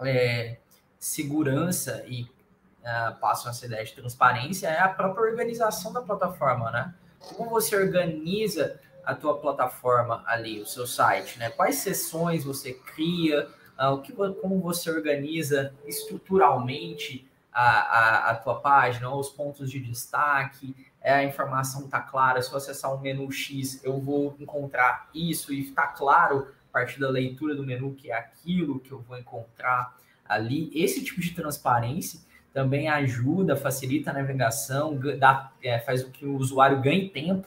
é, 0.00 0.56
segurança 0.98 2.02
e 2.08 2.22
uh, 2.22 3.14
passam 3.20 3.50
essa 3.50 3.66
ideia 3.66 3.84
de 3.84 3.92
transparência 3.92 4.68
é 4.68 4.80
a 4.80 4.88
própria 4.88 5.30
organização 5.30 5.92
da 5.92 6.00
plataforma, 6.00 6.70
né? 6.70 6.94
Como 7.20 7.50
você 7.50 7.76
organiza 7.76 8.80
a 9.04 9.14
tua 9.14 9.38
plataforma 9.38 10.22
ali, 10.26 10.60
o 10.60 10.66
seu 10.66 10.86
site, 10.86 11.38
né? 11.38 11.50
Quais 11.50 11.76
sessões 11.76 12.44
você 12.44 12.72
cria, 12.72 13.48
uh, 13.78 13.92
o 13.92 14.00
que, 14.00 14.12
como 14.12 14.60
você 14.60 14.90
organiza 14.90 15.74
estruturalmente 15.86 17.26
a, 17.52 17.62
a, 17.62 18.30
a 18.30 18.34
tua 18.34 18.60
página, 18.60 19.14
os 19.14 19.28
pontos 19.28 19.70
de 19.70 19.78
destaque, 19.78 20.74
é, 21.00 21.12
a 21.12 21.22
informação 21.24 21.84
está 21.84 22.00
clara, 22.00 22.40
se 22.40 22.50
eu 22.50 22.56
acessar 22.56 22.92
um 22.94 22.98
menu 22.98 23.30
X, 23.30 23.84
eu 23.84 24.00
vou 24.00 24.34
encontrar 24.40 25.08
isso 25.14 25.52
e 25.52 25.60
está 25.60 25.86
claro 25.86 26.48
a 26.70 26.72
partir 26.72 26.98
da 26.98 27.08
leitura 27.10 27.54
do 27.54 27.62
menu 27.62 27.94
que 27.94 28.10
é 28.10 28.16
aquilo 28.16 28.80
que 28.80 28.90
eu 28.90 29.00
vou 29.00 29.18
encontrar 29.18 29.96
ali. 30.26 30.70
Esse 30.74 31.04
tipo 31.04 31.20
de 31.20 31.32
transparência 31.32 32.20
também 32.54 32.88
ajuda, 32.88 33.54
facilita 33.54 34.10
a 34.10 34.14
navegação, 34.14 34.98
dá, 35.18 35.52
é, 35.62 35.78
faz 35.78 36.02
com 36.02 36.10
que 36.10 36.24
o 36.24 36.36
usuário 36.36 36.80
ganhe 36.80 37.10
tempo 37.10 37.46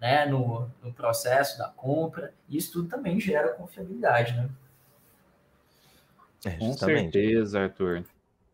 né, 0.00 0.24
no, 0.24 0.70
no 0.82 0.92
processo 0.92 1.58
da 1.58 1.68
compra. 1.68 2.32
Isso 2.48 2.72
tudo 2.72 2.88
também 2.88 3.20
gera 3.20 3.48
confiabilidade, 3.50 4.34
né? 4.34 4.48
É, 6.46 6.50
Com 6.58 6.72
certeza, 6.72 7.60
Arthur. 7.60 8.04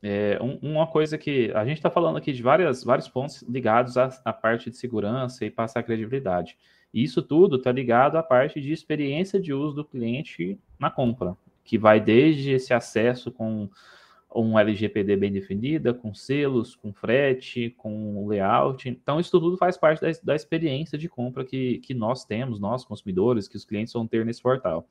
É, 0.02 0.38
um, 0.42 0.58
uma 0.62 0.86
coisa 0.86 1.16
que 1.16 1.52
a 1.52 1.64
gente 1.64 1.76
está 1.76 1.90
falando 1.90 2.16
aqui 2.16 2.32
de 2.32 2.42
várias, 2.42 2.82
vários 2.82 3.08
pontos 3.08 3.42
ligados 3.42 3.96
à, 3.96 4.08
à, 4.24 4.32
parte 4.32 4.68
de 4.70 4.76
segurança 4.76 5.44
e 5.44 5.50
passar 5.50 5.82
credibilidade. 5.82 6.56
E 6.92 7.04
isso 7.04 7.22
tudo 7.22 7.56
está 7.56 7.70
ligado 7.70 8.16
à 8.16 8.22
parte 8.22 8.60
de 8.60 8.72
experiência 8.72 9.40
de 9.40 9.52
uso 9.52 9.76
do 9.76 9.84
cliente 9.84 10.58
na 10.78 10.90
compra, 10.90 11.36
que 11.64 11.78
vai 11.78 12.00
desde 12.00 12.50
esse 12.50 12.74
acesso 12.74 13.30
com 13.30 13.68
um 14.34 14.58
LGPD 14.58 15.14
bem 15.16 15.30
definida, 15.30 15.92
com 15.92 16.14
selos, 16.14 16.74
com 16.74 16.92
frete, 16.92 17.70
com 17.76 18.26
layout. 18.26 18.88
Então, 18.88 19.20
isso 19.20 19.30
tudo 19.30 19.56
faz 19.56 19.76
parte 19.76 20.00
da, 20.00 20.10
da 20.22 20.34
experiência 20.34 20.98
de 20.98 21.08
compra 21.08 21.44
que, 21.44 21.78
que 21.78 21.94
nós 21.94 22.24
temos, 22.24 22.58
nós 22.58 22.84
consumidores, 22.84 23.46
que 23.46 23.56
os 23.56 23.64
clientes 23.64 23.92
vão 23.92 24.06
ter 24.06 24.24
nesse 24.24 24.42
portal. 24.42 24.88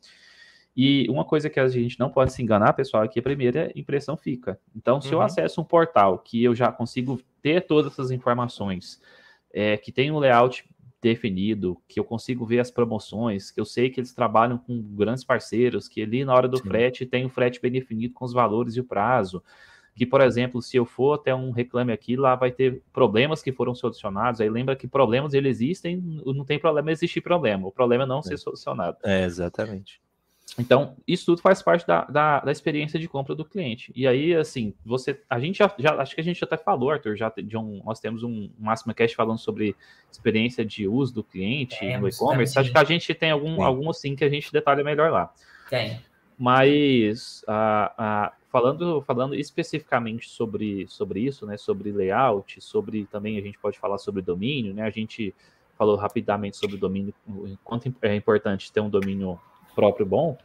E 0.75 1.05
uma 1.09 1.25
coisa 1.25 1.49
que 1.49 1.59
a 1.59 1.67
gente 1.67 1.99
não 1.99 2.09
pode 2.09 2.31
se 2.31 2.41
enganar, 2.41 2.73
pessoal, 2.73 3.03
é 3.03 3.07
que 3.07 3.19
a 3.19 3.23
primeira 3.23 3.71
impressão 3.75 4.15
fica. 4.15 4.59
Então, 4.75 5.01
se 5.01 5.09
uhum. 5.09 5.15
eu 5.15 5.21
acesso 5.21 5.59
um 5.59 5.65
portal 5.65 6.17
que 6.19 6.43
eu 6.43 6.55
já 6.55 6.71
consigo 6.71 7.19
ter 7.41 7.65
todas 7.65 7.91
essas 7.91 8.11
informações, 8.11 9.01
é, 9.53 9.75
que 9.75 9.91
tem 9.91 10.11
um 10.11 10.19
layout 10.19 10.63
definido, 11.01 11.77
que 11.87 11.99
eu 11.99 12.03
consigo 12.03 12.45
ver 12.45 12.59
as 12.59 12.69
promoções, 12.69 13.49
que 13.49 13.59
eu 13.59 13.65
sei 13.65 13.89
que 13.89 13.99
eles 13.99 14.13
trabalham 14.13 14.57
com 14.57 14.79
grandes 14.95 15.23
parceiros, 15.23 15.87
que 15.87 16.01
ali 16.01 16.23
na 16.23 16.33
hora 16.33 16.47
do 16.47 16.57
Sim. 16.57 16.63
frete 16.63 17.05
tem 17.05 17.25
o 17.25 17.29
frete 17.29 17.59
bem 17.59 17.71
definido 17.71 18.13
com 18.13 18.23
os 18.23 18.33
valores 18.33 18.75
e 18.75 18.79
o 18.79 18.83
prazo. 18.83 19.43
Que, 19.93 20.05
por 20.05 20.21
exemplo, 20.21 20.61
se 20.61 20.77
eu 20.77 20.85
for 20.85 21.15
até 21.15 21.35
um 21.35 21.51
reclame 21.51 21.91
aqui, 21.91 22.15
lá 22.15 22.35
vai 22.35 22.49
ter 22.49 22.81
problemas 22.93 23.41
que 23.41 23.51
foram 23.51 23.75
solucionados. 23.75 24.39
Aí 24.39 24.49
lembra 24.49 24.75
que 24.75 24.87
problemas 24.87 25.33
eles 25.33 25.59
existem, 25.59 25.97
não 26.25 26.45
tem 26.45 26.57
problema 26.57 26.91
existir 26.91 27.19
problema. 27.19 27.67
O 27.67 27.71
problema 27.71 28.03
é 28.05 28.07
não 28.07 28.19
é. 28.19 28.21
ser 28.21 28.37
solucionado. 28.37 28.97
É, 29.03 29.25
exatamente. 29.25 29.99
Então, 30.59 30.97
isso 31.07 31.25
tudo 31.25 31.41
faz 31.41 31.61
parte 31.61 31.87
da, 31.87 32.03
da, 32.05 32.39
da, 32.41 32.51
experiência 32.51 32.99
de 32.99 33.07
compra 33.07 33.33
do 33.33 33.45
cliente. 33.45 33.91
E 33.95 34.05
aí, 34.05 34.35
assim, 34.35 34.73
você. 34.85 35.19
A 35.29 35.39
gente 35.39 35.59
já, 35.59 35.73
já, 35.77 35.95
Acho 35.95 36.13
que 36.13 36.19
a 36.19 36.23
gente 36.23 36.43
até 36.43 36.57
falou, 36.57 36.91
Arthur, 36.91 37.15
já 37.15 37.31
de 37.35 37.55
um, 37.57 37.81
nós 37.85 37.99
temos 38.01 38.21
um 38.21 38.49
Máxima 38.59 38.93
Cash 38.93 39.13
falando 39.13 39.37
sobre 39.37 39.75
experiência 40.11 40.65
de 40.65 40.87
uso 40.87 41.13
do 41.13 41.23
cliente 41.23 41.85
no 41.97 42.07
e-commerce. 42.07 42.59
Acho 42.59 42.71
que 42.71 42.77
a 42.77 42.83
gente 42.83 43.13
tem 43.13 43.31
algum, 43.31 43.63
algum 43.63 43.89
assim 43.89 44.15
que 44.15 44.25
a 44.25 44.29
gente 44.29 44.51
detalha 44.51 44.83
melhor 44.83 45.09
lá. 45.09 45.33
Tem. 45.69 46.01
Mas 46.37 47.43
falando, 48.51 49.01
falando 49.01 49.33
especificamente 49.33 50.29
sobre, 50.29 50.85
sobre 50.89 51.21
isso, 51.21 51.45
né? 51.45 51.55
Sobre 51.55 51.91
layout, 51.91 52.59
sobre 52.59 53.05
também 53.05 53.37
a 53.37 53.41
gente 53.41 53.57
pode 53.57 53.79
falar 53.79 53.97
sobre 53.97 54.21
domínio, 54.21 54.73
né? 54.73 54.83
A 54.83 54.89
gente 54.89 55.33
falou 55.77 55.95
rapidamente 55.95 56.57
sobre 56.57 56.77
domínio, 56.77 57.13
o 57.25 57.57
quanto 57.63 57.93
é 58.01 58.15
importante 58.15 58.71
ter 58.71 58.81
um 58.81 58.89
domínio 58.89 59.39
próprio 59.75 60.05
bom, 60.05 60.37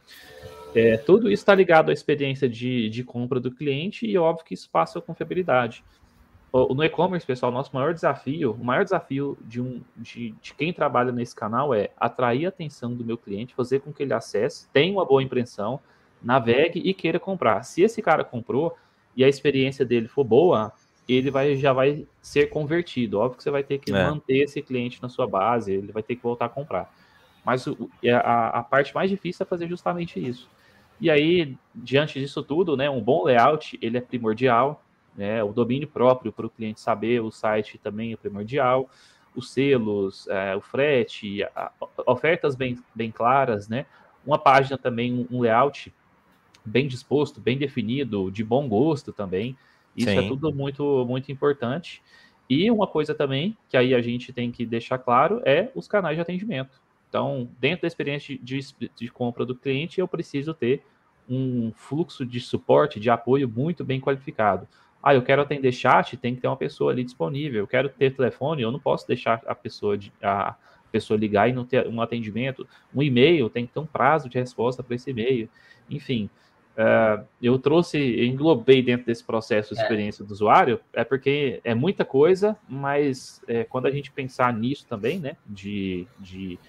é, 0.75 0.97
tudo 0.97 1.27
isso 1.27 1.41
está 1.41 1.55
ligado 1.55 1.89
à 1.89 1.93
experiência 1.93 2.47
de, 2.47 2.89
de 2.89 3.03
compra 3.03 3.39
do 3.39 3.51
cliente 3.51 4.05
e 4.05 4.17
óbvio 4.17 4.45
que 4.45 4.53
isso 4.53 4.69
passa 4.69 4.99
a 4.99 5.01
confiabilidade. 5.01 5.83
No 6.53 6.83
e-commerce, 6.83 7.27
pessoal, 7.27 7.51
nosso 7.51 7.71
maior 7.73 7.93
desafio, 7.93 8.51
o 8.51 8.63
maior 8.63 8.83
desafio 8.83 9.37
de, 9.41 9.61
um, 9.61 9.81
de, 9.95 10.33
de, 10.41 10.53
quem 10.53 10.73
trabalha 10.73 11.11
nesse 11.11 11.35
canal 11.35 11.73
é 11.73 11.89
atrair 11.99 12.45
a 12.45 12.49
atenção 12.49 12.95
do 12.95 13.03
meu 13.03 13.17
cliente, 13.17 13.53
fazer 13.53 13.79
com 13.79 13.93
que 13.93 14.01
ele 14.01 14.13
acesse, 14.13 14.67
tenha 14.71 14.91
uma 14.91 15.05
boa 15.05 15.21
impressão, 15.21 15.79
navegue 16.23 16.79
e 16.79 16.93
queira 16.93 17.19
comprar. 17.19 17.63
Se 17.63 17.81
esse 17.81 18.01
cara 18.01 18.23
comprou 18.23 18.75
e 19.15 19.23
a 19.23 19.27
experiência 19.27 19.85
dele 19.85 20.07
for 20.07 20.23
boa, 20.23 20.71
ele 21.07 21.29
vai, 21.29 21.55
já 21.55 21.73
vai 21.73 22.07
ser 22.21 22.47
convertido. 22.47 23.19
Óbvio 23.19 23.37
que 23.37 23.43
você 23.43 23.51
vai 23.51 23.63
ter 23.63 23.77
que 23.77 23.91
é. 23.91 24.03
manter 24.03 24.43
esse 24.43 24.61
cliente 24.61 25.01
na 25.01 25.09
sua 25.09 25.27
base, 25.27 25.73
ele 25.73 25.91
vai 25.91 26.01
ter 26.01 26.15
que 26.15 26.23
voltar 26.23 26.45
a 26.45 26.49
comprar. 26.49 26.91
Mas 27.47 27.65
o, 27.65 27.89
é, 28.03 28.11
a, 28.11 28.49
a 28.49 28.61
parte 28.61 28.93
mais 28.93 29.09
difícil 29.09 29.45
é 29.45 29.47
fazer 29.47 29.69
justamente 29.69 30.19
isso. 30.19 30.49
E 30.99 31.09
aí, 31.09 31.55
diante 31.73 32.19
disso 32.19 32.43
tudo, 32.43 32.75
né, 32.75 32.89
um 32.89 32.99
bom 32.99 33.23
layout 33.23 33.79
ele 33.81 33.97
é 33.97 34.01
primordial, 34.01 34.83
né, 35.15 35.41
o 35.41 35.53
domínio 35.53 35.87
próprio 35.87 36.33
para 36.33 36.45
o 36.45 36.49
cliente 36.49 36.81
saber 36.81 37.21
o 37.21 37.31
site 37.31 37.77
também 37.77 38.11
é 38.11 38.17
primordial, 38.17 38.89
os 39.33 39.51
selos, 39.53 40.27
é, 40.27 40.57
o 40.57 40.59
frete, 40.59 41.41
a, 41.55 41.71
a, 41.79 42.11
ofertas 42.11 42.53
bem, 42.53 42.77
bem 42.93 43.11
claras, 43.11 43.69
né, 43.69 43.85
uma 44.25 44.37
página 44.37 44.77
também, 44.77 45.13
um, 45.13 45.37
um 45.37 45.39
layout 45.39 45.93
bem 46.65 46.85
disposto, 46.85 47.39
bem 47.39 47.57
definido, 47.57 48.29
de 48.29 48.43
bom 48.43 48.67
gosto 48.67 49.13
também. 49.13 49.57
Isso 49.95 50.09
é 50.09 50.15
Sim. 50.15 50.25
é 50.25 50.27
tudo 50.27 50.53
muito, 50.53 51.05
muito 51.07 51.31
importante. 51.31 52.03
E 52.49 52.69
uma 52.69 52.87
coisa 52.87 53.15
também 53.15 53.57
que 53.69 53.77
aí 53.77 53.95
a 53.95 54.01
gente 54.01 54.33
tem 54.33 54.51
que 54.51 54.65
deixar 54.65 54.97
claro 54.97 55.41
é 55.45 55.71
os 55.73 55.87
canais 55.87 56.17
de 56.17 56.21
atendimento. 56.21 56.85
Então, 57.09 57.49
dentro 57.59 57.83
da 57.83 57.87
experiência 57.87 58.37
de, 58.41 58.59
de, 58.95 59.09
compra 59.09 59.45
do 59.45 59.55
cliente, 59.55 59.99
eu 59.99 60.07
preciso 60.07 60.53
ter 60.53 60.83
um 61.29 61.71
fluxo 61.75 62.25
de 62.25 62.39
suporte, 62.39 62.99
de 62.99 63.09
apoio 63.09 63.47
muito 63.47 63.83
bem 63.83 63.99
qualificado. 63.99 64.67
Ah, 65.01 65.13
eu 65.13 65.21
quero 65.21 65.41
atender 65.41 65.71
chat, 65.71 66.17
tem 66.17 66.35
que 66.35 66.41
ter 66.41 66.47
uma 66.47 66.57
pessoa 66.57 66.91
ali 66.91 67.03
disponível. 67.03 67.59
Eu 67.59 67.67
quero 67.67 67.89
ter 67.89 68.13
telefone, 68.13 68.61
eu 68.61 68.71
não 68.71 68.79
posso 68.79 69.07
deixar 69.07 69.41
a 69.45 69.55
pessoa, 69.55 69.97
de, 69.97 70.11
a 70.21 70.55
pessoa 70.91 71.17
ligar 71.17 71.49
e 71.49 71.53
não 71.53 71.65
ter 71.65 71.87
um 71.87 72.01
atendimento. 72.01 72.67
Um 72.93 73.01
e-mail 73.01 73.49
tem 73.49 73.65
que 73.65 73.73
ter 73.73 73.79
um 73.79 73.85
prazo 73.85 74.27
de 74.27 74.37
resposta 74.37 74.83
para 74.83 74.95
esse 74.95 75.09
e-mail. 75.09 75.49
Enfim, 75.89 76.29
uh, 76.77 77.23
eu 77.41 77.57
trouxe, 77.57 78.25
englobei 78.25 78.81
dentro 78.81 79.05
desse 79.05 79.23
processo 79.23 79.73
de 79.73 79.79
é. 79.79 79.83
experiência 79.83 80.25
do 80.25 80.31
usuário, 80.31 80.79
é 80.91 81.03
porque 81.03 81.61
é 81.63 81.73
muita 81.73 82.03
coisa, 82.03 82.57
mas 82.67 83.41
é, 83.47 83.63
quando 83.63 83.85
a 83.85 83.91
gente 83.91 84.11
pensar 84.11 84.51
nisso 84.53 84.85
também, 84.87 85.19
né, 85.19 85.37
de, 85.45 86.07
de 86.19 86.59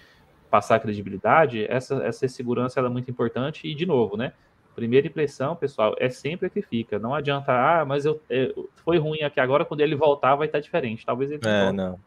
passar 0.49 0.79
credibilidade, 0.79 1.65
essa, 1.69 1.95
essa 2.03 2.27
segurança 2.27 2.79
é 2.79 2.89
muito 2.89 3.09
importante 3.09 3.67
e, 3.67 3.75
de 3.75 3.85
novo, 3.85 4.17
né, 4.17 4.33
primeira 4.75 5.07
impressão, 5.07 5.55
pessoal, 5.55 5.95
é 5.99 6.09
sempre 6.09 6.47
a 6.47 6.49
que 6.49 6.61
fica. 6.61 6.97
Não 6.97 7.13
adianta, 7.13 7.51
ah, 7.51 7.83
mas 7.85 8.05
eu, 8.05 8.21
eu 8.29 8.69
foi 8.83 8.97
ruim 8.97 9.21
aqui 9.21 9.39
agora, 9.39 9.65
quando 9.65 9.81
ele 9.81 9.95
voltar 9.95 10.35
vai 10.35 10.47
estar 10.47 10.59
diferente. 10.59 11.05
Talvez 11.05 11.29
ele 11.31 11.41
É, 11.45 11.71
não. 11.71 11.99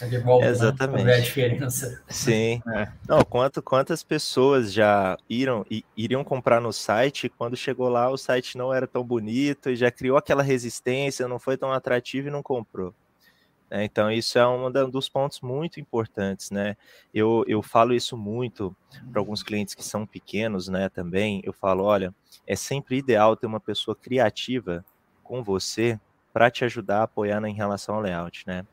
Ele 0.00 0.18
volta, 0.18 0.44
né? 0.44 0.50
Exatamente. 0.52 1.04
Né? 1.04 1.14
a 1.14 1.20
diferença. 1.20 2.02
Sim. 2.08 2.62
É. 2.72 2.88
Não, 3.08 3.24
quanto, 3.24 3.60
quantas 3.60 4.02
pessoas 4.02 4.72
já 4.72 5.16
iram, 5.28 5.66
iriam 5.96 6.22
comprar 6.22 6.60
no 6.60 6.72
site 6.72 7.28
quando 7.28 7.56
chegou 7.56 7.88
lá 7.88 8.08
o 8.10 8.16
site 8.16 8.56
não 8.56 8.72
era 8.72 8.86
tão 8.86 9.02
bonito 9.02 9.70
e 9.70 9.76
já 9.76 9.90
criou 9.90 10.16
aquela 10.16 10.42
resistência, 10.42 11.26
não 11.26 11.38
foi 11.38 11.56
tão 11.56 11.72
atrativo 11.72 12.28
e 12.28 12.30
não 12.30 12.42
comprou. 12.42 12.94
É, 13.70 13.84
então, 13.84 14.10
isso 14.10 14.38
é 14.38 14.48
um 14.48 14.70
dos 14.90 15.08
pontos 15.08 15.40
muito 15.40 15.78
importantes, 15.78 16.50
né? 16.50 16.74
Eu, 17.12 17.44
eu 17.46 17.62
falo 17.62 17.92
isso 17.92 18.16
muito 18.16 18.74
para 19.12 19.20
alguns 19.20 19.42
clientes 19.42 19.74
que 19.74 19.84
são 19.84 20.06
pequenos, 20.06 20.68
né? 20.68 20.88
Também, 20.88 21.42
eu 21.44 21.52
falo: 21.52 21.84
olha, 21.84 22.14
é 22.46 22.56
sempre 22.56 22.96
ideal 22.96 23.36
ter 23.36 23.46
uma 23.46 23.60
pessoa 23.60 23.94
criativa 23.94 24.84
com 25.22 25.42
você 25.42 26.00
para 26.32 26.50
te 26.50 26.64
ajudar 26.64 27.00
a 27.00 27.02
apoiar 27.02 27.44
em 27.44 27.54
relação 27.54 27.96
ao 27.96 28.00
layout, 28.00 28.44
né? 28.46 28.64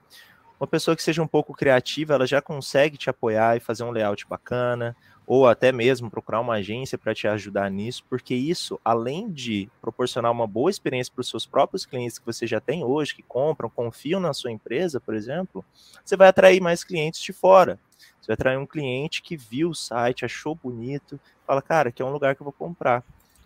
Uma 0.57 0.67
pessoa 0.67 0.95
que 0.95 1.03
seja 1.03 1.21
um 1.21 1.27
pouco 1.27 1.53
criativa, 1.53 2.13
ela 2.13 2.25
já 2.25 2.41
consegue 2.41 2.97
te 2.97 3.09
apoiar 3.09 3.57
e 3.57 3.59
fazer 3.59 3.83
um 3.83 3.91
layout 3.91 4.25
bacana, 4.27 4.95
ou 5.27 5.47
até 5.47 5.71
mesmo 5.71 6.09
procurar 6.09 6.41
uma 6.41 6.55
agência 6.55 6.97
para 6.97 7.15
te 7.15 7.27
ajudar 7.27 7.69
nisso, 7.71 8.03
porque 8.09 8.35
isso, 8.35 8.79
além 8.83 9.29
de 9.31 9.69
proporcionar 9.81 10.31
uma 10.31 10.45
boa 10.45 10.69
experiência 10.69 11.11
para 11.13 11.21
os 11.21 11.29
seus 11.29 11.45
próprios 11.45 11.85
clientes 11.85 12.19
que 12.19 12.25
você 12.25 12.45
já 12.45 12.59
tem 12.59 12.83
hoje, 12.83 13.15
que 13.15 13.23
compram, 13.23 13.69
confiam 13.69 14.19
na 14.19 14.33
sua 14.33 14.51
empresa, 14.51 14.99
por 14.99 15.15
exemplo, 15.15 15.65
você 16.03 16.15
vai 16.15 16.27
atrair 16.27 16.61
mais 16.61 16.83
clientes 16.83 17.21
de 17.21 17.33
fora. 17.33 17.79
Você 18.21 18.27
vai 18.27 18.33
atrair 18.33 18.57
um 18.57 18.65
cliente 18.65 19.21
que 19.21 19.37
viu 19.37 19.69
o 19.69 19.75
site, 19.75 20.25
achou 20.25 20.55
bonito, 20.55 21.19
fala, 21.45 21.61
cara, 21.61 21.89
aqui 21.89 22.01
é 22.01 22.05
um 22.05 22.11
lugar 22.11 22.35
que 22.35 22.41
eu 22.41 22.45
vou 22.45 22.53
comprar 22.53 23.03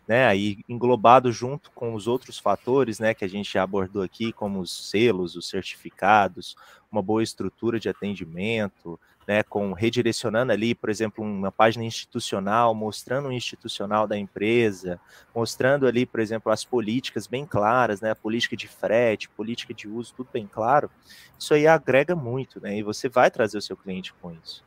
né, 0.10 0.26
aí 0.26 0.58
englobado 0.68 1.32
junto 1.32 1.70
com 1.70 1.94
os 1.94 2.08
outros 2.08 2.40
fatores, 2.40 2.98
né, 2.98 3.14
que 3.14 3.24
a 3.24 3.28
gente 3.28 3.54
já 3.54 3.62
abordou 3.62 4.02
aqui, 4.02 4.34
como 4.34 4.60
os 4.60 4.90
selos, 4.90 5.36
os 5.36 5.48
certificados, 5.48 6.56
uma 6.92 7.00
boa 7.00 7.22
estrutura 7.22 7.80
de 7.80 7.90
atendimento, 7.90 9.00
né, 9.30 9.44
com 9.44 9.74
redirecionando 9.74 10.52
ali, 10.52 10.74
por 10.74 10.90
exemplo, 10.90 11.24
uma 11.24 11.52
página 11.52 11.86
institucional, 11.86 12.74
mostrando 12.74 13.28
o 13.28 13.32
institucional 13.32 14.08
da 14.08 14.18
empresa, 14.18 15.00
mostrando 15.36 15.86
ali, 15.86 16.04
por 16.04 16.20
exemplo, 16.20 16.52
as 16.52 16.66
políticas 16.66 17.28
bem 17.28 17.46
claras, 17.46 18.02
né, 18.02 18.10
a 18.10 18.16
política 18.16 18.58
de 18.58 18.68
frete, 18.68 19.30
política 19.30 19.72
de 19.72 19.88
uso, 19.88 20.16
tudo 20.18 20.30
bem 20.34 20.48
claro. 20.52 20.90
Isso 21.38 21.54
aí 21.54 21.68
agrega 21.68 22.16
muito, 22.16 22.60
né, 22.60 22.80
e 22.80 22.82
você 22.82 23.08
vai 23.08 23.30
trazer 23.30 23.60
o 23.60 23.62
seu 23.62 23.78
cliente 23.78 24.16
com 24.16 24.32
isso. 24.32 24.64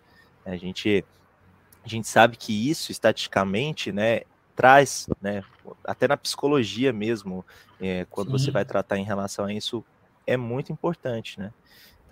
A 0.47 0.55
gente 0.57 1.05
a 1.85 1.89
gente 1.89 2.07
sabe 2.07 2.37
que 2.37 2.71
isso, 2.71 2.93
estatisticamente, 2.93 3.91
né, 3.91 4.21
traz, 4.55 5.09
né, 5.21 5.43
até 5.85 6.07
na 6.07 6.17
psicologia 6.17 6.93
mesmo, 6.93 7.45
é, 7.81 8.07
quando 8.09 8.29
Sim. 8.29 8.39
você 8.39 8.51
vai 8.53 8.65
tratar 8.65 8.97
em 8.97 9.05
relação 9.05 9.47
a 9.47 9.53
isso, 9.53 9.85
é 10.25 10.37
muito 10.37 10.71
importante, 10.71 11.41
né? 11.41 11.53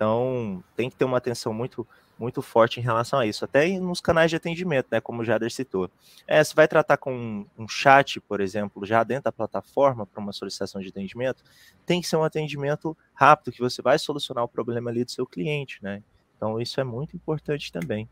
Então, 0.01 0.63
tem 0.75 0.89
que 0.89 0.95
ter 0.95 1.05
uma 1.05 1.19
atenção 1.19 1.53
muito 1.53 1.87
muito 2.17 2.41
forte 2.41 2.79
em 2.79 2.83
relação 2.83 3.17
a 3.17 3.25
isso, 3.25 3.43
até 3.43 3.67
nos 3.79 3.99
canais 3.99 4.29
de 4.29 4.35
atendimento, 4.35 4.85
né, 4.91 5.01
como 5.01 5.23
o 5.23 5.25
Jader 5.25 5.51
citou. 5.51 5.89
É, 6.27 6.43
você 6.43 6.53
vai 6.53 6.67
tratar 6.67 6.97
com 6.97 7.11
um, 7.11 7.45
um 7.57 7.67
chat, 7.67 8.19
por 8.19 8.39
exemplo, 8.39 8.85
já 8.85 9.03
dentro 9.03 9.23
da 9.23 9.31
plataforma 9.31 10.05
para 10.05 10.21
uma 10.21 10.31
solicitação 10.31 10.79
de 10.81 10.89
atendimento, 10.89 11.43
tem 11.83 11.99
que 11.99 12.07
ser 12.07 12.17
um 12.17 12.23
atendimento 12.23 12.95
rápido, 13.15 13.51
que 13.51 13.59
você 13.59 13.81
vai 13.81 13.97
solucionar 13.97 14.43
o 14.43 14.47
problema 14.47 14.91
ali 14.91 15.03
do 15.03 15.09
seu 15.09 15.25
cliente, 15.25 15.79
né? 15.81 16.03
Então, 16.37 16.59
isso 16.59 16.79
é 16.79 16.83
muito 16.83 17.15
importante 17.15 17.71
também. 17.71 18.07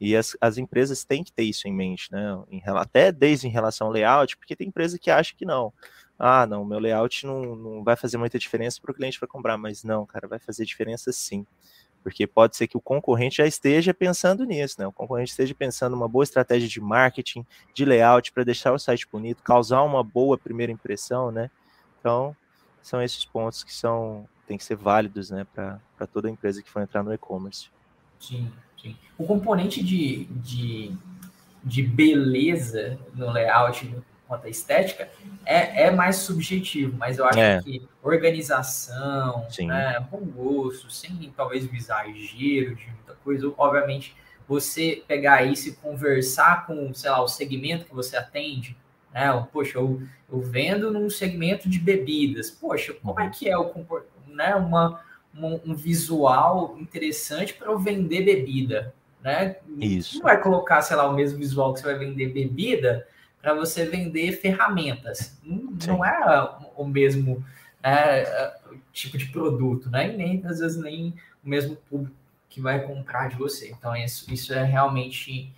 E 0.00 0.14
as, 0.16 0.36
as 0.40 0.58
empresas 0.58 1.04
têm 1.04 1.24
que 1.24 1.32
ter 1.32 1.44
isso 1.44 1.66
em 1.66 1.72
mente, 1.72 2.10
né? 2.12 2.42
Em, 2.50 2.62
até 2.66 3.12
desde 3.12 3.46
em 3.46 3.50
relação 3.50 3.86
ao 3.86 3.92
layout, 3.92 4.36
porque 4.36 4.56
tem 4.56 4.68
empresa 4.68 4.98
que 4.98 5.10
acha 5.10 5.34
que 5.34 5.44
não. 5.46 5.72
Ah, 6.18 6.46
não, 6.46 6.64
meu 6.64 6.78
layout 6.78 7.26
não, 7.26 7.56
não 7.56 7.84
vai 7.84 7.96
fazer 7.96 8.16
muita 8.16 8.38
diferença 8.38 8.80
para 8.80 8.92
o 8.92 8.94
cliente 8.94 9.18
para 9.18 9.28
comprar, 9.28 9.58
mas 9.58 9.82
não, 9.82 10.06
cara, 10.06 10.28
vai 10.28 10.38
fazer 10.38 10.64
diferença 10.64 11.12
sim. 11.12 11.46
Porque 12.02 12.26
pode 12.26 12.56
ser 12.56 12.68
que 12.68 12.76
o 12.76 12.80
concorrente 12.80 13.38
já 13.38 13.46
esteja 13.46 13.94
pensando 13.94 14.44
nisso, 14.44 14.76
né? 14.78 14.86
O 14.86 14.92
concorrente 14.92 15.30
esteja 15.30 15.54
pensando 15.54 15.94
uma 15.94 16.06
boa 16.06 16.22
estratégia 16.22 16.68
de 16.68 16.80
marketing, 16.80 17.46
de 17.74 17.84
layout 17.84 18.30
para 18.30 18.44
deixar 18.44 18.72
o 18.72 18.78
site 18.78 19.08
bonito, 19.10 19.42
causar 19.42 19.82
uma 19.82 20.04
boa 20.04 20.36
primeira 20.36 20.70
impressão, 20.70 21.30
né? 21.32 21.50
Então, 21.98 22.36
são 22.82 23.02
esses 23.02 23.24
pontos 23.24 23.64
que 23.64 23.72
são 23.72 24.28
tem 24.46 24.58
que 24.58 24.64
ser 24.64 24.76
válidos, 24.76 25.30
né, 25.30 25.46
para 25.54 26.06
toda 26.12 26.28
empresa 26.28 26.62
que 26.62 26.70
for 26.70 26.82
entrar 26.82 27.02
no 27.02 27.14
e-commerce. 27.14 27.70
Sim, 28.20 28.52
sim. 28.80 28.94
O 29.16 29.26
componente 29.26 29.82
de, 29.82 30.24
de, 30.26 30.94
de 31.62 31.82
beleza 31.82 32.98
no 33.14 33.30
layout 33.30 33.90
quanto 34.34 34.46
à 34.46 34.50
estética 34.50 35.08
é, 35.44 35.84
é 35.84 35.90
mais 35.90 36.16
subjetivo, 36.16 36.96
mas 36.98 37.18
eu 37.18 37.24
acho 37.24 37.38
é. 37.38 37.62
que 37.62 37.86
organização, 38.02 39.46
né, 39.60 40.04
bom 40.10 40.20
gosto, 40.20 40.90
sem 40.90 41.32
talvez 41.36 41.64
o 41.70 41.74
exagero 41.74 42.74
de 42.74 42.86
muita 42.86 43.14
coisa, 43.22 43.52
obviamente 43.56 44.16
você 44.46 45.02
pegar 45.06 45.44
isso 45.44 45.70
e 45.70 45.72
conversar 45.72 46.66
com, 46.66 46.92
sei 46.92 47.10
lá, 47.10 47.22
o 47.22 47.28
segmento 47.28 47.86
que 47.86 47.94
você 47.94 48.16
atende, 48.16 48.76
né? 49.12 49.46
Poxa, 49.50 49.78
eu, 49.78 50.02
eu 50.30 50.40
vendo 50.40 50.92
num 50.92 51.08
segmento 51.08 51.66
de 51.66 51.78
bebidas. 51.78 52.50
Poxa, 52.50 52.92
como 52.92 53.18
é 53.20 53.24
uhum. 53.24 53.30
que 53.30 53.48
é 53.48 53.56
o 53.56 53.72
né, 54.28 54.54
uma 54.54 55.00
um, 55.34 55.60
um 55.64 55.74
visual 55.74 56.76
interessante 56.78 57.54
para 57.54 57.68
eu 57.68 57.78
vender 57.78 58.22
bebida, 58.22 58.94
né? 59.22 59.56
Isso. 59.78 60.16
Não 60.16 60.24
vai 60.24 60.38
colocar, 60.42 60.82
sei 60.82 60.96
lá, 60.96 61.08
o 61.08 61.14
mesmo 61.14 61.38
visual 61.38 61.72
que 61.72 61.80
você 61.80 61.86
vai 61.86 61.98
vender 61.98 62.28
bebida 62.28 63.06
para 63.44 63.52
você 63.52 63.84
vender 63.84 64.32
ferramentas. 64.32 65.38
Não, 65.44 65.76
não 65.86 66.04
é 66.04 66.56
o 66.74 66.86
mesmo 66.86 67.44
é, 67.82 68.54
tipo 68.90 69.18
de 69.18 69.26
produto, 69.26 69.90
né? 69.90 70.10
E 70.10 70.16
nem 70.16 70.46
às 70.46 70.60
vezes 70.60 70.80
nem 70.80 71.14
o 71.44 71.48
mesmo 71.50 71.76
público 71.76 72.16
que 72.48 72.58
vai 72.58 72.80
comprar 72.80 73.28
de 73.28 73.36
você. 73.36 73.70
Então 73.70 73.94
isso, 73.94 74.32
isso 74.32 74.54
é 74.54 74.64
realmente 74.64 75.52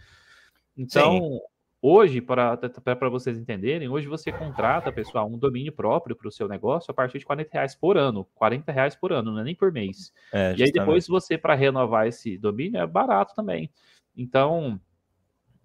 Então, 0.77 1.19
Sim. 1.19 1.41
Hoje, 1.83 2.21
para 2.21 3.09
vocês 3.11 3.39
entenderem, 3.39 3.89
hoje 3.89 4.07
você 4.07 4.31
contrata, 4.31 4.93
pessoal, 4.93 5.27
um 5.27 5.39
domínio 5.39 5.73
próprio 5.73 6.15
para 6.15 6.29
o 6.29 6.31
seu 6.31 6.47
negócio 6.47 6.91
a 6.91 6.95
partir 6.95 7.19
de 7.19 7.25
40 7.25 7.49
reais 7.51 7.75
por 7.75 7.97
ano. 7.97 8.27
40 8.35 8.71
reais 8.71 8.95
por 8.95 9.15
ano, 9.15 9.33
não 9.33 9.41
é 9.41 9.45
nem 9.45 9.55
por 9.55 9.73
mês. 9.73 10.13
É, 10.31 10.55
e 10.59 10.63
aí 10.63 10.71
depois 10.71 11.07
você, 11.07 11.39
para 11.39 11.55
renovar 11.55 12.07
esse 12.07 12.37
domínio, 12.37 12.79
é 12.79 12.87
barato 12.87 13.35
também. 13.35 13.71
Então, 14.17 14.81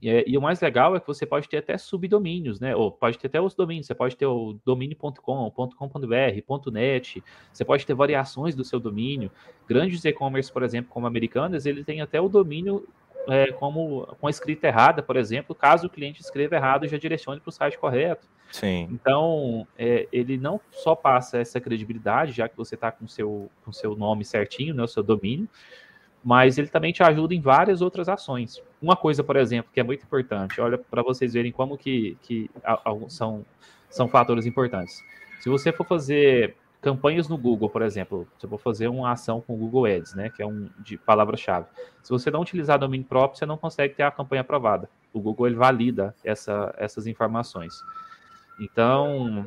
é, 0.03 0.23
e 0.27 0.37
o 0.37 0.41
mais 0.41 0.61
legal 0.61 0.95
é 0.95 0.99
que 0.99 1.07
você 1.07 1.25
pode 1.25 1.49
ter 1.49 1.57
até 1.57 1.77
subdomínios, 1.77 2.59
né? 2.59 2.75
Ou 2.75 2.91
pode 2.91 3.17
ter 3.17 3.27
até 3.27 3.41
os 3.41 3.55
domínios. 3.55 3.87
Você 3.87 3.95
pode 3.95 4.15
ter 4.15 4.25
o 4.25 4.59
domínio.com, 4.65 5.51
.com.br, 5.51 6.71
.net. 6.71 7.23
Você 7.51 7.65
pode 7.65 7.85
ter 7.85 7.93
variações 7.93 8.55
do 8.55 8.63
seu 8.63 8.79
domínio. 8.79 9.31
Grandes 9.67 10.03
e-commerce, 10.05 10.51
por 10.51 10.63
exemplo, 10.63 10.91
como 10.91 11.07
Americanas, 11.07 11.65
ele 11.65 11.83
tem 11.83 12.01
até 12.01 12.21
o 12.21 12.29
domínio 12.29 12.87
é, 13.27 13.51
como 13.53 14.05
com 14.19 14.27
a 14.27 14.29
escrita 14.29 14.67
errada, 14.67 15.01
por 15.01 15.15
exemplo, 15.15 15.55
caso 15.55 15.87
o 15.87 15.89
cliente 15.89 16.21
escreva 16.21 16.55
errado, 16.55 16.87
já 16.87 16.97
direcione 16.97 17.39
para 17.39 17.49
o 17.49 17.51
site 17.51 17.77
correto. 17.77 18.27
Sim. 18.51 18.87
Então, 18.91 19.67
é, 19.77 20.07
ele 20.11 20.37
não 20.37 20.61
só 20.71 20.95
passa 20.95 21.39
essa 21.39 21.59
credibilidade, 21.59 22.31
já 22.31 22.47
que 22.47 22.55
você 22.55 22.75
está 22.75 22.91
com 22.91 23.07
seu, 23.07 23.49
com 23.63 23.71
seu 23.71 23.95
nome 23.95 24.23
certinho, 24.23 24.73
né, 24.73 24.83
o 24.83 24.87
seu 24.87 25.01
domínio, 25.01 25.49
mas 26.25 26.57
ele 26.57 26.67
também 26.67 26.91
te 26.91 27.03
ajuda 27.03 27.35
em 27.35 27.39
várias 27.39 27.83
outras 27.83 28.09
ações. 28.09 28.59
Uma 28.81 28.95
coisa, 28.95 29.23
por 29.23 29.35
exemplo, 29.35 29.69
que 29.71 29.79
é 29.79 29.83
muito 29.83 30.03
importante, 30.03 30.59
olha 30.59 30.75
para 30.75 31.03
vocês 31.03 31.33
verem 31.33 31.51
como 31.51 31.77
que, 31.77 32.17
que 32.23 32.49
são, 33.09 33.45
são 33.91 34.07
fatores 34.07 34.47
importantes. 34.47 35.03
Se 35.39 35.49
você 35.49 35.71
for 35.71 35.85
fazer 35.85 36.55
campanhas 36.81 37.27
no 37.27 37.37
Google, 37.37 37.69
por 37.69 37.83
exemplo, 37.83 38.27
se 38.39 38.45
eu 38.47 38.49
vou 38.49 38.57
fazer 38.57 38.87
uma 38.87 39.11
ação 39.11 39.39
com 39.39 39.53
o 39.53 39.57
Google 39.57 39.85
Ads, 39.85 40.15
né, 40.15 40.31
que 40.35 40.41
é 40.41 40.47
um 40.47 40.67
de 40.79 40.97
palavra-chave. 40.97 41.67
Se 42.01 42.09
você 42.09 42.31
não 42.31 42.41
utilizar 42.41 42.79
domínio 42.79 43.05
próprio, 43.05 43.37
você 43.37 43.45
não 43.45 43.57
consegue 43.57 43.93
ter 43.93 44.03
a 44.03 44.09
campanha 44.09 44.41
aprovada. 44.41 44.89
O 45.13 45.19
Google 45.19 45.45
ele 45.45 45.55
valida 45.55 46.15
essa, 46.23 46.73
essas 46.75 47.05
informações. 47.05 47.83
Então, 48.59 49.45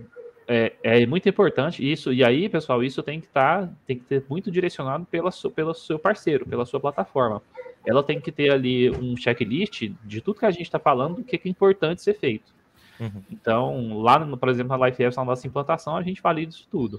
é, 0.48 0.72
é, 0.82 1.06
muito 1.06 1.28
importante 1.28 1.88
isso. 1.88 2.10
E 2.10 2.24
aí, 2.24 2.48
pessoal, 2.48 2.82
isso 2.82 3.02
tem 3.02 3.20
que 3.20 3.26
estar, 3.26 3.66
tá, 3.66 3.72
tem 3.86 3.98
que 3.98 4.04
ter 4.06 4.24
muito 4.30 4.50
direcionado 4.50 5.04
pela, 5.04 5.30
pelo 5.54 5.74
seu 5.74 5.98
parceiro, 5.98 6.46
pela 6.46 6.64
sua 6.64 6.80
plataforma. 6.80 7.42
Ela 7.86 8.02
tem 8.02 8.18
que 8.18 8.32
ter 8.32 8.50
ali 8.50 8.90
um 8.90 9.14
checklist 9.14 9.90
de 10.02 10.20
tudo 10.22 10.40
que 10.40 10.46
a 10.46 10.50
gente 10.50 10.62
está 10.62 10.78
falando, 10.78 11.18
o 11.18 11.24
que 11.24 11.36
é 11.36 11.48
importante 11.48 12.00
ser 12.00 12.14
feito. 12.14 12.50
Uhum. 12.98 13.22
Então, 13.30 13.98
lá, 14.00 14.18
no, 14.18 14.38
por 14.38 14.48
exemplo, 14.48 14.76
na 14.76 14.86
LifeApps, 14.86 15.16
na 15.16 15.24
nossa 15.24 15.46
implantação, 15.46 15.94
a 15.94 16.02
gente 16.02 16.22
valida 16.22 16.50
isso 16.50 16.66
tudo. 16.70 16.98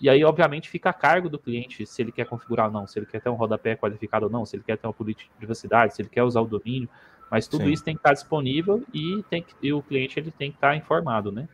E 0.00 0.10
aí, 0.10 0.24
obviamente, 0.24 0.68
fica 0.68 0.90
a 0.90 0.92
cargo 0.92 1.28
do 1.28 1.38
cliente 1.38 1.86
se 1.86 2.02
ele 2.02 2.10
quer 2.10 2.26
configurar 2.26 2.66
ou 2.66 2.72
não, 2.72 2.86
se 2.88 2.98
ele 2.98 3.06
quer 3.06 3.20
ter 3.20 3.28
um 3.28 3.34
rodapé 3.34 3.76
qualificado 3.76 4.26
ou 4.26 4.32
não, 4.32 4.44
se 4.44 4.56
ele 4.56 4.64
quer 4.66 4.76
ter 4.76 4.86
uma 4.86 4.92
política 4.92 5.30
de 5.30 5.38
privacidade, 5.38 5.94
se 5.94 6.02
ele 6.02 6.08
quer 6.08 6.24
usar 6.24 6.40
o 6.40 6.46
domínio. 6.46 6.88
Mas 7.30 7.46
tudo 7.46 7.64
Sim. 7.64 7.70
isso 7.70 7.84
tem 7.84 7.94
que 7.94 8.00
estar 8.00 8.12
disponível 8.12 8.82
e, 8.92 9.22
tem 9.30 9.42
que, 9.42 9.54
e 9.62 9.72
o 9.72 9.80
cliente 9.80 10.18
ele 10.18 10.32
tem 10.32 10.50
que 10.50 10.56
estar 10.56 10.74
informado, 10.74 11.30
né? 11.30 11.48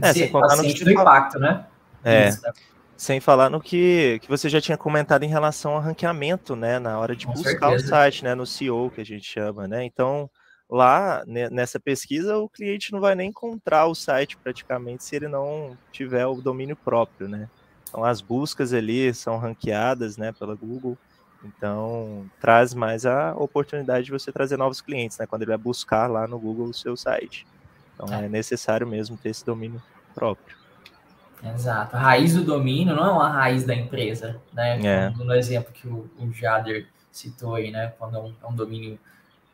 É, 0.00 0.12
sem 0.12 0.30
falar 0.30 0.56
no 0.56 0.62
que... 0.62 0.84
do 0.84 0.90
impacto, 0.90 1.38
né? 1.38 1.66
É. 2.04 2.28
Isso, 2.28 2.42
né? 2.42 2.52
Sem 2.96 3.20
falar 3.20 3.50
no 3.50 3.60
que, 3.60 4.20
que 4.22 4.28
você 4.28 4.48
já 4.48 4.60
tinha 4.60 4.78
comentado 4.78 5.24
em 5.24 5.28
relação 5.28 5.72
ao 5.72 5.80
ranqueamento, 5.80 6.54
né? 6.54 6.78
Na 6.78 6.98
hora 6.98 7.16
de 7.16 7.26
Com 7.26 7.32
buscar 7.32 7.70
certeza. 7.70 7.84
o 7.84 7.88
site, 7.88 8.24
né? 8.24 8.34
No 8.34 8.46
CEO, 8.46 8.90
que 8.90 9.00
a 9.00 9.04
gente 9.04 9.24
chama, 9.24 9.66
né? 9.66 9.84
Então, 9.84 10.30
lá 10.70 11.22
nessa 11.26 11.78
pesquisa, 11.78 12.38
o 12.38 12.48
cliente 12.48 12.92
não 12.92 13.00
vai 13.00 13.14
nem 13.14 13.28
encontrar 13.28 13.86
o 13.86 13.94
site 13.94 14.38
praticamente 14.38 15.04
se 15.04 15.16
ele 15.16 15.28
não 15.28 15.76
tiver 15.90 16.26
o 16.26 16.40
domínio 16.40 16.76
próprio, 16.76 17.28
né? 17.28 17.48
Então 17.86 18.02
as 18.02 18.22
buscas 18.22 18.72
ali 18.72 19.12
são 19.12 19.36
ranqueadas, 19.36 20.16
né, 20.16 20.32
pela 20.32 20.54
Google. 20.54 20.96
Então 21.44 22.24
traz 22.40 22.72
mais 22.72 23.04
a 23.04 23.34
oportunidade 23.36 24.06
de 24.06 24.12
você 24.12 24.32
trazer 24.32 24.56
novos 24.56 24.80
clientes, 24.80 25.18
né, 25.18 25.26
quando 25.26 25.42
ele 25.42 25.50
vai 25.50 25.58
buscar 25.58 26.06
lá 26.06 26.26
no 26.26 26.38
Google 26.38 26.68
o 26.68 26.74
seu 26.74 26.96
site. 26.96 27.46
Então 27.94 28.12
é, 28.14 28.24
é 28.24 28.28
necessário 28.28 28.86
mesmo 28.86 29.16
ter 29.16 29.30
esse 29.30 29.44
domínio 29.44 29.82
próprio. 30.14 30.56
Exato. 31.54 31.96
A 31.96 31.98
raiz 31.98 32.34
do 32.34 32.44
domínio 32.44 32.94
não 32.94 33.04
é 33.04 33.10
uma 33.10 33.28
raiz 33.28 33.64
da 33.64 33.74
empresa, 33.74 34.40
né? 34.52 34.80
É. 34.84 35.10
No 35.10 35.34
exemplo 35.34 35.72
que 35.72 35.88
o, 35.88 36.08
o 36.18 36.32
Jader 36.32 36.86
citou 37.10 37.56
aí, 37.56 37.70
né? 37.70 37.92
Quando 37.98 38.16
é 38.16 38.20
um, 38.20 38.34
é 38.42 38.46
um 38.46 38.54
domínio 38.54 38.98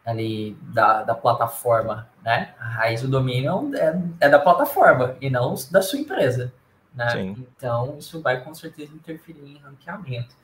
ali 0.05 0.57
da, 0.63 1.03
da 1.03 1.15
plataforma, 1.15 2.09
né? 2.23 2.55
A 2.59 2.65
raiz 2.65 3.03
do 3.03 3.09
domínio 3.09 3.71
é, 3.75 4.01
é 4.21 4.29
da 4.29 4.39
plataforma 4.39 5.17
e 5.21 5.31
não 5.31 5.55
da 5.71 5.81
sua 5.81 5.99
empresa. 5.99 6.53
Né? 6.95 7.37
Então, 7.57 7.97
isso 7.99 8.21
vai 8.21 8.43
com 8.43 8.53
certeza 8.55 8.93
interferir 8.93 9.45
em 9.45 9.59
ranqueamento. 9.59 10.35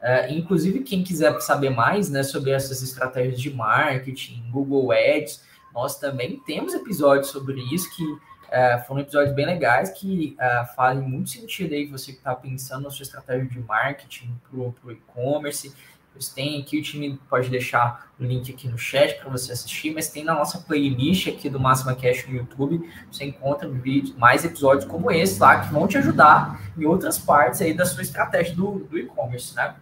Uh, 0.00 0.30
inclusive, 0.30 0.80
quem 0.80 1.02
quiser 1.02 1.40
saber 1.40 1.70
mais 1.70 2.08
né, 2.10 2.22
sobre 2.22 2.52
essas 2.52 2.82
estratégias 2.82 3.40
de 3.40 3.52
marketing, 3.52 4.44
Google 4.50 4.92
Ads, 4.92 5.42
nós 5.76 5.98
também 5.98 6.40
temos 6.46 6.72
episódios 6.72 7.28
sobre 7.28 7.60
isso 7.72 7.94
que 7.94 8.02
uh, 8.02 8.86
foram 8.88 9.02
episódios 9.02 9.34
bem 9.36 9.44
legais 9.44 9.90
que 9.90 10.34
uh, 10.40 10.74
fazem 10.74 11.06
muito 11.06 11.28
sentido 11.28 11.74
aí 11.74 11.84
você 11.86 12.12
que 12.12 12.18
está 12.18 12.34
pensando 12.34 12.84
na 12.84 12.90
sua 12.90 13.02
estratégia 13.02 13.46
de 13.46 13.60
marketing 13.60 14.34
para 14.50 14.58
o 14.58 14.90
e-commerce 14.90 15.74
eles 16.16 16.30
têm 16.30 16.62
aqui, 16.62 16.78
o 16.78 16.82
time 16.82 17.20
pode 17.28 17.50
deixar 17.50 18.10
o 18.18 18.24
link 18.24 18.50
aqui 18.50 18.66
no 18.68 18.78
chat 18.78 19.20
para 19.20 19.28
você 19.28 19.52
assistir, 19.52 19.92
mas 19.92 20.08
tem 20.08 20.24
na 20.24 20.34
nossa 20.34 20.58
playlist 20.58 21.28
aqui 21.28 21.50
do 21.50 21.60
Máxima 21.60 21.94
Cash 21.94 22.26
no 22.26 22.34
YouTube, 22.34 22.90
você 23.12 23.26
encontra 23.26 23.68
vídeos, 23.68 24.16
mais 24.16 24.42
episódios 24.42 24.86
como 24.86 25.10
esse 25.10 25.38
lá, 25.38 25.60
que 25.60 25.70
vão 25.70 25.86
te 25.86 25.98
ajudar 25.98 26.72
em 26.74 26.86
outras 26.86 27.18
partes 27.18 27.60
aí 27.60 27.74
da 27.74 27.84
sua 27.84 28.00
estratégia 28.00 28.56
do, 28.56 28.78
do 28.78 28.98
e-commerce, 28.98 29.54
né? 29.54 29.76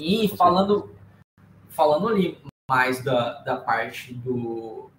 E 0.00 0.28
falando, 0.28 0.90
falando 1.68 2.08
ali 2.08 2.38
mais 2.68 3.02
da, 3.02 3.40
da 3.40 3.56
parte 3.56 4.12
do, 4.12 4.90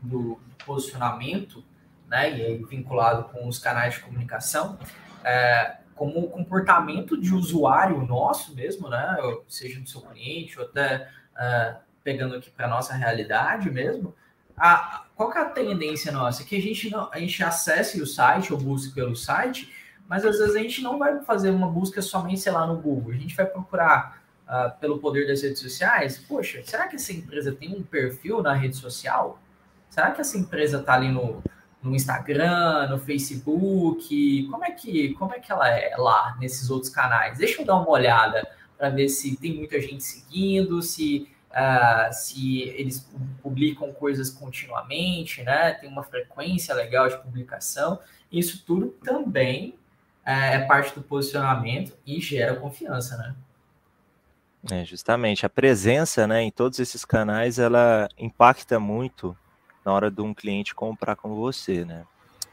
do 0.00 0.40
posicionamento, 0.64 1.62
né, 2.08 2.30
e 2.38 2.42
aí 2.42 2.64
vinculado 2.64 3.24
com 3.24 3.46
os 3.46 3.58
canais 3.58 3.94
de 3.94 4.00
comunicação, 4.00 4.78
é, 5.22 5.76
como 5.94 6.20
o 6.20 6.30
comportamento 6.30 7.20
de 7.20 7.34
usuário 7.34 8.04
nosso 8.06 8.54
mesmo, 8.54 8.88
né? 8.88 9.16
Seja 9.46 9.78
do 9.78 9.88
seu 9.88 10.00
cliente 10.00 10.58
ou 10.58 10.64
até 10.64 11.08
uh, 11.34 11.76
pegando 12.02 12.34
aqui 12.34 12.50
para 12.50 12.66
nossa 12.66 12.94
realidade 12.94 13.70
mesmo. 13.70 14.14
A, 14.56 15.04
qual 15.14 15.30
que 15.30 15.38
é 15.38 15.42
a 15.42 15.50
tendência 15.50 16.10
nossa? 16.10 16.44
Que 16.44 16.56
a 16.56 16.60
gente 16.60 16.90
não, 16.90 17.08
a 17.12 17.18
gente 17.18 17.44
acesse 17.44 18.00
o 18.00 18.06
site 18.06 18.52
ou 18.52 18.58
busque 18.58 18.94
pelo 18.94 19.14
site, 19.14 19.72
mas 20.08 20.24
às 20.24 20.38
vezes 20.38 20.56
a 20.56 20.58
gente 20.58 20.82
não 20.82 20.98
vai 20.98 21.22
fazer 21.22 21.50
uma 21.50 21.68
busca 21.68 22.02
somente, 22.02 22.40
sei 22.40 22.52
lá, 22.52 22.66
no 22.66 22.80
Google. 22.80 23.12
A 23.12 23.16
gente 23.16 23.36
vai 23.36 23.46
procurar 23.46 24.21
uh, 24.52 24.78
pelo 24.78 24.98
poder 24.98 25.26
das 25.26 25.42
redes 25.42 25.60
sociais. 25.60 26.18
Poxa, 26.18 26.62
será 26.64 26.86
que 26.86 26.96
essa 26.96 27.12
empresa 27.12 27.52
tem 27.52 27.74
um 27.74 27.82
perfil 27.82 28.42
na 28.42 28.52
rede 28.52 28.76
social? 28.76 29.40
Será 29.88 30.10
que 30.10 30.20
essa 30.20 30.36
empresa 30.36 30.80
está 30.80 30.94
ali 30.94 31.10
no, 31.10 31.42
no 31.82 31.94
Instagram, 31.94 32.88
no 32.88 32.98
Facebook? 32.98 34.46
Como 34.50 34.64
é 34.64 34.70
que 34.70 35.14
como 35.14 35.34
é 35.34 35.40
que 35.40 35.50
ela 35.50 35.68
é 35.68 35.96
lá 35.96 36.36
nesses 36.38 36.68
outros 36.70 36.90
canais? 36.90 37.38
Deixa 37.38 37.62
eu 37.62 37.66
dar 37.66 37.76
uma 37.76 37.90
olhada 37.90 38.46
para 38.76 38.90
ver 38.90 39.08
se 39.08 39.36
tem 39.36 39.54
muita 39.54 39.80
gente 39.80 40.02
seguindo, 40.02 40.82
se 40.82 41.28
uh, 41.50 42.12
se 42.12 42.62
eles 42.62 43.08
publicam 43.42 43.92
coisas 43.92 44.30
continuamente, 44.30 45.42
né? 45.42 45.72
Tem 45.72 45.88
uma 45.88 46.02
frequência 46.02 46.74
legal 46.74 47.08
de 47.08 47.16
publicação. 47.18 47.98
Isso 48.30 48.64
tudo 48.66 48.88
também 49.04 49.78
é, 50.24 50.54
é 50.54 50.58
parte 50.60 50.94
do 50.94 51.02
posicionamento 51.02 51.92
e 52.06 52.20
gera 52.20 52.56
confiança, 52.56 53.16
né? 53.16 53.34
É, 54.70 54.84
justamente 54.84 55.44
a 55.44 55.48
presença, 55.48 56.26
né, 56.26 56.42
em 56.42 56.50
todos 56.50 56.78
esses 56.78 57.04
canais, 57.04 57.58
ela 57.58 58.08
impacta 58.16 58.78
muito 58.78 59.36
na 59.84 59.92
hora 59.92 60.10
de 60.10 60.20
um 60.20 60.32
cliente 60.32 60.74
comprar 60.74 61.16
com 61.16 61.34
você, 61.34 61.84
né? 61.84 62.04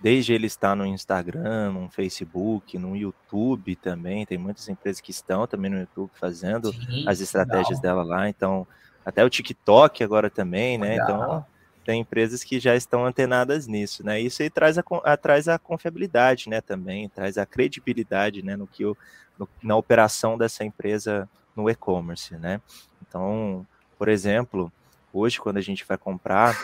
Desde 0.02 0.34
ele 0.34 0.48
estar 0.48 0.76
no 0.76 0.86
Instagram, 0.86 1.74
no 1.74 1.90
Facebook, 1.90 2.78
no 2.78 2.96
YouTube 2.96 3.76
também, 3.76 4.26
tem 4.26 4.38
muitas 4.38 4.68
empresas 4.70 5.02
que 5.02 5.12
estão 5.12 5.46
também 5.46 5.70
no 5.70 5.80
YouTube 5.80 6.10
fazendo 6.16 6.72
Sim, 6.72 7.04
as 7.06 7.20
estratégias 7.20 7.80
legal. 7.80 7.82
dela 7.82 8.04
lá, 8.04 8.30
então 8.30 8.66
até 9.06 9.24
o 9.24 9.30
TikTok 9.30 10.04
agora 10.04 10.30
também, 10.30 10.78
né? 10.78 10.92
Legal. 10.92 11.10
Então 11.10 11.46
tem 11.86 12.02
empresas 12.02 12.44
que 12.44 12.60
já 12.60 12.76
estão 12.76 13.06
antenadas 13.06 13.68
nisso, 13.68 14.06
né? 14.06 14.22
Isso 14.22 14.42
aí 14.42 14.50
traz 14.50 14.78
a, 14.78 14.84
a 15.04 15.18
traz 15.18 15.48
a 15.48 15.60
confiabilidade, 15.60 16.50
né? 16.50 16.62
Também 16.62 17.10
traz 17.10 17.38
a 17.38 17.46
credibilidade, 17.46 18.42
né? 18.42 18.56
No 18.56 18.68
que 18.68 18.86
o, 18.86 18.96
no, 19.38 19.50
na 19.62 19.76
operação 19.76 20.38
dessa 20.38 20.64
empresa 20.64 21.28
no 21.56 21.70
e-commerce, 21.70 22.36
né? 22.36 22.62
Então 23.02 23.66
por 23.98 24.08
exemplo, 24.08 24.72
hoje 25.12 25.42
quando 25.42 25.58
a 25.58 25.62
gente 25.62 25.86
vai 25.86 25.98
comprar, 25.98 26.58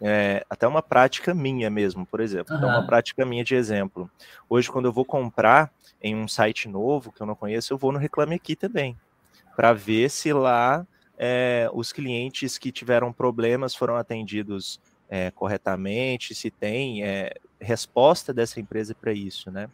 é, 0.00 0.44
até 0.50 0.66
uma 0.66 0.82
prática 0.82 1.32
minha 1.32 1.70
mesmo, 1.70 2.04
por 2.04 2.20
exemplo, 2.20 2.56
uhum. 2.56 2.66
uma 2.66 2.86
prática 2.86 3.24
minha 3.24 3.44
de 3.44 3.54
exemplo. 3.54 4.10
Hoje, 4.48 4.70
quando 4.70 4.86
eu 4.86 4.92
vou 4.92 5.04
comprar 5.04 5.70
em 6.02 6.16
um 6.16 6.26
site 6.26 6.68
novo 6.68 7.12
que 7.12 7.20
eu 7.20 7.26
não 7.26 7.36
conheço, 7.36 7.72
eu 7.72 7.78
vou 7.78 7.92
no 7.92 7.98
Reclame 7.98 8.34
Aqui 8.34 8.56
também, 8.56 8.96
para 9.54 9.72
ver 9.72 10.10
se 10.10 10.32
lá 10.32 10.86
é, 11.18 11.68
os 11.72 11.92
clientes 11.92 12.56
que 12.56 12.72
tiveram 12.72 13.12
problemas 13.12 13.74
foram 13.74 13.94
atendidos 13.96 14.80
é, 15.08 15.30
corretamente, 15.30 16.34
se 16.34 16.50
tem 16.50 17.04
é, 17.04 17.34
resposta 17.60 18.32
dessa 18.32 18.58
empresa 18.58 18.94
para 18.94 19.12
isso, 19.12 19.50
né? 19.50 19.68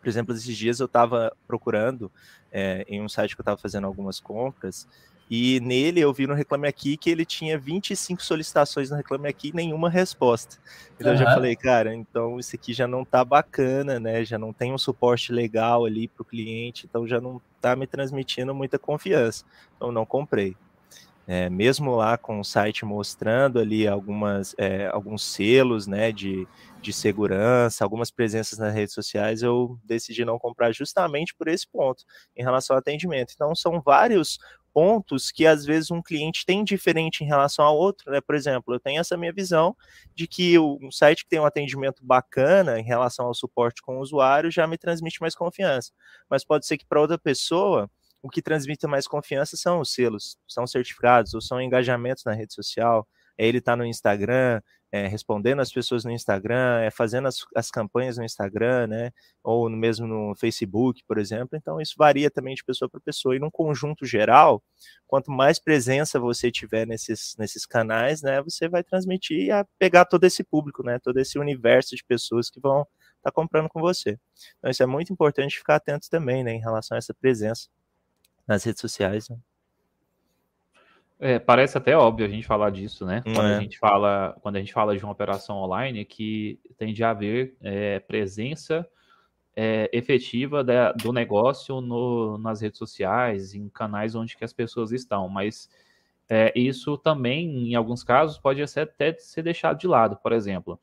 Por 0.00 0.08
exemplo, 0.08 0.34
esses 0.34 0.56
dias 0.56 0.80
eu 0.80 0.86
estava 0.86 1.32
procurando 1.46 2.10
é, 2.52 2.84
em 2.88 3.00
um 3.00 3.08
site 3.08 3.34
que 3.34 3.40
eu 3.40 3.42
estava 3.42 3.60
fazendo 3.60 3.86
algumas 3.86 4.20
compras 4.20 4.86
e 5.30 5.60
nele 5.60 6.00
eu 6.00 6.12
vi 6.12 6.26
no 6.26 6.34
Reclame 6.34 6.66
Aqui 6.66 6.96
que 6.96 7.10
ele 7.10 7.24
tinha 7.24 7.58
25 7.58 8.22
solicitações 8.22 8.90
no 8.90 8.96
Reclame 8.96 9.28
Aqui 9.28 9.48
e 9.48 9.52
nenhuma 9.52 9.90
resposta. 9.90 10.56
Então 10.98 11.12
uhum. 11.12 11.18
eu 11.18 11.24
já 11.24 11.34
falei, 11.34 11.54
cara, 11.54 11.94
então 11.94 12.38
isso 12.38 12.56
aqui 12.56 12.72
já 12.72 12.88
não 12.88 13.04
tá 13.04 13.24
bacana, 13.24 14.00
né? 14.00 14.24
Já 14.24 14.38
não 14.38 14.52
tem 14.52 14.72
um 14.72 14.78
suporte 14.78 15.32
legal 15.32 15.84
ali 15.84 16.08
para 16.08 16.22
o 16.22 16.24
cliente, 16.24 16.86
então 16.88 17.06
já 17.06 17.20
não 17.20 17.40
tá 17.60 17.76
me 17.76 17.86
transmitindo 17.86 18.54
muita 18.54 18.78
confiança. 18.78 19.44
Então 19.76 19.92
não 19.92 20.06
comprei. 20.06 20.56
É, 21.30 21.50
mesmo 21.50 21.94
lá 21.94 22.16
com 22.16 22.40
o 22.40 22.44
site 22.44 22.86
mostrando 22.86 23.58
ali 23.58 23.86
algumas, 23.86 24.54
é, 24.56 24.86
alguns 24.86 25.22
selos 25.22 25.86
né, 25.86 26.10
de, 26.10 26.48
de 26.80 26.90
segurança, 26.90 27.84
algumas 27.84 28.10
presenças 28.10 28.58
nas 28.58 28.72
redes 28.72 28.94
sociais, 28.94 29.42
eu 29.42 29.78
decidi 29.84 30.24
não 30.24 30.38
comprar 30.38 30.72
justamente 30.72 31.34
por 31.36 31.48
esse 31.48 31.68
ponto, 31.70 32.02
em 32.34 32.42
relação 32.42 32.74
ao 32.74 32.80
atendimento. 32.80 33.34
Então, 33.34 33.54
são 33.54 33.78
vários 33.78 34.38
pontos 34.72 35.30
que 35.30 35.46
às 35.46 35.66
vezes 35.66 35.90
um 35.90 36.00
cliente 36.00 36.46
tem 36.46 36.64
diferente 36.64 37.22
em 37.22 37.26
relação 37.26 37.64
ao 37.64 37.76
outro, 37.76 38.10
né? 38.10 38.20
Por 38.22 38.34
exemplo, 38.34 38.74
eu 38.74 38.80
tenho 38.80 39.00
essa 39.00 39.16
minha 39.16 39.32
visão 39.32 39.76
de 40.14 40.26
que 40.26 40.58
um 40.58 40.90
site 40.90 41.24
que 41.24 41.28
tem 41.28 41.40
um 41.40 41.44
atendimento 41.44 42.02
bacana 42.04 42.78
em 42.78 42.84
relação 42.84 43.26
ao 43.26 43.34
suporte 43.34 43.82
com 43.82 43.98
o 43.98 44.00
usuário 44.00 44.50
já 44.50 44.66
me 44.66 44.78
transmite 44.78 45.20
mais 45.20 45.34
confiança. 45.34 45.92
Mas 46.30 46.44
pode 46.44 46.66
ser 46.66 46.78
que 46.78 46.86
para 46.86 47.00
outra 47.00 47.18
pessoa 47.18 47.90
o 48.22 48.28
que 48.28 48.42
transmite 48.42 48.86
mais 48.86 49.06
confiança 49.06 49.56
são 49.56 49.80
os 49.80 49.92
selos, 49.92 50.36
são 50.46 50.66
certificados 50.66 51.34
ou 51.34 51.40
são 51.40 51.60
engajamentos 51.60 52.24
na 52.24 52.32
rede 52.32 52.54
social. 52.54 53.06
É 53.36 53.46
ele 53.46 53.58
estar 53.58 53.72
tá 53.72 53.76
no 53.76 53.84
Instagram, 53.84 54.60
é, 54.90 55.06
respondendo 55.06 55.60
as 55.60 55.70
pessoas 55.70 56.04
no 56.04 56.10
Instagram, 56.10 56.80
é, 56.80 56.90
fazendo 56.90 57.28
as, 57.28 57.44
as 57.54 57.70
campanhas 57.70 58.16
no 58.16 58.24
Instagram, 58.24 58.86
né? 58.86 59.12
Ou 59.44 59.68
mesmo 59.70 60.06
no 60.06 60.34
Facebook, 60.34 61.02
por 61.06 61.18
exemplo. 61.18 61.50
Então, 61.56 61.80
isso 61.80 61.94
varia 61.96 62.30
também 62.30 62.54
de 62.54 62.64
pessoa 62.64 62.88
para 62.88 63.00
pessoa. 63.00 63.36
E 63.36 63.38
num 63.38 63.50
conjunto 63.50 64.06
geral, 64.06 64.62
quanto 65.06 65.30
mais 65.30 65.58
presença 65.58 66.18
você 66.18 66.50
tiver 66.50 66.86
nesses, 66.86 67.36
nesses 67.38 67.66
canais, 67.66 68.22
né? 68.22 68.42
Você 68.42 68.68
vai 68.68 68.82
transmitir 68.82 69.54
a 69.54 69.64
pegar 69.78 70.04
todo 70.06 70.24
esse 70.24 70.42
público, 70.42 70.82
né? 70.82 70.98
Todo 70.98 71.18
esse 71.18 71.38
universo 71.38 71.94
de 71.94 72.04
pessoas 72.04 72.50
que 72.50 72.60
vão 72.60 72.80
estar 72.80 73.30
tá 73.30 73.32
comprando 73.32 73.68
com 73.68 73.80
você. 73.80 74.18
Então, 74.58 74.70
isso 74.70 74.82
é 74.82 74.86
muito 74.86 75.12
importante 75.12 75.58
ficar 75.58 75.76
atento 75.76 76.08
também, 76.10 76.42
né? 76.42 76.52
Em 76.54 76.60
relação 76.60 76.96
a 76.96 76.98
essa 76.98 77.14
presença 77.14 77.68
nas 78.48 78.64
redes 78.64 78.80
sociais. 78.80 79.28
Né? 79.28 79.36
É, 81.20 81.38
parece 81.38 81.76
até 81.76 81.96
óbvio 81.96 82.26
a 82.26 82.28
gente 82.28 82.46
falar 82.46 82.70
disso, 82.70 83.04
né? 83.04 83.22
Quando, 83.22 83.48
é. 83.48 83.56
a 83.56 83.60
gente 83.60 83.78
fala, 83.78 84.36
quando 84.40 84.56
a 84.56 84.60
gente 84.60 84.72
fala 84.72 84.96
de 84.96 85.04
uma 85.04 85.12
operação 85.12 85.56
online 85.56 86.04
que 86.04 86.58
tem 86.76 86.94
de 86.94 87.04
haver 87.04 87.56
é, 87.60 87.98
presença 88.00 88.88
é, 89.54 89.90
efetiva 89.92 90.62
da, 90.62 90.92
do 90.92 91.12
negócio 91.12 91.80
no, 91.80 92.38
nas 92.38 92.60
redes 92.60 92.78
sociais, 92.78 93.54
em 93.54 93.68
canais 93.68 94.14
onde 94.14 94.36
que 94.36 94.44
as 94.44 94.52
pessoas 94.52 94.92
estão, 94.92 95.28
mas 95.28 95.68
é, 96.28 96.52
isso 96.54 96.96
também, 96.96 97.70
em 97.70 97.74
alguns 97.74 98.04
casos, 98.04 98.38
pode 98.38 98.62
até 98.62 99.12
ser 99.18 99.42
deixado 99.42 99.78
de 99.78 99.88
lado. 99.88 100.16
Por 100.16 100.32
exemplo, 100.32 100.78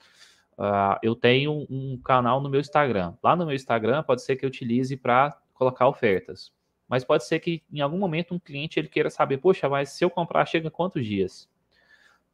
uh, 0.57 0.97
eu 1.01 1.15
tenho 1.15 1.65
um 1.69 1.97
canal 2.03 2.41
no 2.41 2.49
meu 2.49 2.59
Instagram. 2.59 3.13
Lá 3.23 3.35
no 3.35 3.45
meu 3.45 3.55
Instagram 3.55 4.03
pode 4.03 4.23
ser 4.23 4.35
que 4.35 4.43
eu 4.43 4.49
utilize 4.49 4.97
para 4.97 5.37
colocar 5.53 5.87
ofertas. 5.87 6.51
Mas 6.87 7.03
pode 7.03 7.25
ser 7.25 7.39
que 7.39 7.63
em 7.71 7.81
algum 7.81 7.97
momento 7.97 8.33
um 8.33 8.39
cliente 8.39 8.79
ele 8.79 8.87
queira 8.87 9.09
saber, 9.09 9.37
poxa, 9.37 9.67
mas 9.67 9.89
se 9.89 10.03
eu 10.05 10.09
comprar 10.09 10.45
chega 10.45 10.67
em 10.67 10.71
quantos 10.71 11.05
dias? 11.05 11.49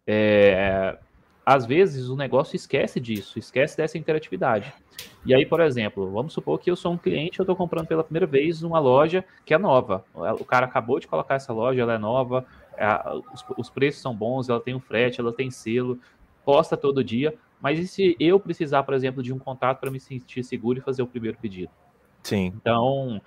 É, 0.05 0.97
às 1.45 1.65
vezes 1.65 2.09
o 2.09 2.15
negócio 2.15 2.55
esquece 2.55 2.99
disso, 2.99 3.39
esquece 3.39 3.77
dessa 3.77 3.97
interatividade. 3.97 4.73
E 5.25 5.33
aí, 5.33 5.45
por 5.45 5.59
exemplo, 5.59 6.11
vamos 6.11 6.33
supor 6.33 6.59
que 6.59 6.69
eu 6.69 6.75
sou 6.75 6.93
um 6.93 6.97
cliente, 6.97 7.39
eu 7.39 7.43
estou 7.43 7.55
comprando 7.55 7.87
pela 7.87 8.03
primeira 8.03 8.25
vez 8.25 8.63
uma 8.63 8.79
loja 8.79 9.23
que 9.45 9.53
é 9.53 9.57
nova. 9.57 10.03
O 10.39 10.45
cara 10.45 10.65
acabou 10.65 10.99
de 10.99 11.07
colocar 11.07 11.35
essa 11.35 11.53
loja, 11.53 11.81
ela 11.81 11.93
é 11.93 11.97
nova, 11.97 12.45
os, 13.33 13.45
os 13.57 13.69
preços 13.69 14.01
são 14.01 14.15
bons, 14.15 14.49
ela 14.49 14.59
tem 14.59 14.75
um 14.75 14.79
frete, 14.79 15.19
ela 15.19 15.33
tem 15.33 15.49
selo, 15.49 15.99
posta 16.43 16.75
todo 16.75 17.03
dia. 17.03 17.35
Mas 17.61 17.77
e 17.77 17.87
se 17.87 18.15
eu 18.19 18.39
precisar, 18.39 18.83
por 18.83 18.93
exemplo, 18.93 19.21
de 19.21 19.31
um 19.31 19.37
contato 19.37 19.79
para 19.79 19.91
me 19.91 19.99
sentir 19.99 20.43
seguro 20.43 20.79
e 20.79 20.81
fazer 20.81 21.03
o 21.03 21.07
primeiro 21.07 21.37
pedido? 21.37 21.71
Sim. 22.23 22.51
Então, 22.55 23.21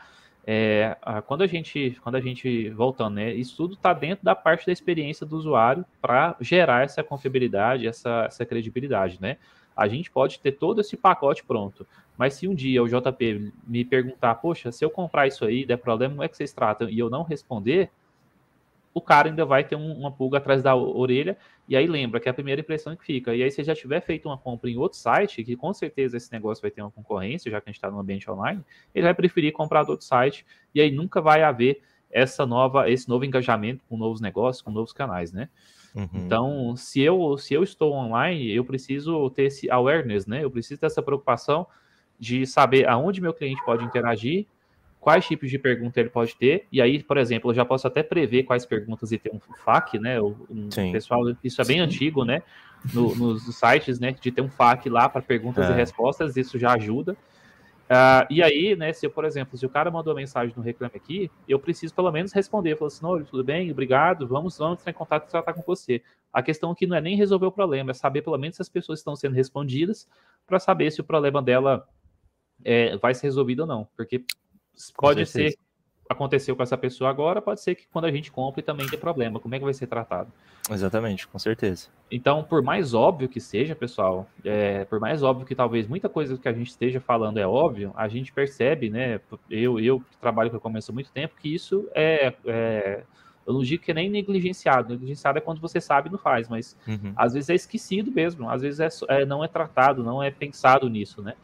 é, 0.47 0.97
quando 1.27 1.43
a 1.43 1.47
gente, 1.47 1.99
quando 2.03 2.17
a 2.17 2.21
gente 2.21 2.69
voltando, 2.71 3.15
né, 3.15 3.33
isso 3.33 3.57
tudo 3.57 3.75
está 3.75 3.93
dentro 3.93 4.25
da 4.25 4.35
parte 4.35 4.67
da 4.67 4.73
experiência 4.73 5.25
do 5.25 5.37
usuário 5.37 5.85
para 6.03 6.37
gerar 6.41 6.85
essa 6.85 7.03
confiabilidade, 7.03 7.87
essa, 7.87 8.25
essa 8.27 8.45
credibilidade, 8.45 9.19
né? 9.21 9.39
A 9.77 9.89
gente 9.89 10.11
pode 10.11 10.39
ter 10.39 10.53
todo 10.53 10.81
esse 10.81 10.97
pacote 10.97 11.43
pronto, 11.45 11.87
mas 12.17 12.35
se 12.35 12.47
um 12.47 12.55
dia 12.55 12.83
o 12.83 12.89
JP 12.89 13.53
me 13.67 13.85
perguntar, 13.85 14.37
poxa, 14.37 14.71
se 14.71 14.85
eu 14.85 14.91
comprar 14.91 15.27
isso 15.27 15.45
aí, 15.45 15.65
der 15.65 15.79
problema, 15.79 16.15
como 16.15 16.23
é 16.23 16.29
que 16.29 16.37
vocês 16.37 16.53
tratam? 16.53 16.89
E 16.89 16.99
eu 16.99 17.11
não 17.11 17.23
responder, 17.23 17.91
o 18.95 19.01
cara 19.01 19.29
ainda 19.29 19.45
vai 19.45 19.65
ter 19.65 19.75
um, 19.75 19.93
uma 19.93 20.13
pulga 20.13 20.39
atrás 20.39 20.63
da 20.63 20.77
orelha, 20.77 21.37
e 21.69 21.77
aí 21.77 21.87
lembra 21.87 22.21
que 22.21 22.29
é 22.29 22.31
a 22.31 22.35
primeira 22.35 22.61
impressão 22.61 22.95
que 22.95 23.05
fica. 23.05 23.35
E 23.35 23.43
aí, 23.43 23.51
se 23.51 23.65
já 23.65 23.75
tiver 23.75 24.01
feito 24.01 24.29
uma 24.29 24.39
compra 24.39 24.71
em 24.71 24.77
outro 24.77 24.97
site, 24.97 25.43
que 25.43 25.57
com 25.57 25.75
certeza 25.75 26.17
esse 26.17 26.31
negócio 26.31 26.63
vai 26.63 26.71
ter 26.71 26.81
uma 26.81 26.93
concorrência, 26.93 27.51
já 27.51 27.61
que 27.61 27.69
a 27.69 27.71
gente 27.73 27.79
está 27.79 27.91
no 27.91 27.99
ambiente 27.99 28.31
online, 28.31 28.63
ele 28.95 29.05
vai 29.05 29.13
preferir 29.13 29.53
comprar 29.53 29.83
do 29.83 29.91
outro 29.91 30.07
site, 30.07 30.47
e 30.73 30.81
aí 30.81 30.93
nunca 30.93 31.21
vai 31.21 31.43
haver 31.43 31.83
essa 32.09 32.47
nova, 32.47 32.89
esse 32.89 33.09
novo 33.09 33.25
engajamento 33.25 33.83
com 33.89 33.97
novos 33.97 34.21
negócios, 34.21 34.63
com 34.63 34.71
novos 34.71 34.93
canais, 34.93 35.33
né? 35.33 35.49
Uhum. 35.93 36.09
Então, 36.15 36.77
se 36.77 37.01
eu, 37.01 37.37
se 37.37 37.53
eu 37.53 37.65
estou 37.65 37.93
online, 37.93 38.53
eu 38.53 38.65
preciso 38.65 39.29
ter 39.31 39.45
esse 39.45 39.69
awareness, 39.69 40.25
né? 40.25 40.45
Eu 40.45 40.51
preciso 40.51 40.81
ter 40.81 40.87
essa 40.87 41.03
preocupação 41.03 41.67
de 42.19 42.47
saber 42.47 42.89
aonde 42.89 43.21
meu 43.21 43.35
cliente 43.35 43.65
pode 43.65 43.85
interagir 43.85 44.47
quais 45.05 45.27
tipos 45.27 45.51
de 45.51 45.59
pergunta 45.59 46.01
ele 46.01 46.09
pode 46.09 46.35
ter, 46.35 46.67
e 46.73 46.81
aí, 46.81 47.03
por 47.03 47.19
exemplo, 47.19 47.51
eu 47.51 47.55
já 47.55 47.63
posso 47.63 47.87
até 47.87 48.03
prever 48.03 48.45
quais 48.45 48.65
perguntas 48.65 49.13
e 49.13 49.19
ter 49.19 49.31
um 49.31 49.39
FAQ, 49.39 49.99
né? 49.99 50.19
Um 50.19 50.71
pessoal, 50.91 51.21
isso 51.45 51.61
é 51.61 51.65
bem 51.67 51.77
Sim. 51.77 51.83
antigo, 51.83 52.25
né? 52.25 52.43
No, 52.93 53.15
nos 53.15 53.43
sites, 53.55 54.01
né? 54.01 54.13
De 54.19 54.33
ter 54.33 54.41
um 54.41 54.49
FAQ 54.49 54.89
lá 54.89 55.07
para 55.07 55.21
perguntas 55.21 55.69
é. 55.69 55.73
e 55.73 55.75
respostas, 55.75 56.39
isso 56.39 56.59
já 56.59 56.73
ajuda. 56.73 57.15
Uh, 57.85 58.25
e 58.31 58.43
aí, 58.43 58.75
né, 58.75 58.95
se 58.95 59.05
eu, 59.05 59.11
por 59.11 59.27
exemplo, 59.27 59.59
se 59.59 59.67
o 59.67 59.69
cara 59.69 59.91
mandou 59.91 60.15
uma 60.15 60.21
mensagem 60.21 60.55
no 60.57 60.63
Reclame 60.63 60.95
Aqui, 60.97 61.31
eu 61.47 61.59
preciso 61.59 61.95
pelo 61.95 62.11
menos 62.11 62.33
responder. 62.33 62.75
Falar 62.79 62.89
assim, 62.89 63.05
não, 63.05 63.23
tudo 63.23 63.45
bem, 63.45 63.71
obrigado, 63.71 64.27
vamos, 64.27 64.57
vamos 64.57 64.81
entrar 64.81 64.91
em 64.91 64.95
contato 64.95 65.29
e 65.29 65.31
tratar 65.31 65.53
com 65.53 65.61
você. 65.61 66.03
A 66.33 66.43
questão 66.43 66.71
aqui 66.71 66.87
não 66.87 66.97
é 66.97 67.01
nem 67.03 67.15
resolver 67.15 67.45
o 67.45 67.53
problema, 67.53 67.91
é 67.91 67.95
saber 67.95 68.23
pelo 68.23 68.39
menos 68.39 68.57
se 68.57 68.63
as 68.63 68.71
pessoas 68.71 69.01
estão 69.01 69.15
sendo 69.15 69.35
respondidas 69.35 70.09
para 70.47 70.59
saber 70.59 70.91
se 70.91 71.03
o 71.03 71.05
problema 71.05 71.43
dela 71.43 71.87
é, 72.65 72.97
vai 72.97 73.15
ser 73.15 73.27
resolvido 73.27 73.61
ou 73.61 73.67
não. 73.67 73.87
Porque 73.95 74.25
Pode 74.97 75.27
ser 75.27 75.57
aconteceu 76.09 76.55
com 76.55 76.63
essa 76.63 76.77
pessoa 76.77 77.11
agora, 77.11 77.41
pode 77.41 77.61
ser 77.61 77.75
que 77.75 77.87
quando 77.91 78.05
a 78.05 78.11
gente 78.11 78.31
compre 78.31 78.63
também 78.63 78.87
tenha 78.87 79.01
problema. 79.01 79.41
Como 79.41 79.55
é 79.55 79.59
que 79.59 79.65
vai 79.65 79.75
ser 79.75 79.87
tratado? 79.87 80.31
Exatamente, 80.71 81.27
com 81.27 81.39
certeza. 81.39 81.89
Então, 82.11 82.43
por 82.43 82.63
mais 82.63 82.95
óbvio 82.95 83.29
que 83.29 83.41
seja, 83.41 83.75
pessoal, 83.75 84.27
é, 84.45 84.85
por 84.85 85.01
mais 85.01 85.23
óbvio 85.23 85.47
que 85.47 85.55
talvez 85.55 85.87
muita 85.87 86.09
coisa 86.09 86.37
que 86.39 86.49
a 86.49 86.53
gente 86.53 86.69
esteja 86.69 87.01
falando 87.01 87.39
é 87.39 87.47
óbvio, 87.47 87.93
a 87.97 88.09
gente 88.09 88.33
percebe, 88.33 88.89
né? 88.89 89.21
Eu, 89.51 89.79
eu 89.79 90.01
que 90.01 90.17
trabalho 90.19 90.51
com 90.51 90.57
e-commerce 90.57 90.91
há 90.91 90.95
muito 90.95 91.11
tempo, 91.11 91.35
que 91.39 91.55
isso 91.55 91.89
é, 91.95 92.35
é 92.47 93.03
eu 93.47 93.53
não 93.53 93.63
digo 93.63 93.83
que 93.83 93.91
é 93.91 93.95
nem 93.95 94.09
negligenciado. 94.09 94.89
Negligenciado 94.91 95.37
é 95.37 95.41
quando 95.41 95.61
você 95.61 95.79
sabe 95.81 96.09
e 96.09 96.13
não 96.13 96.19
faz, 96.19 96.49
mas 96.49 96.77
uhum. 96.89 97.13
às 97.15 97.35
vezes 97.35 97.51
é 97.51 97.55
esquecido 97.55 98.11
mesmo, 98.11 98.49
às 98.49 98.63
vezes 98.63 98.81
é, 98.81 98.89
é, 99.21 99.27
não 99.27 99.45
é 99.45 99.49
tratado, 99.49 100.03
não 100.03 100.23
é 100.23 100.31
pensado 100.31 100.89
nisso, 100.89 101.23
né? 101.23 101.35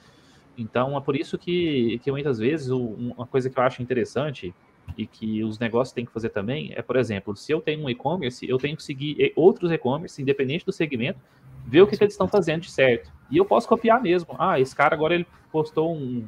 Então, 0.61 0.97
é 0.97 1.01
por 1.01 1.17
isso 1.17 1.39
que, 1.39 1.99
que 2.05 2.11
muitas 2.11 2.39
vezes 2.39 2.69
uma 2.69 3.27
coisa 3.27 3.49
que 3.49 3.59
eu 3.59 3.63
acho 3.63 3.83
interessante 3.83 4.55
e 4.97 5.07
que 5.07 5.43
os 5.43 5.59
negócios 5.59 5.95
têm 5.95 6.05
que 6.05 6.13
fazer 6.13 6.31
também 6.31 6.73
é, 6.75 6.83
por 6.83 6.97
exemplo, 6.97 7.35
se 7.35 7.51
eu 7.51 7.61
tenho 7.61 7.85
um 7.85 7.89
e-commerce, 7.89 8.47
eu 8.49 8.59
tenho 8.59 8.77
que 8.77 8.83
seguir 8.83 9.33
outros 9.35 9.71
e-commerce, 9.71 10.21
independente 10.21 10.67
do 10.67 10.73
segmento, 10.73 11.19
ver 11.67 11.81
o 11.81 11.87
que, 11.87 11.97
que, 11.97 12.05
eles 12.05 12.15
estão 12.15 12.29
fazendo 12.29 12.63
de 12.63 12.71
certo. 12.71 13.11
E 13.31 13.39
eu 13.39 13.45
posso 13.45 13.67
copiar 13.67 14.03
mesmo. 14.03 14.35
Ah, 14.39 14.61
esse 14.61 14.75
cara 14.75 14.95
agora 14.95 15.15
ele 15.15 15.27
postou 15.51 15.95
um, 15.97 16.27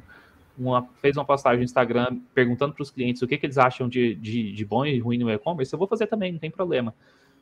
uma, 0.57 0.89
fez 1.01 1.16
uma 1.16 1.24
postagem 1.24 1.59
no 1.59 1.64
Instagram 1.64 2.18
perguntando 2.35 2.72
para 2.72 2.83
os 2.83 2.91
clientes 2.91 3.20
o 3.20 3.26
que, 3.26 3.37
que 3.37 3.45
eles 3.45 3.59
acham 3.59 3.89
de, 3.89 4.14
de, 4.14 4.53
de 4.53 4.64
bom 4.64 4.87
e 4.87 4.99
ruim 4.99 5.18
no 5.18 5.30
e-commerce, 5.30 5.72
eu 5.72 5.78
vou 5.78 5.89
fazer 5.89 6.07
também, 6.07 6.33
não 6.33 6.39
tem 6.39 6.51
problema. 6.51 6.95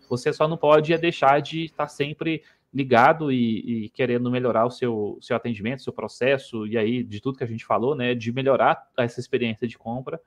Você 0.09 0.33
só 0.33 0.49
não 0.49 0.57
pode 0.57 0.97
deixar 0.99 1.41
de 1.41 1.67
estar 1.67 1.87
sempre 1.87 2.43
ligado 2.73 3.33
e, 3.33 3.87
e, 3.87 3.89
querendo 3.91 4.31
melhorar 4.31 4.65
o 4.65 4.71
seu, 4.71 5.19
seu 5.21 5.37
atendimento, 5.37 5.83
seu 5.83 5.93
processo, 5.93 6.67
e 6.67 6.79
aí 6.79 7.03
de 7.03 7.21
tudo 7.21 7.37
que 7.37 7.45
a 7.45 7.47
gente 7.47 7.65
falou, 7.65 7.95
né, 7.95 8.15
de 8.15 8.33
melhorar 8.33 8.89
essa 8.97 9.19
experiência 9.19 9.67
de 9.67 9.77
compra 9.77 10.21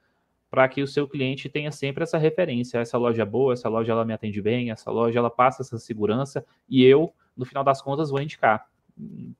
para 0.50 0.68
que 0.68 0.84
o 0.84 0.88
seu 0.88 1.08
cliente 1.08 1.50
tenha 1.50 1.72
sempre 1.72 2.04
essa 2.04 2.18
referência. 2.18 2.78
Essa 2.78 2.98
loja 2.98 3.24
é 3.24 3.26
boa, 3.26 3.54
essa 3.54 3.68
loja 3.68 3.92
ela 3.92 4.06
me 4.06 4.14
atende 4.14 4.40
bem, 4.42 4.70
essa 4.70 4.92
loja 4.92 5.18
ela 5.18 5.30
passa 5.30 5.64
essa 5.64 5.80
segurança 5.80 6.46
e 6.70 6.84
eu, 6.84 7.12
no 7.36 7.46
final 7.46 7.64
das 7.64 7.82
contas, 7.82 8.12
vou 8.12 8.22
indicar. 8.22 8.68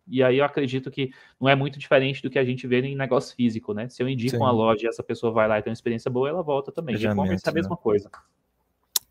E 0.08 0.24
aí 0.24 0.40
eu 0.40 0.46
acredito 0.46 0.90
que 0.90 1.12
não 1.40 1.48
é 1.48 1.56
muito 1.56 1.78
diferente 1.78 2.22
do 2.24 2.30
que 2.30 2.40
a 2.40 2.44
gente 2.44 2.66
vê 2.66 2.82
em 2.82 2.96
negócio 2.96 3.36
físico, 3.36 3.74
né? 3.76 3.88
Se 3.90 4.02
eu 4.02 4.10
indico 4.10 4.32
Sim. 4.32 4.38
uma 4.38 4.50
loja 4.50 4.86
e 4.86 4.88
essa 4.88 5.04
pessoa 5.04 5.32
vai 5.32 5.48
lá 5.48 5.60
e 5.60 5.62
tem 5.62 5.70
uma 5.70 5.76
experiência 5.76 6.10
boa, 6.10 6.28
ela 6.28 6.42
volta 6.42 6.72
também. 6.72 6.96
De 6.96 7.06
e-commerce 7.06 7.46
é 7.46 7.50
a 7.52 7.54
mesma 7.54 7.76
né? 7.76 7.82
coisa. 7.84 8.10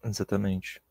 Exatamente. 0.04 0.82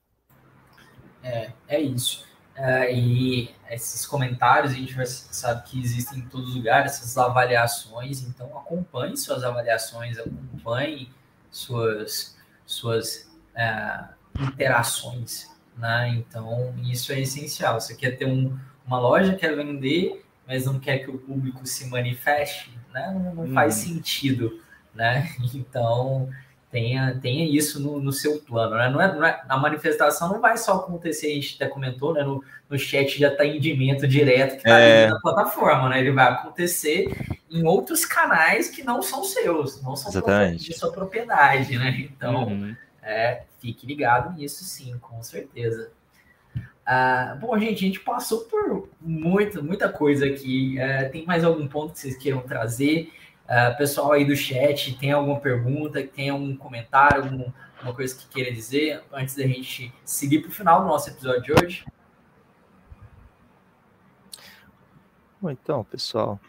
É, 1.21 1.51
é 1.67 1.81
isso. 1.81 2.30
É, 2.63 2.93
e 2.93 3.49
esses 3.71 4.05
comentários 4.05 4.73
a 4.73 4.75
gente 4.75 4.93
vai, 4.93 5.07
sabe 5.07 5.63
que 5.67 5.81
existem 5.81 6.19
em 6.19 6.27
todos 6.27 6.49
os 6.49 6.55
lugares, 6.55 6.91
essas 6.91 7.17
avaliações, 7.17 8.21
então 8.21 8.55
acompanhe 8.55 9.17
suas 9.17 9.43
avaliações, 9.43 10.19
acompanhe 10.19 11.11
suas, 11.49 12.37
suas 12.63 13.31
é, 13.55 14.03
interações, 14.39 15.49
né? 15.75 16.09
Então 16.09 16.75
isso 16.83 17.11
é 17.11 17.21
essencial. 17.21 17.81
Você 17.81 17.95
quer 17.95 18.11
ter 18.11 18.25
um, 18.27 18.55
uma 18.85 18.99
loja, 18.99 19.33
quer 19.33 19.55
vender, 19.55 20.23
mas 20.45 20.67
não 20.67 20.79
quer 20.79 20.99
que 20.99 21.09
o 21.09 21.17
público 21.17 21.65
se 21.65 21.87
manifeste, 21.87 22.77
né? 22.93 23.11
Não, 23.11 23.33
não 23.33 23.53
faz 23.55 23.77
uhum. 23.77 23.95
sentido, 23.95 24.61
né? 24.93 25.33
Então 25.55 26.29
tenha, 26.71 27.19
tenha 27.21 27.45
isso 27.45 27.79
no, 27.81 27.99
no 27.99 28.13
seu 28.13 28.39
plano, 28.39 28.75
né? 28.75 28.89
Não 28.89 29.01
é, 29.01 29.13
não 29.13 29.25
é, 29.25 29.43
a 29.47 29.57
manifestação 29.57 30.29
não 30.29 30.39
vai 30.39 30.57
só 30.57 30.75
acontecer, 30.75 31.27
a 31.27 31.35
gente 31.35 31.55
até 31.55 31.67
comentou, 31.67 32.13
né? 32.13 32.23
No, 32.23 32.43
no 32.69 32.79
chat 32.79 33.19
já 33.19 33.27
está 33.27 33.45
indimento 33.45 34.07
direto 34.07 34.51
que 34.51 34.57
está 34.59 34.79
é... 34.79 35.07
na 35.07 35.19
plataforma, 35.19 35.89
né? 35.89 35.99
Ele 35.99 36.11
vai 36.11 36.29
acontecer 36.29 37.11
em 37.49 37.65
outros 37.65 38.05
canais 38.05 38.69
que 38.69 38.83
não 38.83 39.01
são 39.01 39.23
seus, 39.25 39.81
não 39.83 39.95
são 39.95 40.09
Exatamente. 40.09 40.63
de 40.63 40.73
sua 40.73 40.91
propriedade, 40.91 41.77
né? 41.77 42.09
Então, 42.09 42.47
uhum. 42.47 42.75
é, 43.03 43.43
fique 43.59 43.85
ligado 43.85 44.33
nisso 44.37 44.63
sim, 44.63 44.97
com 44.99 45.21
certeza. 45.21 45.91
Ah, 46.85 47.37
bom, 47.39 47.57
gente, 47.59 47.83
a 47.83 47.87
gente 47.87 47.99
passou 47.99 48.41
por 48.45 48.89
muita, 48.99 49.61
muita 49.61 49.89
coisa 49.89 50.25
aqui. 50.25 50.79
É, 50.79 51.03
tem 51.09 51.25
mais 51.25 51.43
algum 51.43 51.67
ponto 51.67 51.93
que 51.93 51.99
vocês 51.99 52.17
queiram 52.17 52.41
trazer? 52.41 53.11
Uh, 53.51 53.77
pessoal 53.77 54.13
aí 54.13 54.23
do 54.23 54.33
chat, 54.33 54.97
tem 54.97 55.11
alguma 55.11 55.37
pergunta, 55.37 56.01
tem 56.01 56.29
algum 56.29 56.55
comentário, 56.55 57.23
alguma, 57.23 57.53
alguma 57.75 57.93
coisa 57.93 58.15
que 58.15 58.25
queira 58.27 58.49
dizer 58.49 59.03
antes 59.11 59.35
da 59.35 59.45
gente 59.45 59.93
seguir 60.05 60.39
para 60.39 60.47
o 60.47 60.53
final 60.53 60.79
do 60.79 60.87
nosso 60.87 61.09
episódio 61.09 61.41
de 61.41 61.51
hoje? 61.51 61.85
Bom, 65.41 65.49
então, 65.49 65.83
pessoal, 65.83 66.39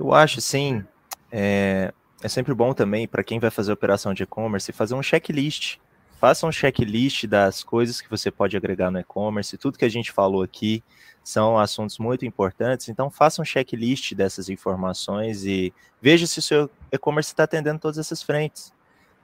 eu 0.00 0.14
acho 0.14 0.38
assim, 0.38 0.82
é, 1.30 1.92
é 2.22 2.28
sempre 2.28 2.54
bom 2.54 2.72
também 2.72 3.06
para 3.06 3.22
quem 3.22 3.38
vai 3.38 3.50
fazer 3.50 3.70
operação 3.70 4.14
de 4.14 4.22
e-commerce 4.22 4.72
fazer 4.72 4.94
um 4.94 5.02
checklist. 5.02 5.76
Faça 6.18 6.44
um 6.48 6.50
checklist 6.50 7.26
das 7.26 7.62
coisas 7.62 8.00
que 8.00 8.10
você 8.10 8.28
pode 8.28 8.56
agregar 8.56 8.90
no 8.90 8.98
e-commerce, 8.98 9.56
tudo 9.56 9.78
que 9.78 9.84
a 9.84 9.88
gente 9.88 10.10
falou 10.10 10.42
aqui 10.42 10.82
são 11.22 11.56
assuntos 11.56 11.98
muito 11.98 12.26
importantes, 12.26 12.88
então 12.88 13.08
faça 13.08 13.40
um 13.40 13.44
checklist 13.44 14.14
dessas 14.14 14.48
informações 14.48 15.44
e 15.44 15.72
veja 16.02 16.26
se 16.26 16.40
o 16.40 16.42
seu 16.42 16.68
e-commerce 16.90 17.30
está 17.30 17.44
atendendo 17.44 17.78
todas 17.78 17.98
essas 17.98 18.20
frentes. 18.20 18.72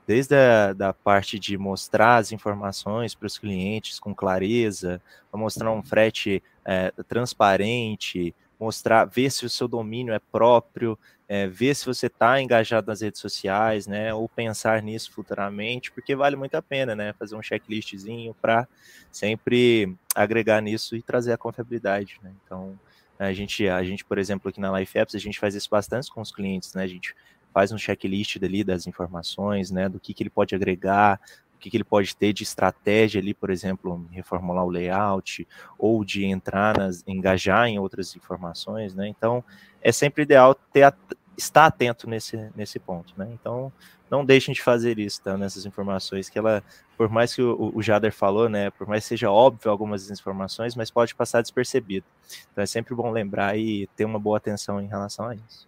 Desde 0.07 0.35
a 0.35 0.71
da 0.71 0.93
parte 0.93 1.37
de 1.37 1.57
mostrar 1.57 2.15
as 2.15 2.31
informações 2.31 3.13
para 3.13 3.27
os 3.27 3.37
clientes 3.37 3.99
com 3.99 4.15
clareza, 4.15 5.01
mostrar 5.33 5.71
um 5.71 5.83
frete 5.83 6.41
é, 6.63 6.93
transparente, 7.09 8.33
mostrar, 8.57 9.03
ver 9.03 9.31
se 9.31 9.45
o 9.45 9.49
seu 9.49 9.67
domínio 9.67 10.13
é 10.13 10.19
próprio, 10.31 10.97
é, 11.27 11.47
ver 11.47 11.75
se 11.75 11.85
você 11.85 12.07
está 12.07 12.39
engajado 12.41 12.87
nas 12.87 13.01
redes 13.01 13.19
sociais, 13.19 13.87
né, 13.87 14.13
ou 14.13 14.29
pensar 14.29 14.81
nisso 14.81 15.11
futuramente, 15.11 15.91
porque 15.91 16.15
vale 16.15 16.35
muito 16.35 16.55
a 16.55 16.61
pena, 16.61 16.95
né, 16.95 17.13
fazer 17.13 17.35
um 17.35 17.41
checklistzinho 17.41 18.35
para 18.41 18.67
sempre 19.11 19.95
agregar 20.13 20.61
nisso 20.61 20.95
e 20.95 21.01
trazer 21.01 21.33
a 21.33 21.37
confiabilidade, 21.37 22.19
né, 22.21 22.31
então 22.45 22.77
a 23.17 23.31
gente, 23.33 23.67
a 23.67 23.83
gente, 23.83 24.03
por 24.03 24.17
exemplo, 24.17 24.49
aqui 24.49 24.59
na 24.59 24.77
Life 24.77 24.97
Apps, 24.97 25.15
a 25.15 25.19
gente 25.19 25.39
faz 25.39 25.55
isso 25.55 25.69
bastante 25.69 26.11
com 26.11 26.21
os 26.21 26.31
clientes, 26.31 26.73
né, 26.73 26.83
a 26.83 26.87
gente 26.87 27.15
faz 27.53 27.71
um 27.71 27.77
checklist 27.77 28.37
dali 28.37 28.63
das 28.63 28.85
informações, 28.85 29.71
né, 29.71 29.87
do 29.87 29.99
que, 29.99 30.13
que 30.13 30.21
ele 30.21 30.29
pode 30.29 30.53
agregar, 30.53 31.19
o 31.55 31.57
que, 31.57 31.69
que 31.69 31.77
ele 31.77 31.85
pode 31.85 32.15
ter 32.15 32.33
de 32.33 32.43
estratégia 32.43 33.19
ali, 33.19 33.33
por 33.33 33.49
exemplo, 33.49 34.05
reformular 34.11 34.65
o 34.65 34.69
layout, 34.69 35.47
ou 35.79 36.03
de 36.03 36.25
entrar 36.25 36.77
nas, 36.77 37.03
engajar 37.07 37.67
em 37.67 37.79
outras 37.79 38.15
informações, 38.15 38.93
né? 38.93 39.07
Então, 39.07 39.43
é 39.85 39.91
sempre 39.91 40.23
ideal 40.23 40.55
ter 40.55 40.93
estar 41.37 41.65
atento 41.65 42.09
nesse, 42.09 42.49
nesse 42.55 42.79
ponto, 42.79 43.13
né? 43.17 43.29
Então, 43.33 43.71
não 44.09 44.23
deixem 44.23 44.53
de 44.53 44.61
fazer 44.61 44.97
isso, 44.97 45.21
tá? 45.21 45.37
Nessas 45.37 45.65
informações 45.65 46.29
que 46.29 46.39
ela, 46.39 46.63
por 46.97 47.09
mais 47.09 47.35
que 47.35 47.41
o, 47.41 47.71
o 47.75 47.81
Jader 47.81 48.13
falou, 48.13 48.47
né? 48.47 48.71
Por 48.71 48.87
mais 48.87 49.03
que 49.03 49.09
seja 49.09 49.29
óbvio 49.29 49.69
algumas 49.69 50.09
informações, 50.09 50.75
mas 50.75 50.89
pode 50.89 51.13
passar 51.13 51.41
despercebido. 51.41 52.05
Então, 52.51 52.63
é 52.63 52.67
sempre 52.67 52.95
bom 52.95 53.11
lembrar 53.11 53.57
e 53.57 53.87
ter 53.95 54.05
uma 54.05 54.19
boa 54.19 54.37
atenção 54.37 54.81
em 54.81 54.87
relação 54.87 55.27
a 55.27 55.35
isso. 55.35 55.67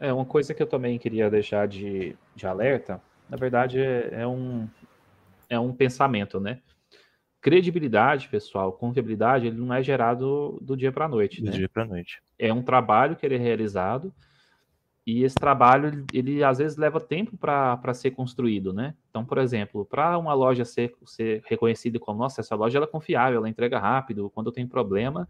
É, 0.00 0.12
uma 0.12 0.24
coisa 0.24 0.52
que 0.54 0.62
eu 0.62 0.66
também 0.66 0.98
queria 0.98 1.30
deixar 1.30 1.68
de, 1.68 2.16
de 2.34 2.46
alerta 2.46 3.00
na 3.28 3.36
verdade, 3.36 3.80
é, 3.80 4.08
é, 4.12 4.26
um, 4.26 4.68
é 5.48 5.58
um 5.58 5.72
pensamento, 5.72 6.38
né? 6.40 6.60
Credibilidade, 7.46 8.28
pessoal, 8.28 8.72
confiabilidade, 8.72 9.46
ele 9.46 9.56
não 9.56 9.72
é 9.72 9.80
gerado 9.80 10.58
do 10.60 10.76
dia 10.76 10.90
para 10.90 11.04
a 11.04 11.08
noite. 11.08 11.40
Do 11.40 11.46
né? 11.46 11.52
dia 11.52 11.68
para 11.68 11.84
a 11.84 11.86
noite. 11.86 12.20
É 12.36 12.52
um 12.52 12.60
trabalho 12.60 13.14
que 13.14 13.24
ele 13.24 13.36
é 13.36 13.38
realizado 13.38 14.12
e 15.06 15.22
esse 15.22 15.36
trabalho, 15.36 16.04
ele 16.12 16.42
às 16.42 16.58
vezes 16.58 16.76
leva 16.76 16.98
tempo 16.98 17.36
para 17.36 17.94
ser 17.94 18.10
construído, 18.10 18.72
né? 18.72 18.96
Então, 19.08 19.24
por 19.24 19.38
exemplo, 19.38 19.84
para 19.84 20.18
uma 20.18 20.34
loja 20.34 20.64
ser, 20.64 20.92
ser 21.04 21.40
reconhecida 21.46 22.00
como, 22.00 22.18
nossa, 22.18 22.40
essa 22.40 22.56
loja 22.56 22.80
ela 22.80 22.86
é 22.86 22.90
confiável, 22.90 23.38
ela 23.38 23.48
entrega 23.48 23.78
rápido, 23.78 24.28
quando 24.34 24.48
eu 24.48 24.52
tenho 24.52 24.66
problema, 24.66 25.28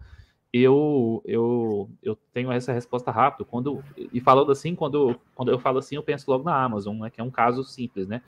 eu, 0.51 1.23
eu, 1.27 1.91
eu 2.03 2.17
tenho 2.33 2.51
essa 2.51 2.73
resposta 2.73 3.11
rápido. 3.11 3.45
Quando, 3.45 3.85
e 3.95 4.23
falando 4.23 4.51
assim, 4.51 4.75
quando, 4.75 5.21
quando 5.35 5.51
eu 5.51 5.59
falo 5.59 5.81
assim, 5.81 5.97
eu 5.97 6.03
penso 6.03 6.31
logo 6.31 6.45
na 6.45 6.65
Amazon, 6.65 6.99
né, 6.99 7.11
que 7.11 7.21
é 7.21 7.25
um 7.25 7.31
caso 7.31 7.63
simples, 7.63 8.09
né? 8.09 8.23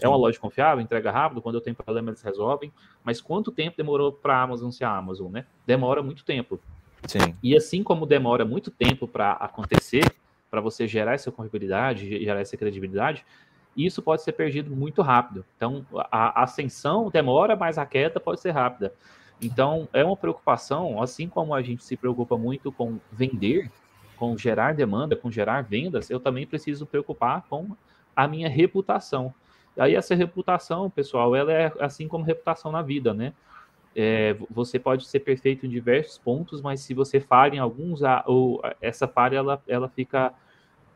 É 0.00 0.08
uma 0.08 0.16
loja 0.16 0.38
confiável, 0.38 0.82
entrega 0.82 1.10
rápido, 1.10 1.42
quando 1.42 1.56
eu 1.56 1.60
tenho 1.60 1.76
problema 1.76 2.10
eles 2.10 2.22
resolvem. 2.22 2.72
Mas 3.04 3.20
quanto 3.20 3.52
tempo 3.52 3.76
demorou 3.76 4.12
para 4.12 4.36
a 4.36 4.42
Amazon 4.42 4.70
ser 4.70 4.84
a 4.84 4.96
Amazon, 4.96 5.30
né? 5.30 5.46
Demora 5.66 6.02
muito 6.02 6.24
tempo. 6.24 6.58
Sim. 7.06 7.36
E 7.42 7.56
assim 7.56 7.82
como 7.82 8.06
demora 8.06 8.44
muito 8.44 8.70
tempo 8.70 9.06
para 9.06 9.32
acontecer, 9.32 10.04
para 10.50 10.60
você 10.60 10.86
gerar 10.86 11.14
essa 11.14 11.30
confiabilidade, 11.30 12.24
gerar 12.24 12.40
essa 12.40 12.56
credibilidade, 12.56 13.24
isso 13.76 14.02
pode 14.02 14.22
ser 14.22 14.32
perdido 14.32 14.74
muito 14.74 15.02
rápido. 15.02 15.44
Então, 15.56 15.84
a 16.10 16.42
ascensão 16.42 17.10
demora, 17.10 17.56
mas 17.56 17.78
a 17.78 17.86
queda 17.86 18.20
pode 18.20 18.40
ser 18.40 18.50
rápida. 18.50 18.92
Então, 19.40 19.88
é 19.92 20.04
uma 20.04 20.16
preocupação, 20.16 21.02
assim 21.02 21.28
como 21.28 21.54
a 21.54 21.62
gente 21.62 21.82
se 21.82 21.96
preocupa 21.96 22.36
muito 22.36 22.70
com 22.70 22.98
vender, 23.10 23.70
com 24.16 24.36
gerar 24.36 24.74
demanda, 24.74 25.16
com 25.16 25.30
gerar 25.30 25.62
vendas, 25.62 26.10
eu 26.10 26.20
também 26.20 26.46
preciso 26.46 26.86
preocupar 26.86 27.42
com 27.48 27.74
a 28.14 28.28
minha 28.28 28.48
reputação. 28.48 29.34
Aí 29.78 29.94
essa 29.94 30.14
reputação, 30.14 30.90
pessoal, 30.90 31.34
ela 31.34 31.52
é 31.52 31.72
assim 31.80 32.06
como 32.06 32.24
reputação 32.24 32.70
na 32.70 32.82
vida, 32.82 33.14
né? 33.14 33.32
É, 33.94 34.36
você 34.50 34.78
pode 34.78 35.06
ser 35.06 35.20
perfeito 35.20 35.66
em 35.66 35.68
diversos 35.68 36.18
pontos, 36.18 36.62
mas 36.62 36.80
se 36.80 36.94
você 36.94 37.20
falha 37.20 37.56
em 37.56 37.58
alguns, 37.58 38.02
a, 38.02 38.24
ou 38.26 38.62
essa 38.80 39.06
falha 39.06 39.36
ela, 39.36 39.62
ela 39.66 39.88
fica 39.88 40.32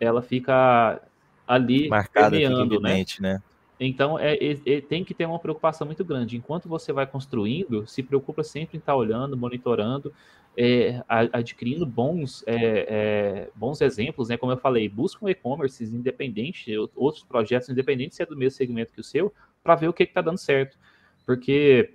ela 0.01 0.22
fica 0.22 1.01
ali 1.47 1.89
marcada, 1.89 2.31
permeando, 2.31 2.81
né? 2.81 3.05
né? 3.20 3.43
Então, 3.79 4.18
é, 4.18 4.35
é, 4.35 4.59
é, 4.64 4.81
tem 4.81 5.05
que 5.05 5.12
ter 5.12 5.27
uma 5.27 5.39
preocupação 5.39 5.87
muito 5.87 6.05
grande. 6.05 6.37
Enquanto 6.37 6.68
você 6.68 6.93
vai 6.93 7.07
construindo, 7.07 7.87
se 7.87 8.03
preocupa 8.03 8.43
sempre 8.43 8.77
em 8.77 8.81
estar 8.81 8.97
olhando, 8.97 9.37
monitorando, 9.37 10.12
é, 10.57 11.03
adquirindo 11.07 11.85
bons, 11.85 12.43
é, 12.47 12.55
é, 12.57 13.51
bons 13.55 13.83
exemplos, 13.83 14.31
né? 14.31 14.39
Como 14.39 14.51
eu 14.51 14.57
falei, 14.57 14.89
busca 14.89 15.24
um 15.24 15.29
e-commerce 15.29 15.85
independente, 15.85 16.74
outros 16.95 17.22
projetos 17.24 17.68
independentes, 17.68 18.16
se 18.16 18.22
é 18.22 18.27
do 18.27 18.37
mesmo 18.37 18.57
segmento 18.57 18.93
que 18.93 19.01
o 19.01 19.05
seu, 19.05 19.33
para 19.62 19.74
ver 19.74 19.89
o 19.89 19.93
que 19.93 20.05
está 20.05 20.22
dando 20.22 20.39
certo. 20.39 20.79
Porque 21.27 21.95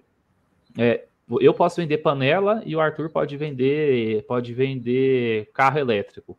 eu 1.39 1.53
posso 1.53 1.77
vender 1.77 1.97
panela 1.99 2.61
e 2.63 2.75
o 2.75 2.79
Arthur 2.79 3.09
pode 3.09 3.35
vender, 3.37 4.23
pode 4.27 4.53
vender 4.53 5.49
carro 5.53 5.79
elétrico 5.79 6.37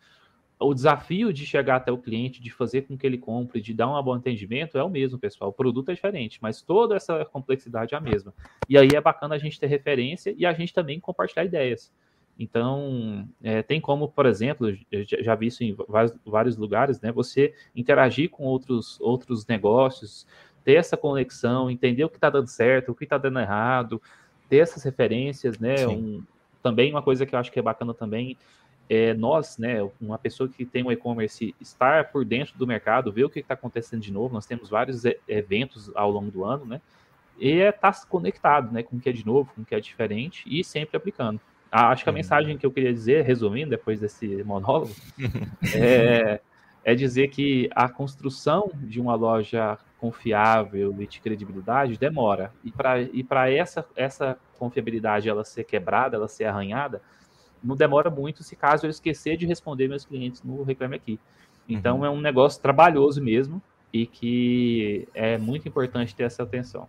o 0.62 0.74
desafio 0.74 1.32
de 1.32 1.44
chegar 1.44 1.76
até 1.76 1.92
o 1.92 1.98
cliente, 1.98 2.40
de 2.40 2.50
fazer 2.50 2.82
com 2.82 2.96
que 2.96 3.06
ele 3.06 3.18
compre, 3.18 3.60
de 3.60 3.74
dar 3.74 3.88
um 3.88 4.02
bom 4.02 4.14
atendimento 4.14 4.78
é 4.78 4.82
o 4.82 4.88
mesmo, 4.88 5.18
pessoal. 5.18 5.50
O 5.50 5.52
produto 5.52 5.90
é 5.90 5.94
diferente, 5.94 6.38
mas 6.40 6.62
toda 6.62 6.96
essa 6.96 7.24
complexidade 7.24 7.94
é 7.94 7.98
a 7.98 8.00
mesma. 8.00 8.32
E 8.68 8.78
aí 8.78 8.88
é 8.94 9.00
bacana 9.00 9.34
a 9.34 9.38
gente 9.38 9.58
ter 9.58 9.66
referência 9.66 10.34
e 10.36 10.46
a 10.46 10.52
gente 10.52 10.72
também 10.72 11.00
compartilhar 11.00 11.44
ideias. 11.44 11.92
Então, 12.38 13.28
é, 13.42 13.62
tem 13.62 13.80
como, 13.80 14.08
por 14.08 14.26
exemplo, 14.26 14.74
já 15.04 15.34
vi 15.34 15.48
isso 15.48 15.62
em 15.62 15.74
vários, 15.88 16.14
vários 16.24 16.56
lugares, 16.56 17.00
né? 17.00 17.12
Você 17.12 17.54
interagir 17.76 18.30
com 18.30 18.44
outros, 18.44 18.98
outros 19.00 19.46
negócios, 19.46 20.26
ter 20.64 20.74
essa 20.74 20.96
conexão, 20.96 21.70
entender 21.70 22.04
o 22.04 22.08
que 22.08 22.16
está 22.16 22.30
dando 22.30 22.48
certo, 22.48 22.92
o 22.92 22.94
que 22.94 23.04
está 23.04 23.18
dando 23.18 23.38
errado, 23.38 24.00
ter 24.48 24.58
essas 24.58 24.82
referências, 24.82 25.58
né? 25.58 25.86
Um, 25.86 26.22
também 26.62 26.90
uma 26.90 27.02
coisa 27.02 27.26
que 27.26 27.34
eu 27.34 27.38
acho 27.38 27.50
que 27.50 27.58
é 27.58 27.62
bacana 27.62 27.92
também 27.92 28.36
é, 28.94 29.14
nós, 29.14 29.56
né, 29.56 29.78
uma 29.98 30.18
pessoa 30.18 30.46
que 30.46 30.66
tem 30.66 30.84
um 30.84 30.92
e-commerce, 30.92 31.54
estar 31.58 32.12
por 32.12 32.26
dentro 32.26 32.58
do 32.58 32.66
mercado, 32.66 33.10
ver 33.10 33.24
o 33.24 33.30
que 33.30 33.38
está 33.38 33.54
acontecendo 33.54 34.02
de 34.02 34.12
novo. 34.12 34.34
Nós 34.34 34.44
temos 34.44 34.68
vários 34.68 35.04
eventos 35.26 35.90
ao 35.94 36.10
longo 36.10 36.30
do 36.30 36.44
ano, 36.44 36.66
né? 36.66 36.78
E 37.38 37.52
é 37.52 37.70
estar 37.70 37.90
tá 37.90 38.06
conectado, 38.06 38.70
né, 38.70 38.82
com 38.82 38.96
o 38.96 39.00
que 39.00 39.08
é 39.08 39.12
de 39.12 39.24
novo, 39.24 39.50
com 39.54 39.62
o 39.62 39.64
que 39.64 39.74
é 39.74 39.80
diferente 39.80 40.44
e 40.46 40.62
sempre 40.62 40.94
aplicando. 40.94 41.40
Ah, 41.70 41.88
acho 41.88 42.04
que 42.04 42.10
a 42.10 42.12
uhum. 42.12 42.18
mensagem 42.18 42.58
que 42.58 42.66
eu 42.66 42.70
queria 42.70 42.92
dizer, 42.92 43.24
resumindo, 43.24 43.70
depois 43.70 43.98
desse 43.98 44.44
monólogo, 44.44 44.94
é, 45.74 46.38
é 46.84 46.94
dizer 46.94 47.28
que 47.28 47.70
a 47.74 47.88
construção 47.88 48.70
de 48.74 49.00
uma 49.00 49.14
loja 49.14 49.78
confiável 49.96 50.94
e 51.00 51.06
de 51.06 51.18
credibilidade 51.18 51.96
demora. 51.96 52.52
E 52.62 52.70
para 53.22 53.50
e 53.50 53.56
essa, 53.56 53.86
essa 53.96 54.36
confiabilidade 54.58 55.30
ela 55.30 55.44
ser 55.44 55.64
quebrada, 55.64 56.16
ela 56.16 56.28
ser 56.28 56.44
arranhada, 56.44 57.00
não 57.62 57.76
demora 57.76 58.10
muito 58.10 58.42
se 58.42 58.56
caso 58.56 58.86
eu 58.86 58.90
esquecer 58.90 59.36
de 59.36 59.46
responder 59.46 59.88
meus 59.88 60.04
clientes 60.04 60.42
no 60.42 60.62
Reclame 60.62 60.96
Aqui. 60.96 61.20
Então 61.68 61.98
uhum. 61.98 62.06
é 62.06 62.10
um 62.10 62.20
negócio 62.20 62.60
trabalhoso 62.60 63.22
mesmo 63.22 63.62
e 63.92 64.06
que 64.06 65.06
é 65.14 65.38
muito 65.38 65.68
importante 65.68 66.14
ter 66.14 66.24
essa 66.24 66.42
atenção. 66.42 66.88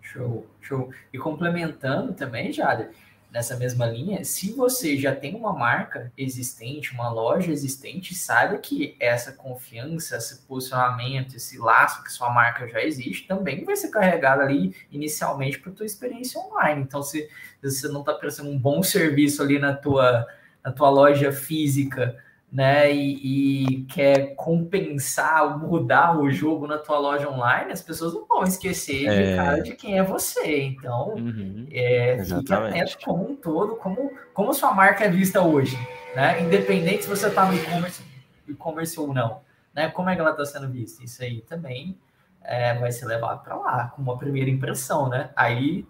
Show, 0.00 0.46
show. 0.60 0.90
E 1.12 1.18
complementando 1.18 2.12
também, 2.12 2.52
Jade, 2.52 2.88
nessa 3.34 3.56
mesma 3.56 3.84
linha, 3.84 4.24
se 4.24 4.52
você 4.52 4.96
já 4.96 5.12
tem 5.12 5.34
uma 5.34 5.52
marca 5.52 6.12
existente, 6.16 6.94
uma 6.94 7.10
loja 7.10 7.50
existente, 7.50 8.14
saiba 8.14 8.58
que 8.58 8.96
essa 9.00 9.32
confiança, 9.32 10.16
esse 10.16 10.42
posicionamento, 10.42 11.34
esse 11.34 11.58
laço 11.58 12.04
que 12.04 12.12
sua 12.12 12.30
marca 12.30 12.68
já 12.68 12.80
existe, 12.80 13.26
também 13.26 13.64
vai 13.64 13.74
ser 13.74 13.88
carregado 13.88 14.40
ali 14.40 14.72
inicialmente 14.88 15.58
para 15.58 15.72
tua 15.72 15.84
experiência 15.84 16.40
online. 16.40 16.82
Então, 16.82 17.02
se, 17.02 17.28
se 17.60 17.80
você 17.80 17.88
não 17.88 18.00
está 18.00 18.14
prestando 18.14 18.50
um 18.50 18.58
bom 18.58 18.84
serviço 18.84 19.42
ali 19.42 19.58
na 19.58 19.74
tua, 19.74 20.24
na 20.64 20.70
tua 20.70 20.88
loja 20.88 21.32
física, 21.32 22.16
né, 22.54 22.94
e, 22.94 23.80
e, 23.80 23.84
quer 23.86 24.36
compensar, 24.36 25.58
mudar 25.58 26.16
o 26.16 26.30
jogo 26.30 26.68
na 26.68 26.78
tua 26.78 27.00
loja 27.00 27.28
online, 27.28 27.72
as 27.72 27.82
pessoas 27.82 28.14
não 28.14 28.24
vão 28.28 28.44
esquecer 28.44 29.08
é... 29.08 29.22
de 29.30 29.36
cara 29.36 29.60
de 29.60 29.74
quem 29.74 29.98
é 29.98 30.04
você. 30.04 30.62
Então, 30.62 31.14
uhum. 31.16 31.66
é, 31.72 32.24
fique 32.24 32.54
atento 32.54 32.96
como 33.04 33.28
um 33.28 33.34
todo, 33.34 33.74
como, 33.74 34.12
como 34.32 34.54
sua 34.54 34.72
marca 34.72 35.04
é 35.04 35.10
vista 35.10 35.42
hoje, 35.42 35.76
né? 36.14 36.40
Independente 36.42 37.02
se 37.02 37.10
você 37.10 37.26
está 37.26 37.44
no 37.44 37.56
e-commerce, 37.56 38.04
e-commerce 38.46 39.00
ou 39.00 39.12
não, 39.12 39.40
né? 39.74 39.90
Como 39.90 40.08
é 40.08 40.14
que 40.14 40.20
ela 40.20 40.30
está 40.30 40.44
sendo 40.44 40.68
vista? 40.68 41.02
Isso 41.02 41.24
aí 41.24 41.40
também 41.40 41.98
é, 42.40 42.72
vai 42.78 42.92
ser 42.92 43.06
levado 43.06 43.42
para 43.42 43.56
lá, 43.56 43.88
com 43.88 44.00
uma 44.00 44.16
primeira 44.16 44.48
impressão, 44.48 45.08
né? 45.08 45.30
Aí 45.34 45.84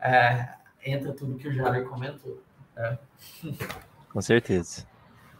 é, 0.00 0.48
entra 0.86 1.12
tudo 1.12 1.34
que 1.34 1.48
o 1.48 1.52
Jair 1.52 1.84
comentou. 1.88 2.40
Né? 2.76 2.98
Com 4.12 4.22
certeza. 4.22 4.93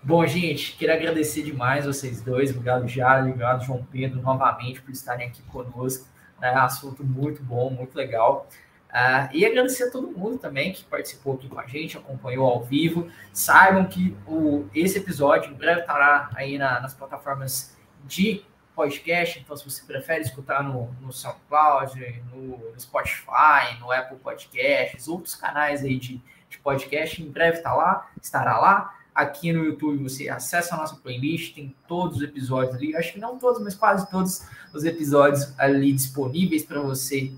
Bom, 0.07 0.27
gente, 0.27 0.77
queria 0.77 0.97
agradecer 0.97 1.43
demais 1.43 1.87
vocês 1.87 2.21
dois. 2.21 2.51
Obrigado, 2.51 2.87
Jara, 2.87 3.23
obrigado, 3.23 3.65
João 3.65 3.83
Pedro, 3.91 4.21
novamente 4.21 4.83
por 4.83 4.91
estarem 4.91 5.29
aqui 5.29 5.41
conosco. 5.45 6.07
É 6.43 6.53
um 6.53 6.59
assunto 6.59 7.03
muito 7.03 7.43
bom, 7.43 7.71
muito 7.71 7.97
legal. 7.97 8.47
Uh, 8.91 9.33
e 9.33 9.47
agradecer 9.47 9.85
a 9.85 9.91
todo 9.91 10.11
mundo 10.11 10.37
também 10.37 10.75
que 10.75 10.85
participou 10.85 11.37
aqui 11.37 11.49
com 11.49 11.59
a 11.59 11.67
gente, 11.67 11.97
acompanhou 11.97 12.47
ao 12.47 12.63
vivo. 12.63 13.09
Saibam 13.33 13.87
que 13.87 14.15
o, 14.27 14.69
esse 14.75 14.99
episódio 14.99 15.51
em 15.51 15.55
breve 15.55 15.81
estará 15.81 16.29
aí 16.35 16.59
na, 16.59 16.81
nas 16.81 16.93
plataformas 16.93 17.75
de 18.05 18.45
podcast. 18.77 19.41
Então, 19.41 19.57
se 19.57 19.65
você 19.65 19.87
prefere 19.87 20.21
escutar 20.21 20.63
no, 20.63 20.93
no 21.01 21.15
SoundCloud, 21.15 22.23
no, 22.31 22.59
no 22.59 22.79
Spotify, 22.79 23.81
no 23.81 23.91
Apple 23.91 24.19
Podcasts, 24.19 25.09
outros 25.09 25.35
canais 25.35 25.83
aí 25.83 25.97
de, 25.97 26.21
de 26.51 26.59
podcast, 26.59 27.23
em 27.23 27.31
breve 27.31 27.57
está 27.57 27.73
lá, 27.73 28.11
estará 28.21 28.59
lá. 28.59 28.99
Aqui 29.15 29.53
no 29.53 29.65
YouTube 29.65 30.03
você 30.03 30.29
acessa 30.29 30.75
a 30.75 30.79
nossa 30.79 30.97
playlist, 30.97 31.55
tem 31.55 31.75
todos 31.87 32.17
os 32.17 32.23
episódios 32.23 32.75
ali, 32.75 32.97
acho 32.97 33.13
que 33.13 33.21
não 33.21 33.39
todos, 33.39 33.63
mas 33.63 33.75
quase 33.75 34.11
todos 34.11 34.43
os 34.73 34.85
episódios 34.85 35.53
ali 35.57 35.93
disponíveis 35.93 36.65
para 36.65 36.81
você 36.81 37.33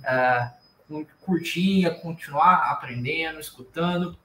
uh, 0.89 1.07
curtir, 1.20 1.91
continuar 2.01 2.70
aprendendo, 2.70 3.39
escutando. 3.39 4.16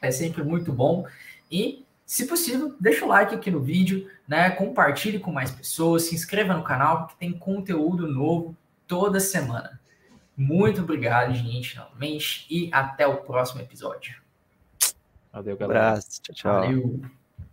É 0.00 0.10
sempre 0.10 0.42
muito 0.42 0.72
bom. 0.72 1.06
E, 1.50 1.84
se 2.06 2.26
possível, 2.26 2.74
deixa 2.80 3.04
o 3.04 3.08
like 3.08 3.34
aqui 3.34 3.50
no 3.50 3.60
vídeo, 3.60 4.10
né? 4.26 4.50
Compartilhe 4.50 5.18
com 5.18 5.30
mais 5.30 5.50
pessoas, 5.50 6.04
se 6.04 6.14
inscreva 6.14 6.54
no 6.54 6.64
canal, 6.64 7.06
porque 7.06 7.16
tem 7.18 7.32
conteúdo 7.32 8.06
novo 8.06 8.56
toda 8.86 9.20
semana. 9.20 9.78
Muito 10.36 10.82
obrigado, 10.82 11.34
gente, 11.34 11.76
novamente, 11.76 12.46
e 12.50 12.68
até 12.72 13.06
o 13.06 13.18
próximo 13.18 13.60
episódio. 13.60 14.23
Valeu, 15.34 15.56
galera. 15.56 15.88
Abraço. 15.88 16.22
Tchau, 16.22 16.34
tchau. 16.34 16.52
Valeu. 16.52 17.00